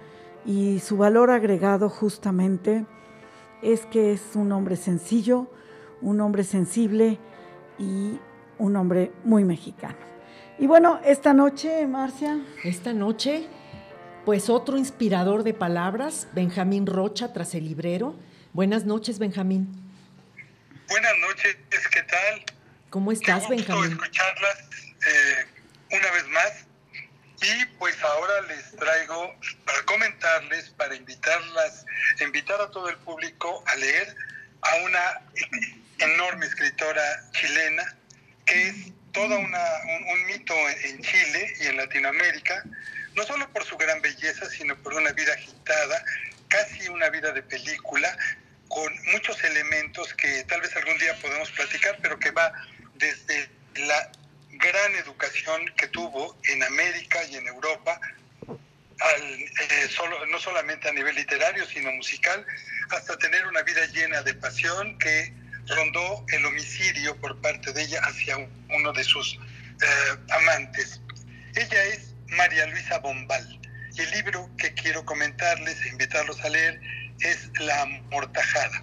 y 0.47 0.79
su 0.81 0.97
valor 0.97 1.31
agregado 1.31 1.89
justamente 1.91 2.87
es 3.63 3.87
que 3.87 4.13
es 4.13 4.21
un 4.35 4.53
hombre 4.53 4.77
sencillo, 4.77 5.51
un 6.01 6.21
hombre 6.21 6.45
sensible 6.45 7.19
y 7.79 8.19
un 8.59 8.77
hombre 8.77 9.13
muy 9.25 9.45
mexicano. 9.45 9.97
Y 10.59 10.67
bueno, 10.67 11.01
esta 11.05 11.35
noche, 11.35 11.87
Marcia. 11.87 12.41
Esta 12.65 12.93
noche, 12.93 13.47
pues 14.25 14.49
otro 14.49 14.79
inspirador 14.79 15.43
de 15.43 15.53
palabras, 15.55 16.29
Benjamín 16.33 16.87
Rocha, 16.87 17.33
tras 17.33 17.55
el 17.55 17.65
librero. 17.65 18.15
Buenas 18.53 18.85
noches, 18.85 19.19
Benjamín. 19.19 19.69
Buenas 20.89 21.13
noches, 21.29 21.57
¿qué 21.93 22.03
tal? 22.03 22.43
¿Cómo 22.91 23.13
estás, 23.13 23.47
Qué 23.47 23.55
gusto 23.55 23.73
Benjamín? 23.75 23.93
escucharlas 23.93 24.59
eh, 25.07 25.47
una 25.91 26.11
vez 26.13 26.29
más. 26.29 26.66
Y 27.47 27.65
pues 27.79 27.97
ahora 28.03 28.41
les 28.49 28.73
traigo 28.73 29.33
para 29.65 29.83
comentarles, 29.85 30.71
para 30.71 30.97
invitarlas, 30.97 31.87
invitar 32.21 32.61
a 32.61 32.71
todo 32.73 32.89
el 32.89 32.97
público 32.99 33.63
a 33.67 33.77
leer 33.77 34.17
a 34.63 34.75
una 34.77 35.21
enorme 35.99 36.47
escritora 36.47 37.31
chilena 37.31 37.85
que 38.47 38.69
es 38.69 38.77
toda 39.13 39.39
una, 39.39 39.65
un, 40.13 40.27
mito 40.27 40.55
en 40.85 41.01
Chile 41.03 41.55
y 41.61 41.67
en 41.67 41.77
Latinoamérica, 41.77 42.65
no 43.15 43.23
solo 43.23 43.49
por 43.53 43.65
su 43.65 43.77
gran 43.77 44.03
belleza, 44.03 44.51
sino 44.51 44.77
por 44.83 44.95
una 44.95 45.13
vida 45.13 45.33
agitada, 45.33 46.05
casi 46.49 46.89
una 46.89 47.11
vida 47.11 47.31
de 47.33 47.43
película, 47.43 48.17
con 48.69 48.93
muchos 49.13 49.43
elementos 49.45 50.13
que 50.15 50.45
tal 50.45 50.61
vez 50.61 50.75
algún 50.75 50.99
día 50.99 51.15
podemos 51.21 51.51
platicar, 51.53 51.97
pero 52.03 52.19
que 52.19 52.33
va 52.33 52.53
desde 52.95 53.49
la 53.77 54.11
gran 54.59 54.95
educación 54.97 55.73
que 55.77 55.89
tuvo 55.89 56.37
en 56.45 56.63
América 56.63 57.19
y 57.31 57.37
en 57.37 57.47
Europa, 57.47 58.01
eh, 58.49 59.89
solo, 59.89 60.25
no 60.27 60.39
solamente 60.39 60.89
a 60.89 60.93
nivel 60.93 61.15
literario, 61.15 61.67
sino 61.67 61.93
musical, 61.93 62.45
hasta 62.91 63.17
tener 63.19 63.47
una 63.47 63.63
vida 63.63 63.85
llena 63.87 64.23
de 64.23 64.35
pasión 64.35 64.99
que 64.99 65.33
rondó 65.69 66.25
el 66.29 66.45
homicidio 66.47 67.17
por 67.21 67.41
parte 67.41 67.73
de 67.73 67.83
ella 67.83 68.01
hacia 68.03 68.37
uno 68.39 68.93
de 68.93 69.05
sus 69.05 69.35
eh, 69.35 70.17
amantes. 70.31 71.01
Ella 71.55 71.85
es 71.85 72.15
María 72.29 72.67
Luisa 72.67 72.99
Bombal 72.99 73.61
y 73.93 74.01
el 74.01 74.11
libro 74.11 74.51
que 74.59 74.73
quiero 74.75 75.05
comentarles 75.05 75.81
e 75.85 75.89
invitarlos 75.89 76.41
a 76.45 76.49
leer 76.49 76.81
es 77.21 77.51
La 77.61 77.87
Mortajada. 78.11 78.83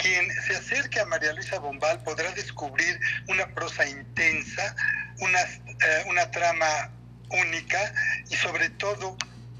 Quien 0.00 0.30
se 0.46 0.56
acerque 0.56 0.98
a 0.98 1.04
María 1.06 1.32
Luisa 1.34 1.58
Bombal 1.58 2.02
podrá 2.02 2.32
descubrir 2.32 2.98
una 3.28 3.46
prosa 3.54 3.86
intensa, 3.86 4.74
una, 5.18 5.40
eh, 5.40 6.04
una 6.06 6.30
trama 6.30 6.90
única 7.28 7.92
y 8.30 8.36
sobre 8.36 8.70
todo 8.70 9.16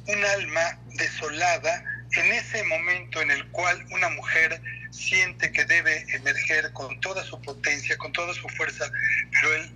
un 0.07 0.25
alma 0.25 0.81
desolada 0.95 1.85
en 2.13 2.33
ese 2.33 2.63
momento 2.65 3.21
en 3.21 3.31
el 3.31 3.51
cual 3.51 3.85
una 3.91 4.09
mujer 4.09 4.61
siente 4.91 5.53
que 5.53 5.65
debe 5.67 6.05
emerger 6.15 6.73
con 6.73 6.99
toda 7.01 7.23
su 7.23 7.41
potencia, 7.43 7.97
con 7.99 8.13
toda 8.13 8.33
su 8.35 8.49
fuerza, 8.49 8.91
pero 9.31 9.55
el 9.55 9.75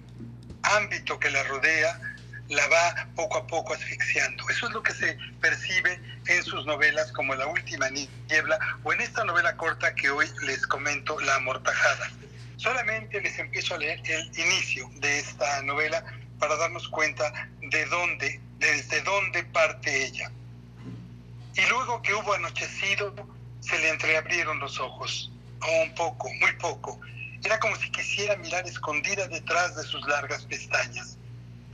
ámbito 0.62 1.18
que 1.20 1.30
la 1.30 1.42
rodea 1.44 2.00
la 2.48 2.66
va 2.68 3.08
poco 3.14 3.38
a 3.38 3.46
poco 3.46 3.74
asfixiando. 3.74 4.48
Eso 4.48 4.66
es 4.66 4.72
lo 4.72 4.82
que 4.82 4.92
se 4.92 5.16
percibe 5.40 6.00
en 6.26 6.42
sus 6.42 6.66
novelas 6.66 7.10
como 7.12 7.34
La 7.34 7.46
Última 7.46 7.88
Niebla 7.90 8.58
o 8.82 8.92
en 8.92 9.00
esta 9.00 9.24
novela 9.24 9.56
corta 9.56 9.94
que 9.94 10.10
hoy 10.10 10.26
les 10.46 10.66
comento, 10.66 11.18
La 11.20 11.36
Amortajada. 11.36 12.10
Solamente 12.56 13.20
les 13.20 13.38
empiezo 13.38 13.74
a 13.74 13.78
leer 13.78 14.00
el 14.04 14.38
inicio 14.38 14.88
de 14.96 15.18
esta 15.18 15.62
novela 15.62 16.04
para 16.38 16.56
darnos 16.56 16.88
cuenta 16.88 17.48
de 17.60 17.86
dónde, 17.86 18.40
desde 18.58 19.00
dónde 19.02 19.44
parte 19.44 20.06
ella. 20.06 20.30
Y 21.56 21.60
luego 21.68 22.02
que 22.02 22.14
hubo 22.14 22.34
anochecido, 22.34 23.14
se 23.60 23.78
le 23.78 23.90
entreabrieron 23.90 24.58
los 24.58 24.78
ojos, 24.78 25.30
un 25.82 25.94
poco, 25.94 26.28
muy 26.34 26.52
poco. 26.54 27.00
Era 27.42 27.58
como 27.60 27.76
si 27.76 27.90
quisiera 27.90 28.36
mirar 28.36 28.66
escondida 28.66 29.26
detrás 29.28 29.76
de 29.76 29.82
sus 29.84 30.06
largas 30.06 30.44
pestañas. 30.44 31.16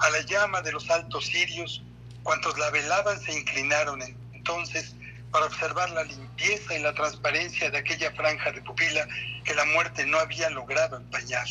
A 0.00 0.10
la 0.10 0.20
llama 0.22 0.62
de 0.62 0.72
los 0.72 0.88
altos 0.90 1.26
cirios, 1.26 1.82
cuantos 2.22 2.58
la 2.58 2.70
velaban 2.70 3.20
se 3.20 3.38
inclinaron 3.38 4.00
entonces 4.32 4.94
para 5.30 5.46
observar 5.46 5.90
la 5.90 6.04
limpieza 6.04 6.76
y 6.76 6.82
la 6.82 6.94
transparencia 6.94 7.70
de 7.70 7.78
aquella 7.78 8.10
franja 8.12 8.50
de 8.50 8.62
pupila 8.62 9.06
que 9.44 9.54
la 9.54 9.64
muerte 9.66 10.06
no 10.06 10.18
había 10.18 10.48
logrado 10.50 10.96
empañar. 10.96 11.46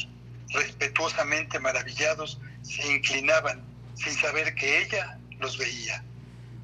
Respetuosamente 0.50 1.60
maravillados, 1.60 2.40
se 2.64 2.92
inclinaban 2.92 3.62
sin 3.96 4.14
saber 4.14 4.56
que 4.56 4.82
ella 4.82 5.20
los 5.40 5.58
veía, 5.58 6.04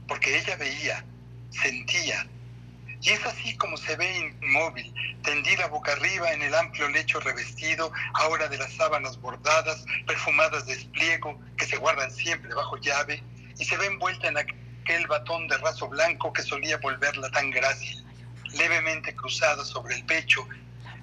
porque 0.08 0.40
ella 0.40 0.56
veía, 0.56 1.06
sentía. 1.52 2.28
Y 3.06 3.12
es 3.12 3.24
así 3.24 3.56
como 3.58 3.78
se 3.78 3.96
ve 3.98 4.34
inmóvil, 4.42 4.92
tendida 5.22 5.68
boca 5.68 5.92
arriba 5.92 6.34
en 6.34 6.42
el 6.42 6.56
amplio 6.56 6.90
lecho 6.90 7.20
revestido, 7.20 7.92
ahora 8.16 8.48
de 8.48 8.58
las 8.58 8.74
sábanas 8.74 9.22
bordadas, 9.22 9.86
perfumadas 10.08 10.66
de 10.66 10.74
espliego, 10.74 11.40
que 11.56 11.68
se 11.68 11.78
guardan 11.78 12.12
siempre 12.12 12.52
bajo 12.56 12.78
llave, 12.78 13.24
y 13.60 13.66
se 13.66 13.78
ve 13.78 13.86
envuelta 13.86 14.28
en 14.28 14.40
aquel 14.40 15.06
batón 15.06 15.48
de 15.48 15.56
raso 15.60 15.88
blanco 15.88 16.34
que 16.34 16.42
solía 16.42 16.78
volverla 16.78 17.30
tan 17.30 17.52
grácil, 17.52 18.04
levemente 18.54 19.16
cruzada 19.16 19.64
sobre 19.64 19.98
el 19.98 20.06
pecho 20.06 20.48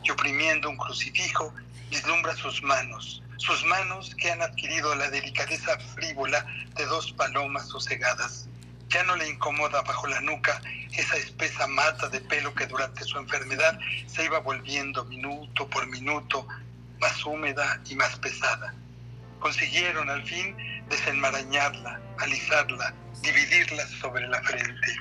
y 0.02 0.10
oprimiendo 0.10 0.70
un 0.70 0.78
crucifijo, 0.78 1.54
vislumbra 1.88 2.34
sus 2.34 2.64
manos, 2.64 3.22
sus 3.36 3.64
manos 3.66 4.12
que 4.16 4.28
han 4.28 4.42
adquirido 4.42 4.92
la 4.96 5.08
delicadeza 5.08 5.78
frívola 5.94 6.44
de 6.74 6.84
dos 6.84 7.12
palomas 7.12 7.68
sosegadas. 7.68 8.48
Ya 8.92 9.02
no 9.04 9.16
le 9.16 9.26
incomoda 9.28 9.80
bajo 9.82 10.06
la 10.06 10.20
nuca 10.20 10.60
esa 10.92 11.16
espesa 11.16 11.66
mata 11.66 12.08
de 12.10 12.20
pelo 12.20 12.54
que 12.54 12.66
durante 12.66 13.04
su 13.04 13.16
enfermedad 13.18 13.78
se 14.06 14.24
iba 14.24 14.38
volviendo 14.40 15.04
minuto 15.06 15.66
por 15.70 15.86
minuto 15.86 16.46
más 17.00 17.24
húmeda 17.24 17.80
y 17.86 17.94
más 17.94 18.18
pesada. 18.18 18.74
Consiguieron 19.40 20.10
al 20.10 20.22
fin 20.24 20.54
desenmarañarla, 20.90 22.00
alisarla, 22.18 22.94
dividirla 23.22 23.86
sobre 24.00 24.28
la 24.28 24.42
frente. 24.42 24.94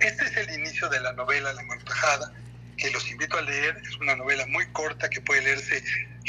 Este 0.00 0.24
es 0.26 0.36
el 0.36 0.60
inicio 0.60 0.88
de 0.90 1.00
la 1.00 1.14
novela 1.14 1.54
La 1.54 1.62
Mortajada, 1.62 2.32
que 2.76 2.90
los 2.90 3.10
invito 3.10 3.38
a 3.38 3.42
leer. 3.42 3.80
Es 3.82 3.96
una 3.96 4.14
novela 4.14 4.44
muy 4.48 4.66
corta 4.72 5.08
que 5.08 5.22
puede 5.22 5.40
leerse 5.40 5.82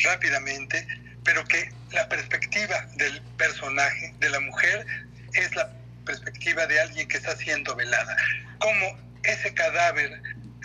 rápidamente, 0.06 0.88
pero 1.26 1.44
que 1.44 1.70
la 1.92 2.08
perspectiva 2.08 2.82
del 2.96 3.22
personaje, 3.38 4.16
de 4.20 4.30
la 4.30 4.40
mujer, 4.40 4.88
es 5.34 5.54
la 5.54 5.70
perspectiva 6.08 6.66
de 6.66 6.80
alguien 6.80 7.08
que 7.08 7.18
está 7.18 7.36
siendo 7.36 7.76
velada. 7.76 8.16
Como 8.60 8.98
ese 9.24 9.54
cadáver 9.54 10.22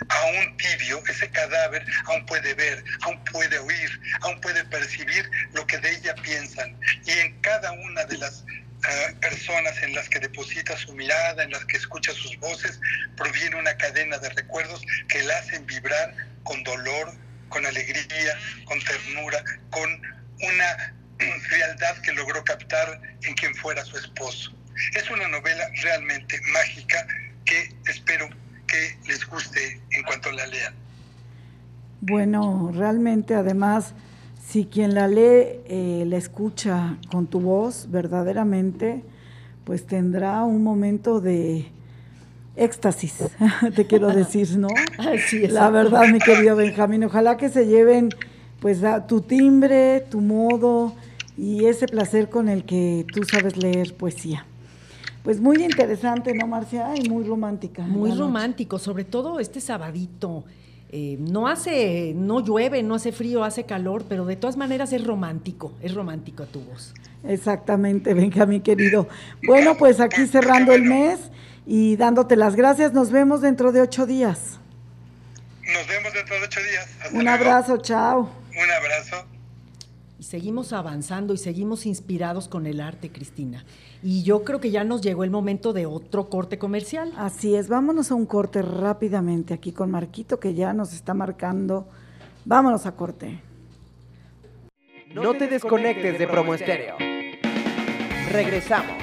aún 0.09 0.57
tibio, 0.57 1.03
ese 1.07 1.29
cadáver 1.29 1.85
aún 2.05 2.25
puede 2.25 2.53
ver, 2.53 2.83
aún 3.01 3.23
puede 3.25 3.59
oír, 3.59 4.01
aún 4.21 4.39
puede 4.41 4.63
percibir 4.65 5.29
lo 5.53 5.65
que 5.67 5.77
de 5.77 5.91
ella 5.91 6.15
piensan. 6.15 6.77
Y 7.05 7.11
en 7.11 7.39
cada 7.41 7.71
una 7.71 8.05
de 8.05 8.17
las 8.17 8.41
uh, 8.41 9.19
personas 9.19 9.77
en 9.83 9.93
las 9.93 10.09
que 10.09 10.19
deposita 10.19 10.77
su 10.77 10.93
mirada, 10.93 11.43
en 11.43 11.51
las 11.51 11.65
que 11.65 11.77
escucha 11.77 12.11
sus 12.13 12.37
voces, 12.39 12.79
proviene 13.15 13.57
una 13.57 13.75
cadena 13.77 14.17
de 14.17 14.29
recuerdos 14.29 14.81
que 15.09 15.23
la 15.23 15.37
hacen 15.37 15.65
vibrar 15.65 16.15
con 16.43 16.63
dolor, 16.63 17.13
con 17.49 17.65
alegría, 17.65 18.37
con 18.65 18.81
ternura, 18.83 19.43
con 19.69 20.01
una 20.41 20.95
frialdad 21.49 21.97
que 22.01 22.13
logró 22.13 22.43
captar 22.43 22.99
en 23.23 23.33
quien 23.35 23.53
fuera 23.55 23.83
su 23.85 23.97
esposo. 23.97 24.53
Es 24.95 25.09
una 25.09 25.27
novela 25.27 25.63
realmente 25.81 26.39
mágica 26.51 27.05
que 27.45 27.75
espero 27.87 28.27
que 28.67 28.97
les 29.07 29.25
guste 29.27 29.81
en 29.91 30.03
cuanto 30.03 30.31
la 30.31 30.47
lean. 30.47 30.73
Bueno, 32.01 32.71
realmente 32.73 33.35
además, 33.35 33.93
si 34.45 34.65
quien 34.65 34.93
la 34.93 35.07
lee 35.07 35.61
eh, 35.67 36.03
la 36.07 36.17
escucha 36.17 36.97
con 37.09 37.27
tu 37.27 37.39
voz 37.39 37.89
verdaderamente, 37.89 39.03
pues 39.63 39.85
tendrá 39.85 40.43
un 40.43 40.63
momento 40.63 41.21
de 41.21 41.71
éxtasis, 42.55 43.23
te 43.75 43.87
quiero 43.87 44.07
decir, 44.07 44.57
¿no? 44.57 44.67
Así 44.97 45.45
es. 45.45 45.51
La 45.53 45.69
verdad, 45.69 46.07
mi 46.07 46.19
querido 46.19 46.55
Benjamín, 46.55 47.03
ojalá 47.03 47.37
que 47.37 47.49
se 47.49 47.65
lleven 47.65 48.09
pues 48.59 48.83
a 48.83 49.07
tu 49.07 49.21
timbre, 49.21 50.01
tu 50.09 50.21
modo 50.21 50.95
y 51.37 51.65
ese 51.65 51.87
placer 51.87 52.29
con 52.29 52.49
el 52.49 52.63
que 52.65 53.05
tú 53.13 53.23
sabes 53.23 53.57
leer 53.57 53.95
poesía. 53.95 54.45
Pues 55.23 55.39
muy 55.39 55.63
interesante, 55.63 56.33
¿no, 56.33 56.47
Marcia? 56.47 56.89
Y 56.95 57.07
muy 57.09 57.23
romántica. 57.23 57.83
Muy 57.83 58.11
romántico, 58.11 58.77
sobre 58.77 59.05
todo 59.05 59.39
este 59.39 59.61
sabadito. 59.61 60.43
Eh, 60.91 61.17
no 61.19 61.47
hace, 61.47 62.13
no 62.15 62.41
llueve, 62.41 62.83
no 62.83 62.95
hace 62.95 63.11
frío, 63.11 63.43
hace 63.43 63.63
calor, 63.63 64.03
pero 64.07 64.25
de 64.25 64.35
todas 64.35 64.57
maneras 64.57 64.93
es 64.93 65.03
romántico, 65.03 65.71
es 65.81 65.93
romántico 65.95 66.43
a 66.43 66.45
tu 66.45 66.59
voz. 66.61 66.93
Exactamente, 67.25 68.13
Benjamín 68.13 68.61
querido. 68.61 69.07
Bueno, 69.47 69.75
pues 69.75 69.99
aquí 69.99 70.27
cerrando 70.27 70.73
el 70.73 70.83
mes 70.83 71.19
y 71.65 71.95
dándote 71.95 72.35
las 72.35 72.55
gracias. 72.55 72.93
Nos 72.93 73.09
vemos 73.09 73.41
dentro 73.41 73.71
de 73.71 73.81
ocho 73.81 74.05
días. 74.05 74.59
Nos 75.65 75.87
vemos 75.87 76.13
dentro 76.13 76.35
de 76.35 76.43
ocho 76.43 76.59
días. 76.59 76.87
Hasta 77.01 77.17
Un 77.17 77.23
luego. 77.23 77.29
abrazo, 77.43 77.77
chao. 77.77 78.29
Un 78.51 78.71
abrazo. 78.71 79.32
Y 80.23 80.25
seguimos 80.25 80.71
avanzando 80.71 81.33
y 81.33 81.37
seguimos 81.37 81.85
inspirados 81.85 82.47
con 82.47 82.65
el 82.65 82.79
arte, 82.79 83.11
Cristina. 83.11 83.65
Y 84.01 84.23
yo 84.23 84.45
creo 84.45 84.61
que 84.61 84.71
ya 84.71 84.85
nos 84.85 85.01
llegó 85.01 85.25
el 85.25 85.29
momento 85.29 85.73
de 85.73 85.85
otro 85.85 86.29
corte 86.29 86.57
comercial. 86.57 87.11
Así 87.17 87.55
es, 87.55 87.67
vámonos 87.67 88.09
a 88.09 88.15
un 88.15 88.25
corte 88.25 88.61
rápidamente 88.61 89.53
aquí 89.53 89.73
con 89.73 89.91
Marquito 89.91 90.39
que 90.39 90.53
ya 90.53 90.71
nos 90.71 90.93
está 90.93 91.13
marcando. 91.13 91.89
Vámonos 92.45 92.85
a 92.85 92.95
corte. 92.95 93.41
No 95.13 95.33
te 95.33 95.49
desconectes 95.49 96.17
de 96.17 96.25
Promo 96.25 96.53
Estéreo. 96.53 96.95
Regresamos. 98.31 99.02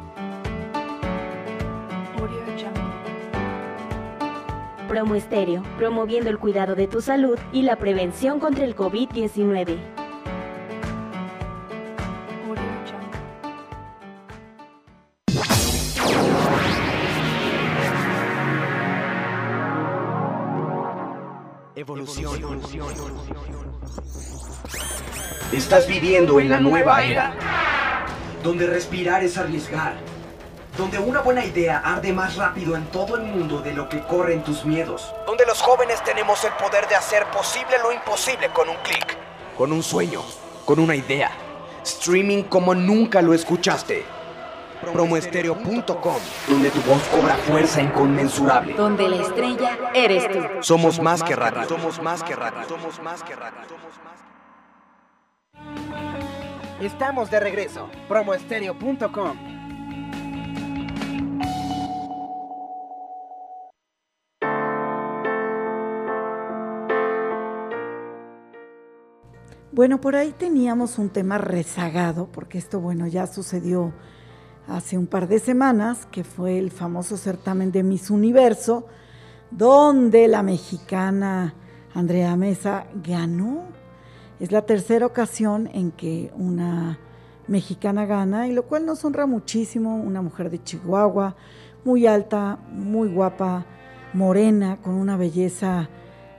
Promo 4.91 5.15
Estéreo, 5.15 5.63
promoviendo 5.77 6.29
el 6.29 6.37
cuidado 6.37 6.75
de 6.75 6.85
tu 6.85 6.99
salud 6.99 7.39
y 7.53 7.61
la 7.61 7.77
prevención 7.77 8.41
contra 8.41 8.65
el 8.65 8.75
COVID-19. 8.75 9.79
Evolución. 21.73 22.61
Estás 25.53 25.87
viviendo 25.87 26.37
en 26.41 26.49
la 26.49 26.59
nueva 26.59 27.01
era, 27.01 27.33
donde 28.43 28.67
respirar 28.67 29.23
es 29.23 29.37
arriesgar 29.37 30.10
donde 30.81 30.97
una 30.97 31.21
buena 31.21 31.45
idea 31.45 31.77
arde 31.85 32.11
más 32.11 32.35
rápido 32.37 32.75
en 32.75 32.83
todo 32.87 33.15
el 33.15 33.21
mundo 33.21 33.59
de 33.61 33.71
lo 33.71 33.87
que 33.87 34.01
corren 34.01 34.43
tus 34.43 34.65
miedos, 34.65 35.13
Donde 35.27 35.45
los 35.45 35.61
jóvenes 35.61 36.03
tenemos 36.03 36.43
el 36.43 36.51
poder 36.53 36.87
de 36.87 36.95
hacer 36.95 37.23
posible 37.27 37.77
lo 37.83 37.91
imposible 37.91 38.49
con 38.49 38.67
un 38.67 38.75
clic. 38.77 39.15
con 39.55 39.71
un 39.71 39.83
sueño, 39.83 40.23
con 40.65 40.79
una 40.79 40.95
idea, 40.95 41.29
streaming 41.83 42.41
como 42.45 42.73
nunca 42.73 43.21
lo 43.21 43.35
escuchaste. 43.35 44.03
Promoestereo.com, 44.91 46.19
donde 46.47 46.71
tu 46.71 46.81
voz 46.81 47.03
cobra 47.09 47.35
fuerza 47.35 47.79
inconmensurable. 47.79 48.73
Donde 48.73 49.07
la 49.07 49.17
estrella 49.17 49.77
eres 49.93 50.27
tú. 50.31 50.39
Somos 50.61 50.99
más 50.99 51.21
que 51.21 51.35
radio. 51.35 51.67
Somos 51.69 52.01
más 52.01 52.23
que 52.23 52.35
radio. 52.35 52.67
Somos 52.67 52.99
más 53.03 53.21
que 53.21 53.35
radio. 53.35 53.59
Estamos 56.81 57.29
de 57.29 57.39
regreso. 57.39 57.87
Promoestereo.com. 58.07 59.60
Bueno, 69.73 70.01
por 70.01 70.17
ahí 70.17 70.33
teníamos 70.37 70.97
un 70.97 71.07
tema 71.07 71.37
rezagado, 71.37 72.27
porque 72.33 72.57
esto, 72.57 72.81
bueno, 72.81 73.07
ya 73.07 73.25
sucedió 73.25 73.93
hace 74.67 74.97
un 74.97 75.07
par 75.07 75.29
de 75.29 75.39
semanas, 75.39 76.05
que 76.11 76.25
fue 76.25 76.59
el 76.59 76.71
famoso 76.71 77.15
certamen 77.15 77.71
de 77.71 77.81
Miss 77.81 78.09
Universo, 78.09 78.85
donde 79.49 80.27
la 80.27 80.43
mexicana 80.43 81.53
Andrea 81.93 82.35
Mesa 82.35 82.87
ganó. 83.01 83.63
Es 84.41 84.51
la 84.51 84.65
tercera 84.65 85.05
ocasión 85.05 85.69
en 85.73 85.91
que 85.91 86.33
una 86.35 86.99
mexicana 87.47 88.05
gana, 88.05 88.49
y 88.49 88.51
lo 88.51 88.63
cual 88.63 88.85
nos 88.85 89.05
honra 89.05 89.25
muchísimo, 89.25 89.95
una 89.95 90.21
mujer 90.21 90.49
de 90.49 90.61
Chihuahua, 90.61 91.37
muy 91.85 92.07
alta, 92.07 92.59
muy 92.73 93.07
guapa, 93.07 93.65
morena, 94.11 94.81
con 94.81 94.95
una 94.95 95.15
belleza, 95.15 95.87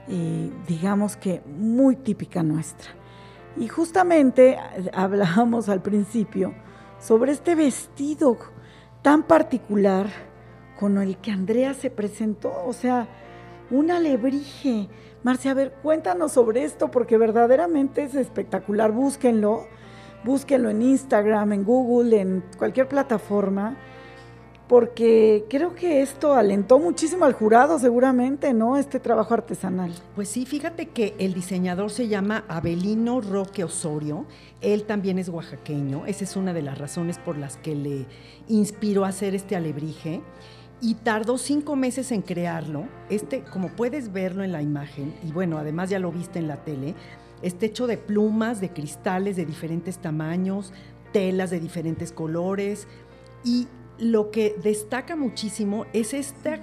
eh, 0.07 0.51
digamos 0.67 1.17
que 1.17 1.41
muy 1.47 1.95
típica 1.95 2.43
nuestra. 2.43 2.91
Y 3.57 3.67
justamente 3.67 4.57
hablábamos 4.93 5.69
al 5.69 5.81
principio 5.81 6.53
sobre 6.99 7.31
este 7.31 7.55
vestido 7.55 8.37
tan 9.01 9.23
particular 9.23 10.07
con 10.79 10.97
el 10.97 11.17
que 11.17 11.31
Andrea 11.31 11.73
se 11.73 11.89
presentó, 11.89 12.51
o 12.65 12.73
sea, 12.73 13.07
un 13.69 13.91
alebrije. 13.91 14.89
Marcia, 15.23 15.51
a 15.51 15.53
ver, 15.53 15.73
cuéntanos 15.81 16.33
sobre 16.33 16.63
esto 16.63 16.91
porque 16.91 17.17
verdaderamente 17.17 18.03
es 18.03 18.15
espectacular. 18.15 18.91
Búsquenlo, 18.91 19.67
búsquenlo 20.23 20.69
en 20.69 20.81
Instagram, 20.81 21.53
en 21.53 21.63
Google, 21.63 22.19
en 22.19 22.43
cualquier 22.57 22.87
plataforma, 22.87 23.77
porque 24.73 25.45
creo 25.51 25.75
que 25.75 26.01
esto 26.01 26.33
alentó 26.33 26.79
muchísimo 26.79 27.25
al 27.25 27.33
jurado 27.33 27.77
seguramente, 27.77 28.55
¿no? 28.55 28.75
Este 28.75 28.99
trabajo 28.99 29.35
artesanal. 29.35 29.93
Pues 30.15 30.29
sí, 30.29 30.47
fíjate 30.47 30.87
que 30.87 31.13
el 31.19 31.35
diseñador 31.35 31.91
se 31.91 32.07
llama 32.07 32.43
Abelino 32.47 33.21
Roque 33.21 33.63
Osorio. 33.63 34.25
Él 34.61 34.85
también 34.85 35.19
es 35.19 35.29
oaxaqueño. 35.29 36.07
Esa 36.07 36.23
es 36.23 36.35
una 36.35 36.53
de 36.53 36.63
las 36.63 36.79
razones 36.79 37.19
por 37.19 37.37
las 37.37 37.57
que 37.57 37.75
le 37.75 38.07
inspiró 38.47 39.05
a 39.05 39.09
hacer 39.09 39.35
este 39.35 39.55
alebrije. 39.55 40.23
Y 40.81 40.95
tardó 40.95 41.37
cinco 41.37 41.75
meses 41.75 42.11
en 42.11 42.23
crearlo. 42.23 42.85
Este, 43.11 43.43
como 43.43 43.67
puedes 43.67 44.11
verlo 44.11 44.43
en 44.43 44.51
la 44.51 44.63
imagen, 44.63 45.13
y 45.23 45.31
bueno, 45.31 45.59
además 45.59 45.91
ya 45.91 45.99
lo 45.99 46.11
viste 46.11 46.39
en 46.39 46.47
la 46.47 46.63
tele, 46.63 46.95
está 47.43 47.67
hecho 47.67 47.85
de 47.85 47.99
plumas, 47.99 48.59
de 48.59 48.69
cristales 48.69 49.35
de 49.35 49.45
diferentes 49.45 49.99
tamaños, 49.99 50.73
telas 51.11 51.51
de 51.51 51.59
diferentes 51.59 52.11
colores. 52.11 52.87
Y 53.45 53.67
lo 53.97 54.31
que 54.31 54.55
destaca 54.61 55.15
muchísimo 55.15 55.85
es 55.93 56.13
este 56.13 56.61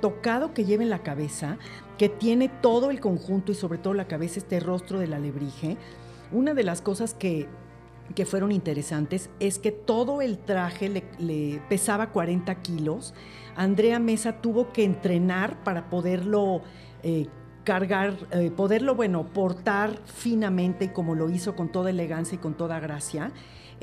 tocado 0.00 0.52
que 0.52 0.64
lleva 0.64 0.82
en 0.82 0.90
la 0.90 1.02
cabeza, 1.02 1.58
que 1.96 2.08
tiene 2.08 2.48
todo 2.48 2.90
el 2.90 3.00
conjunto 3.00 3.52
y 3.52 3.54
sobre 3.54 3.78
todo 3.78 3.94
la 3.94 4.08
cabeza, 4.08 4.38
este 4.38 4.58
rostro 4.58 4.98
del 4.98 5.12
alebrije. 5.12 5.76
Una 6.32 6.54
de 6.54 6.64
las 6.64 6.82
cosas 6.82 7.14
que, 7.14 7.46
que 8.14 8.26
fueron 8.26 8.52
interesantes 8.52 9.30
es 9.38 9.58
que 9.58 9.70
todo 9.70 10.22
el 10.22 10.38
traje 10.38 10.88
le, 10.88 11.04
le 11.18 11.60
pesaba 11.68 12.10
40 12.10 12.52
kilos. 12.56 13.14
Andrea 13.54 13.98
Mesa 13.98 14.40
tuvo 14.40 14.72
que 14.72 14.84
entrenar 14.84 15.62
para 15.62 15.88
poderlo 15.88 16.62
eh, 17.02 17.26
cargar, 17.64 18.16
eh, 18.32 18.50
poderlo, 18.50 18.94
bueno, 18.94 19.26
portar 19.26 19.98
finamente 20.06 20.86
y 20.86 20.88
como 20.88 21.14
lo 21.14 21.30
hizo 21.30 21.54
con 21.54 21.70
toda 21.70 21.90
elegancia 21.90 22.36
y 22.36 22.38
con 22.38 22.54
toda 22.54 22.80
gracia. 22.80 23.32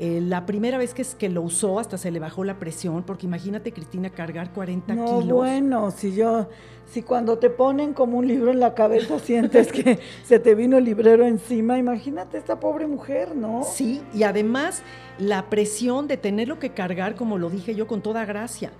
Eh, 0.00 0.20
la 0.22 0.46
primera 0.46 0.78
vez 0.78 0.94
que, 0.94 1.02
es- 1.02 1.16
que 1.16 1.28
lo 1.28 1.42
usó 1.42 1.80
hasta 1.80 1.98
se 1.98 2.12
le 2.12 2.20
bajó 2.20 2.44
la 2.44 2.58
presión, 2.60 3.02
porque 3.02 3.26
imagínate, 3.26 3.72
Cristina, 3.72 4.10
cargar 4.10 4.52
40 4.52 4.94
No, 4.94 5.04
kilos. 5.06 5.36
bueno, 5.36 5.90
si 5.90 6.14
yo, 6.14 6.48
si 6.88 7.02
cuando 7.02 7.38
te 7.38 7.50
ponen 7.50 7.94
como 7.94 8.18
un 8.18 8.28
libro 8.28 8.52
en 8.52 8.60
la 8.60 8.74
cabeza 8.74 9.18
sientes 9.18 9.72
que 9.72 9.98
se 10.24 10.38
te 10.38 10.54
vino 10.54 10.78
el 10.78 10.84
librero 10.84 11.26
encima, 11.26 11.78
imagínate 11.78 12.38
esta 12.38 12.60
pobre 12.60 12.86
mujer, 12.86 13.34
¿no? 13.34 13.64
Sí, 13.64 14.00
y 14.14 14.22
además 14.22 14.82
la 15.18 15.50
presión 15.50 16.06
de 16.06 16.16
tenerlo 16.16 16.60
que 16.60 16.70
cargar, 16.70 17.16
como 17.16 17.36
lo 17.36 17.50
dije 17.50 17.74
yo, 17.74 17.88
con 17.88 18.00
toda 18.00 18.24
gracia. 18.24 18.70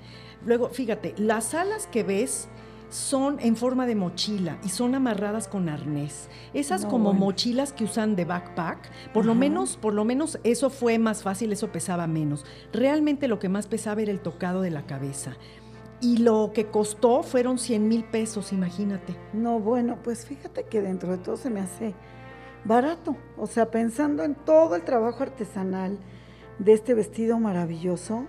Luego, 0.46 0.68
fíjate, 0.68 1.14
las 1.18 1.52
alas 1.52 1.88
que 1.88 2.04
ves 2.04 2.46
son 2.91 3.39
en 3.41 3.57
forma 3.57 3.86
de 3.86 3.95
mochila 3.95 4.59
y 4.64 4.70
son 4.70 4.95
amarradas 4.95 5.49
con 5.49 5.68
arnés. 5.68 6.28
Esas 6.55 6.84
No, 6.84 6.89
como 6.89 7.05
bueno. 7.11 7.20
mochilas 7.26 7.72
que 7.72 7.84
usan 7.84 8.16
de 8.16 8.24
backpack, 8.24 9.12
por 9.12 9.26
lo 9.26 9.34
menos, 9.34 9.76
por 9.76 9.95
lo 9.95 10.05
menos 10.05 10.39
eso 10.45 10.70
fue 10.70 10.99
más 10.99 11.22
fácil, 11.22 11.53
eso 11.53 11.70
pesaba 11.70 12.07
menos. 12.07 12.45
Realmente 12.72 13.28
lo 13.28 13.39
que 13.39 13.49
más 13.49 13.66
pesaba 13.66 14.03
era 14.03 14.11
el 14.11 14.20
tocado 14.20 14.62
de 14.62 14.70
la 14.70 14.86
cabeza. 14.86 15.36
Y 16.01 16.18
lo 16.18 16.53
que 16.55 16.66
costó 16.66 17.22
fueron 17.24 17.59
100 17.59 17.89
mil 17.89 18.05
pesos, 18.05 18.53
imagínate. 18.53 19.16
No, 19.32 19.59
bueno, 19.59 19.99
pues 20.03 20.24
fíjate 20.26 20.64
que 20.64 20.80
dentro 20.80 21.11
de 21.11 21.18
todo 21.18 21.36
se 21.36 21.51
me 21.51 21.61
hace 21.61 21.95
barato. 22.64 23.16
O 23.36 23.47
sea, 23.47 23.70
pensando 23.70 24.22
en 24.22 24.34
todo 24.34 24.76
el 24.76 24.82
trabajo 24.82 25.22
artesanal 25.24 25.99
de 26.61 26.72
este 26.72 26.95
vestido 26.95 27.39
maravilloso, 27.41 28.26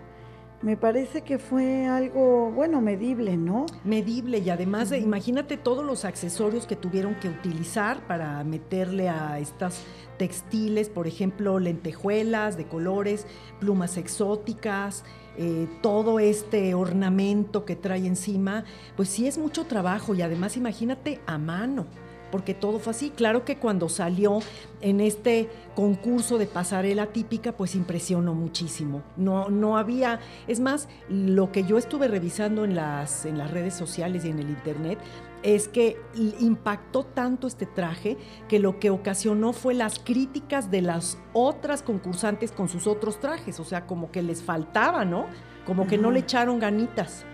me 0.62 0.76
parece 0.76 1.22
que 1.22 1.40
fue 1.40 1.88
algo, 1.88 2.52
bueno, 2.52 2.82
medible, 2.82 3.38
¿no? 3.38 3.66
medible 3.84 4.40
y 4.40 4.50
además 4.50 4.90
de, 4.90 5.00
imagínate 5.00 5.56
todos 5.56 5.86
los 5.86 6.04
accesorios 6.04 6.66
que 6.66 6.76
tuvieron 6.76 7.16
que 7.16 7.30
utilizar 7.30 8.06
para 8.08 8.44
meterle 8.44 9.08
a 9.08 9.40
estas 9.40 9.82
textiles, 10.18 10.90
por 10.90 11.08
ejemplo, 11.08 11.60
lentejuelas 11.60 12.58
de 12.58 12.66
colores, 12.66 13.26
plumas 13.60 13.96
exóticas, 13.96 15.06
eh, 15.38 15.68
todo 15.82 16.20
este 16.20 16.74
ornamento 16.74 17.64
que 17.64 17.78
trae 17.78 18.06
encima, 18.06 18.66
pues 18.98 19.08
sí 19.08 19.28
es 19.28 19.38
mucho 19.38 19.66
trabajo 19.66 20.14
y 20.14 20.22
además 20.22 20.58
imagínate 20.58 21.22
a 21.26 21.38
mano. 21.38 21.86
Porque 22.32 22.54
todo 22.54 22.80
fue 22.80 22.92
así. 22.92 23.10
Claro 23.12 23.46
que 23.46 23.58
cuando 23.58 23.90
salió 23.90 24.40
en 24.82 25.02
este 25.02 25.50
concurso 25.76 26.38
de 26.38 26.46
pasarela 26.46 27.08
típica, 27.08 27.52
pues 27.54 27.76
impresionó 27.76 28.34
muchísimo. 28.34 29.04
No, 29.18 29.50
no 29.50 29.78
había, 29.78 30.20
es 30.48 30.60
más, 30.60 30.88
lo 31.10 31.52
que 31.52 31.64
yo 31.64 31.78
estuve 31.78 32.08
revisando 32.08 32.66
en 32.66 32.76
las, 32.76 33.26
en 33.26 33.38
las 33.38 33.52
redes 33.52 33.74
sociales 33.74 34.26
y 34.26 34.30
en 34.30 34.40
el 34.40 34.50
internet 34.50 35.00
es 35.44 35.68
que 35.68 35.98
impactó 36.40 37.06
tanto 37.06 37.48
este 37.48 37.66
traje 37.66 38.18
que 38.48 38.60
lo 38.60 38.80
que 38.80 38.90
ocasionó 38.90 39.54
fue 39.54 39.74
las 39.74 40.00
críticas 40.00 40.70
de 40.70 40.82
las 40.82 41.18
otras 41.34 41.82
concursantes 41.82 42.52
con 42.52 42.68
sus 42.68 42.88
otros 42.88 43.20
trajes, 43.20 43.60
o 43.60 43.64
sea, 43.64 43.86
como 43.86 44.12
que 44.12 44.22
les 44.22 44.44
faltaba, 44.44 45.06
¿no? 45.06 45.28
Como 45.66 45.88
que 45.88 45.98
no 45.98 46.12
le 46.12 46.20
echaron 46.20 46.60
ganitas. 46.60 47.26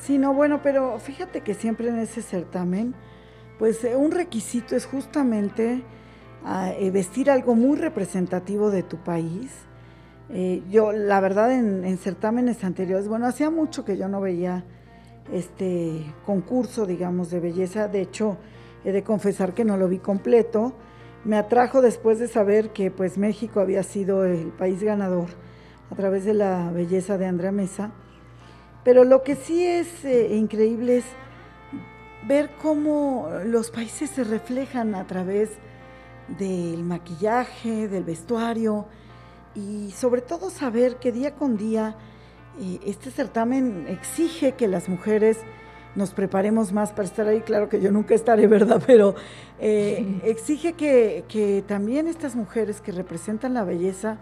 Sí, 0.00 0.18
no, 0.18 0.32
bueno, 0.32 0.60
pero 0.62 0.98
fíjate 1.00 1.40
que 1.40 1.54
siempre 1.54 1.88
en 1.88 1.98
ese 1.98 2.22
certamen, 2.22 2.94
pues 3.58 3.82
eh, 3.84 3.96
un 3.96 4.10
requisito 4.12 4.76
es 4.76 4.86
justamente 4.86 5.82
ah, 6.44 6.72
eh, 6.78 6.90
vestir 6.90 7.30
algo 7.30 7.54
muy 7.54 7.76
representativo 7.76 8.70
de 8.70 8.82
tu 8.82 8.98
país. 8.98 9.50
Eh, 10.30 10.62
yo, 10.70 10.92
la 10.92 11.20
verdad, 11.20 11.52
en, 11.52 11.84
en 11.84 11.98
certámenes 11.98 12.62
anteriores, 12.62 13.08
bueno, 13.08 13.26
hacía 13.26 13.50
mucho 13.50 13.84
que 13.84 13.96
yo 13.96 14.08
no 14.08 14.20
veía 14.20 14.64
este 15.32 16.14
concurso, 16.24 16.86
digamos, 16.86 17.30
de 17.30 17.40
belleza. 17.40 17.88
De 17.88 18.02
hecho, 18.02 18.36
he 18.84 18.92
de 18.92 19.02
confesar 19.02 19.54
que 19.54 19.64
no 19.64 19.76
lo 19.76 19.88
vi 19.88 19.98
completo. 19.98 20.74
Me 21.24 21.36
atrajo 21.36 21.82
después 21.82 22.18
de 22.18 22.28
saber 22.28 22.70
que 22.70 22.90
pues 22.90 23.18
México 23.18 23.60
había 23.60 23.82
sido 23.82 24.24
el 24.24 24.48
país 24.52 24.82
ganador 24.82 25.28
a 25.90 25.94
través 25.96 26.24
de 26.24 26.34
la 26.34 26.70
belleza 26.70 27.18
de 27.18 27.26
Andrea 27.26 27.52
Mesa. 27.52 27.90
Pero 28.84 29.04
lo 29.04 29.22
que 29.22 29.34
sí 29.34 29.66
es 29.66 30.04
increíble 30.30 30.98
es 30.98 31.04
ver 32.26 32.50
cómo 32.60 33.28
los 33.44 33.70
países 33.70 34.10
se 34.10 34.24
reflejan 34.24 34.94
a 34.94 35.06
través 35.06 35.50
del 36.38 36.82
maquillaje, 36.82 37.88
del 37.88 38.04
vestuario 38.04 38.86
y 39.54 39.92
sobre 39.92 40.20
todo 40.20 40.50
saber 40.50 40.96
que 40.96 41.12
día 41.12 41.34
con 41.34 41.56
día 41.56 41.96
eh, 42.60 42.80
este 42.84 43.10
certamen 43.10 43.86
exige 43.88 44.52
que 44.52 44.68
las 44.68 44.88
mujeres 44.88 45.38
nos 45.94 46.10
preparemos 46.10 46.72
más 46.72 46.92
para 46.92 47.04
estar 47.04 47.26
ahí. 47.26 47.40
Claro 47.40 47.68
que 47.68 47.80
yo 47.80 47.90
nunca 47.90 48.14
estaré, 48.14 48.46
¿verdad? 48.46 48.82
Pero 48.86 49.14
eh, 49.58 50.20
exige 50.24 50.74
que, 50.74 51.24
que 51.28 51.64
también 51.66 52.08
estas 52.08 52.36
mujeres 52.36 52.80
que 52.80 52.92
representan 52.92 53.54
la 53.54 53.64
belleza 53.64 54.18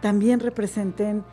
también 0.00 0.40
representen 0.40 1.24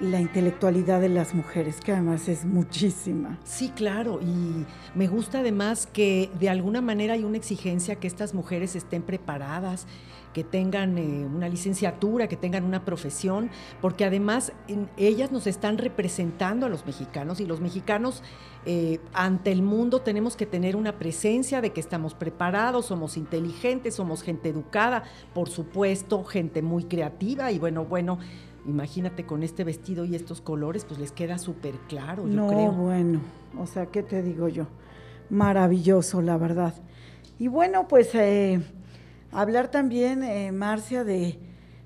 la 0.00 0.20
intelectualidad 0.20 1.00
de 1.00 1.08
las 1.08 1.34
mujeres, 1.34 1.80
que 1.80 1.92
además 1.92 2.28
es 2.28 2.44
muchísima. 2.44 3.38
Sí, 3.44 3.70
claro, 3.70 4.20
y 4.20 4.64
me 4.94 5.08
gusta 5.08 5.40
además 5.40 5.86
que 5.86 6.30
de 6.38 6.48
alguna 6.48 6.80
manera 6.80 7.14
hay 7.14 7.24
una 7.24 7.36
exigencia 7.36 7.96
que 7.96 8.06
estas 8.06 8.34
mujeres 8.34 8.76
estén 8.76 9.02
preparadas, 9.02 9.86
que 10.34 10.44
tengan 10.44 10.98
eh, 10.98 11.24
una 11.24 11.48
licenciatura, 11.48 12.28
que 12.28 12.36
tengan 12.36 12.64
una 12.64 12.84
profesión, 12.84 13.50
porque 13.80 14.04
además 14.04 14.52
ellas 14.96 15.30
nos 15.32 15.46
están 15.46 15.78
representando 15.78 16.66
a 16.66 16.68
los 16.68 16.84
mexicanos 16.84 17.40
y 17.40 17.46
los 17.46 17.60
mexicanos 17.60 18.22
eh, 18.66 18.98
ante 19.12 19.52
el 19.52 19.62
mundo 19.62 20.00
tenemos 20.00 20.36
que 20.36 20.46
tener 20.46 20.74
una 20.74 20.98
presencia 20.98 21.60
de 21.60 21.72
que 21.72 21.80
estamos 21.80 22.14
preparados, 22.14 22.86
somos 22.86 23.16
inteligentes, 23.16 23.94
somos 23.94 24.22
gente 24.22 24.48
educada, 24.48 25.04
por 25.32 25.48
supuesto, 25.48 26.24
gente 26.24 26.62
muy 26.62 26.84
creativa 26.84 27.52
y 27.52 27.58
bueno, 27.58 27.84
bueno, 27.84 28.18
imagínate 28.66 29.26
con 29.26 29.42
este 29.42 29.64
vestido 29.64 30.04
y 30.04 30.14
estos 30.14 30.40
colores, 30.40 30.84
pues 30.84 30.98
les 30.98 31.12
queda 31.12 31.38
súper 31.38 31.74
claro, 31.88 32.26
yo 32.26 32.34
no, 32.34 32.48
creo. 32.48 32.72
bueno, 32.72 33.20
o 33.58 33.66
sea, 33.66 33.86
¿qué 33.86 34.02
te 34.02 34.22
digo 34.22 34.48
yo? 34.48 34.66
Maravilloso, 35.30 36.22
la 36.22 36.36
verdad. 36.36 36.74
Y 37.38 37.48
bueno, 37.48 37.88
pues 37.88 38.14
eh, 38.14 38.62
hablar 39.32 39.70
también, 39.70 40.22
eh, 40.22 40.52
Marcia, 40.52 41.04
de 41.04 41.38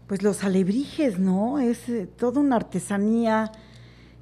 pues 0.06 0.22
los 0.22 0.42
alebrijes, 0.44 1.18
¿no? 1.18 1.58
Es 1.58 1.88
eh, 1.88 2.06
toda 2.06 2.40
una 2.40 2.56
artesanía 2.56 3.52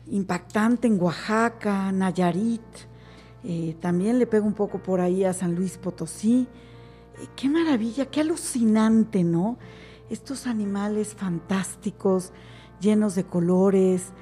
impactante 0.09 0.87
en 0.89 1.01
Oaxaca, 1.01 1.91
Nayarit. 1.93 2.63
también 3.81 4.19
le 4.19 4.27
pego 4.27 4.47
un 4.47 4.55
poco 4.55 4.83
por 4.83 5.01
ahí 5.01 5.25
a 5.25 5.33
San 5.33 5.55
Luis 5.55 5.79
Potosí. 5.79 6.47
qué 7.35 7.49
maravilla, 7.49 8.07
qué 8.07 8.21
alucinante, 8.21 9.25
¿no? 9.25 9.59
Estos 10.11 10.47
animales 10.47 11.15
fantásticos, 11.15 12.33
llenos 12.81 13.15
de 13.15 13.25
colores, 13.25 14.13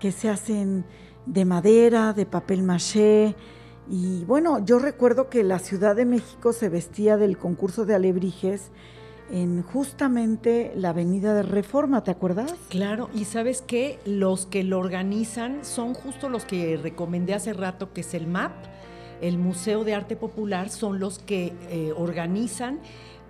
que 0.00 0.12
se 0.12 0.28
hacen 0.28 0.84
de 1.26 1.44
madera, 1.44 2.12
de 2.12 2.26
papel 2.26 2.62
maché. 2.62 3.34
Y 3.88 4.24
bueno, 4.24 4.64
yo 4.64 4.78
recuerdo 4.78 5.28
que 5.28 5.42
la 5.42 5.58
Ciudad 5.58 5.96
de 5.96 6.06
México 6.06 6.52
se 6.52 6.68
vestía 6.68 7.16
del 7.16 7.38
concurso 7.38 7.84
de 7.84 7.94
alebrijes 7.94 8.70
en 9.30 9.62
justamente 9.62 10.72
la 10.76 10.90
Avenida 10.90 11.34
de 11.34 11.42
Reforma, 11.42 12.04
¿te 12.04 12.10
acuerdas? 12.10 12.54
Claro, 12.68 13.08
y 13.14 13.24
sabes 13.24 13.62
qué, 13.62 13.98
los 14.04 14.46
que 14.46 14.62
lo 14.64 14.78
organizan 14.78 15.64
son 15.64 15.94
justo 15.94 16.28
los 16.28 16.44
que 16.44 16.76
recomendé 16.76 17.34
hace 17.34 17.52
rato, 17.52 17.92
que 17.92 18.02
es 18.02 18.14
el 18.14 18.26
MAP, 18.26 18.52
el 19.20 19.38
Museo 19.38 19.84
de 19.84 19.94
Arte 19.94 20.16
Popular, 20.16 20.68
son 20.68 21.00
los 21.00 21.18
que 21.18 21.54
eh, 21.70 21.92
organizan 21.96 22.80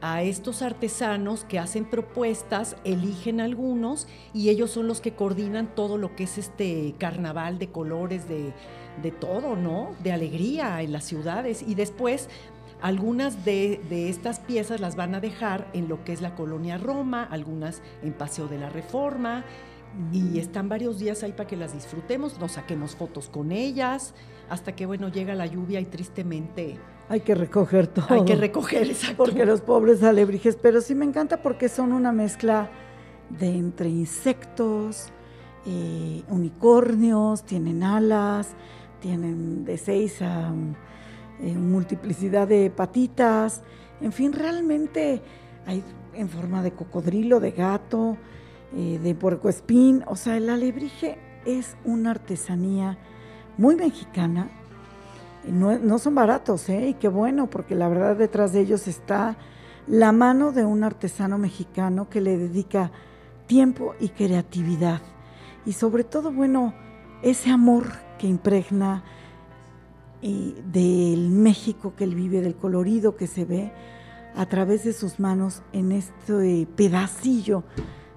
a 0.06 0.22
estos 0.22 0.60
artesanos 0.60 1.44
que 1.44 1.58
hacen 1.58 1.86
propuestas, 1.86 2.76
eligen 2.84 3.40
algunos 3.40 4.06
y 4.34 4.50
ellos 4.50 4.70
son 4.70 4.86
los 4.86 5.00
que 5.00 5.14
coordinan 5.14 5.74
todo 5.74 5.96
lo 5.96 6.14
que 6.14 6.24
es 6.24 6.36
este 6.36 6.94
carnaval 6.98 7.58
de 7.58 7.68
colores, 7.68 8.28
de, 8.28 8.52
todo, 9.12 9.56
¿no? 9.56 9.94
De 10.02 10.12
alegría 10.12 10.82
en 10.82 10.92
las 10.92 11.04
ciudades. 11.04 11.64
Y 11.66 11.74
después 11.74 12.28
algunas 12.82 13.46
de, 13.46 13.80
estas 14.10 14.40
piezas 14.40 14.78
las 14.78 14.94
van 14.94 15.14
a 15.14 15.20
dejar 15.20 15.70
en 15.72 15.88
lo 15.88 16.04
que 16.04 16.12
es 16.12 16.20
la 16.20 16.34
colonia 16.34 16.76
Roma, 16.76 17.24
algunas 17.24 17.80
en 18.02 18.12
Paseo 18.12 18.46
de 18.46 18.58
la 18.58 18.68
Reforma, 18.68 19.42
y 20.12 20.38
están 20.38 20.68
varios 20.68 20.98
días 20.98 21.22
ahí 21.22 21.32
para 21.32 21.48
que 21.48 21.56
las 21.56 21.72
disfrutemos, 21.72 22.38
nos 22.38 22.52
saquemos 22.52 22.94
fotos 22.94 23.30
con 23.30 23.52
ellas, 23.52 24.12
hasta 24.50 24.76
que, 24.76 24.84
bueno, 24.84 25.08
llega 25.08 25.34
la 25.34 25.46
lluvia 25.46 25.80
y 25.80 25.86
tristemente 25.86 26.78
hay 27.08 27.20
que 27.20 27.34
recoger 27.34 27.86
todo. 27.86 28.06
Hay 28.08 28.24
que 28.24 28.36
recoger, 28.36 28.88
exacto. 28.88 29.16
Porque 29.24 29.44
los 29.44 29.60
pobres 29.60 30.02
alebrijes, 30.02 30.56
pero 30.60 30.80
sí 30.80 30.94
me 30.94 31.04
encanta 31.04 31.42
porque 31.42 31.68
son 31.68 31.92
una 31.92 32.12
mezcla 32.12 32.70
de 33.30 33.48
entre 33.48 33.88
insectos, 33.88 35.08
eh, 35.66 36.22
unicornios, 36.28 37.44
tienen 37.44 37.82
alas, 37.82 38.54
tienen 39.00 39.64
de 39.64 39.78
seis 39.78 40.22
a 40.22 40.52
eh, 41.40 41.54
multiplicidad 41.54 42.48
de 42.48 42.70
patitas, 42.70 43.62
en 44.00 44.12
fin, 44.12 44.32
realmente 44.32 45.22
hay 45.66 45.82
en 46.14 46.28
forma 46.28 46.62
de 46.62 46.72
cocodrilo, 46.72 47.40
de 47.40 47.52
gato, 47.52 48.16
eh, 48.76 48.98
de 49.02 49.14
puercoespín, 49.14 50.04
o 50.06 50.16
sea, 50.16 50.36
el 50.36 50.50
alebrije 50.50 51.18
es 51.46 51.76
una 51.84 52.10
artesanía 52.10 52.98
muy 53.56 53.76
mexicana, 53.76 54.50
no, 55.48 55.98
son 55.98 56.14
baratos, 56.14 56.68
¿eh? 56.68 56.88
Y 56.88 56.94
qué 56.94 57.08
bueno, 57.08 57.48
porque 57.48 57.74
la 57.74 57.88
verdad 57.88 58.16
detrás 58.16 58.52
de 58.52 58.60
ellos 58.60 58.88
está 58.88 59.36
la 59.86 60.12
mano 60.12 60.52
de 60.52 60.64
un 60.64 60.84
artesano 60.84 61.38
mexicano 61.38 62.08
que 62.08 62.20
le 62.20 62.36
dedica 62.36 62.90
tiempo 63.46 63.94
y 64.00 64.08
creatividad. 64.08 65.02
Y 65.66 65.72
sobre 65.72 66.04
todo, 66.04 66.32
bueno, 66.32 66.74
ese 67.22 67.50
amor 67.50 67.84
que 68.18 68.26
impregna 68.26 69.04
y 70.22 70.54
del 70.72 71.30
México 71.30 71.94
que 71.96 72.04
él 72.04 72.14
vive, 72.14 72.40
del 72.40 72.56
colorido 72.56 73.16
que 73.16 73.26
se 73.26 73.44
ve 73.44 73.72
a 74.34 74.46
través 74.46 74.84
de 74.84 74.92
sus 74.92 75.20
manos 75.20 75.62
en 75.72 75.92
este 75.92 76.66
pedacillo 76.74 77.64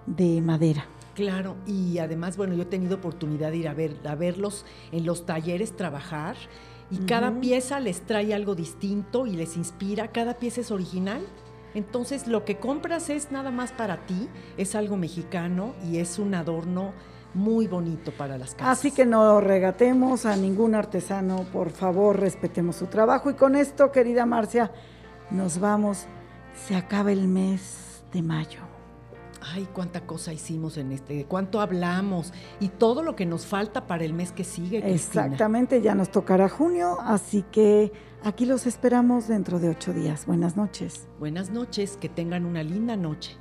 de 0.05 0.41
madera. 0.41 0.85
Claro, 1.15 1.55
y 1.65 1.97
además, 1.97 2.37
bueno, 2.37 2.53
yo 2.53 2.61
he 2.61 2.67
tenido 2.67 2.97
oportunidad 2.97 3.51
de 3.51 3.57
ir 3.57 3.67
a, 3.67 3.73
ver, 3.73 3.95
a 4.05 4.15
verlos 4.15 4.65
en 4.91 5.05
los 5.05 5.25
talleres 5.25 5.75
trabajar 5.75 6.35
y 6.89 6.99
cada 6.99 7.39
pieza 7.39 7.79
les 7.79 8.01
trae 8.01 8.33
algo 8.33 8.55
distinto 8.55 9.27
y 9.27 9.31
les 9.31 9.57
inspira, 9.57 10.09
cada 10.11 10.35
pieza 10.35 10.61
es 10.61 10.71
original. 10.71 11.21
Entonces 11.73 12.27
lo 12.27 12.45
que 12.45 12.57
compras 12.57 13.09
es 13.09 13.31
nada 13.31 13.51
más 13.51 13.71
para 13.71 14.05
ti, 14.05 14.29
es 14.57 14.73
algo 14.73 14.97
mexicano 14.97 15.73
y 15.83 15.97
es 15.97 16.17
un 16.17 16.33
adorno 16.33 16.93
muy 17.33 17.67
bonito 17.67 18.11
para 18.11 18.37
las 18.37 18.55
casas. 18.55 18.79
Así 18.79 18.91
que 18.91 19.05
no 19.05 19.41
regatemos 19.41 20.25
a 20.25 20.35
ningún 20.35 20.75
artesano, 20.75 21.45
por 21.51 21.69
favor, 21.69 22.19
respetemos 22.19 22.77
su 22.77 22.87
trabajo. 22.87 23.29
Y 23.29 23.33
con 23.33 23.55
esto, 23.55 23.91
querida 23.91 24.25
Marcia, 24.25 24.71
nos 25.29 25.59
vamos. 25.59 26.05
Se 26.67 26.75
acaba 26.75 27.11
el 27.11 27.27
mes 27.27 28.03
de 28.11 28.23
mayo 28.23 28.66
ay, 29.53 29.67
cuánta 29.73 30.05
cosa 30.05 30.33
hicimos 30.33 30.77
en 30.77 30.91
este, 30.91 31.25
cuánto 31.25 31.61
hablamos 31.61 32.33
y 32.59 32.69
todo 32.69 33.03
lo 33.03 33.15
que 33.15 33.25
nos 33.25 33.45
falta 33.45 33.87
para 33.87 34.03
el 34.03 34.13
mes 34.13 34.31
que 34.31 34.43
sigue. 34.43 34.79
Exactamente, 34.93 35.81
ya 35.81 35.95
nos 35.95 36.11
tocará 36.11 36.49
junio, 36.49 36.97
así 37.01 37.43
que 37.51 37.91
aquí 38.23 38.45
los 38.45 38.65
esperamos 38.65 39.27
dentro 39.27 39.59
de 39.59 39.69
ocho 39.69 39.93
días. 39.93 40.25
Buenas 40.25 40.57
noches. 40.57 41.07
Buenas 41.19 41.49
noches, 41.49 41.97
que 41.97 42.09
tengan 42.09 42.45
una 42.45 42.63
linda 42.63 42.95
noche. 42.95 43.37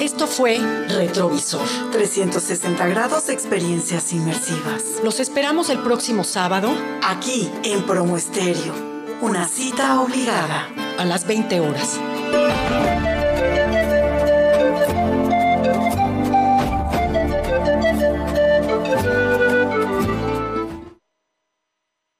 Esto 0.00 0.26
fue 0.26 0.58
Retrovisor. 0.88 1.66
360 1.92 2.86
grados 2.88 3.28
de 3.28 3.34
experiencias 3.34 4.12
inmersivas. 4.12 5.00
Los 5.04 5.20
esperamos 5.20 5.70
el 5.70 5.78
próximo 5.78 6.24
sábado. 6.24 6.70
Aquí 7.02 7.50
en 7.62 7.84
Promo 7.86 8.16
Estéreo. 8.16 8.91
Una 9.22 9.46
cita 9.46 10.00
obligada. 10.00 10.68
A 10.98 11.04
las 11.04 11.28
20 11.28 11.60
horas. 11.60 12.00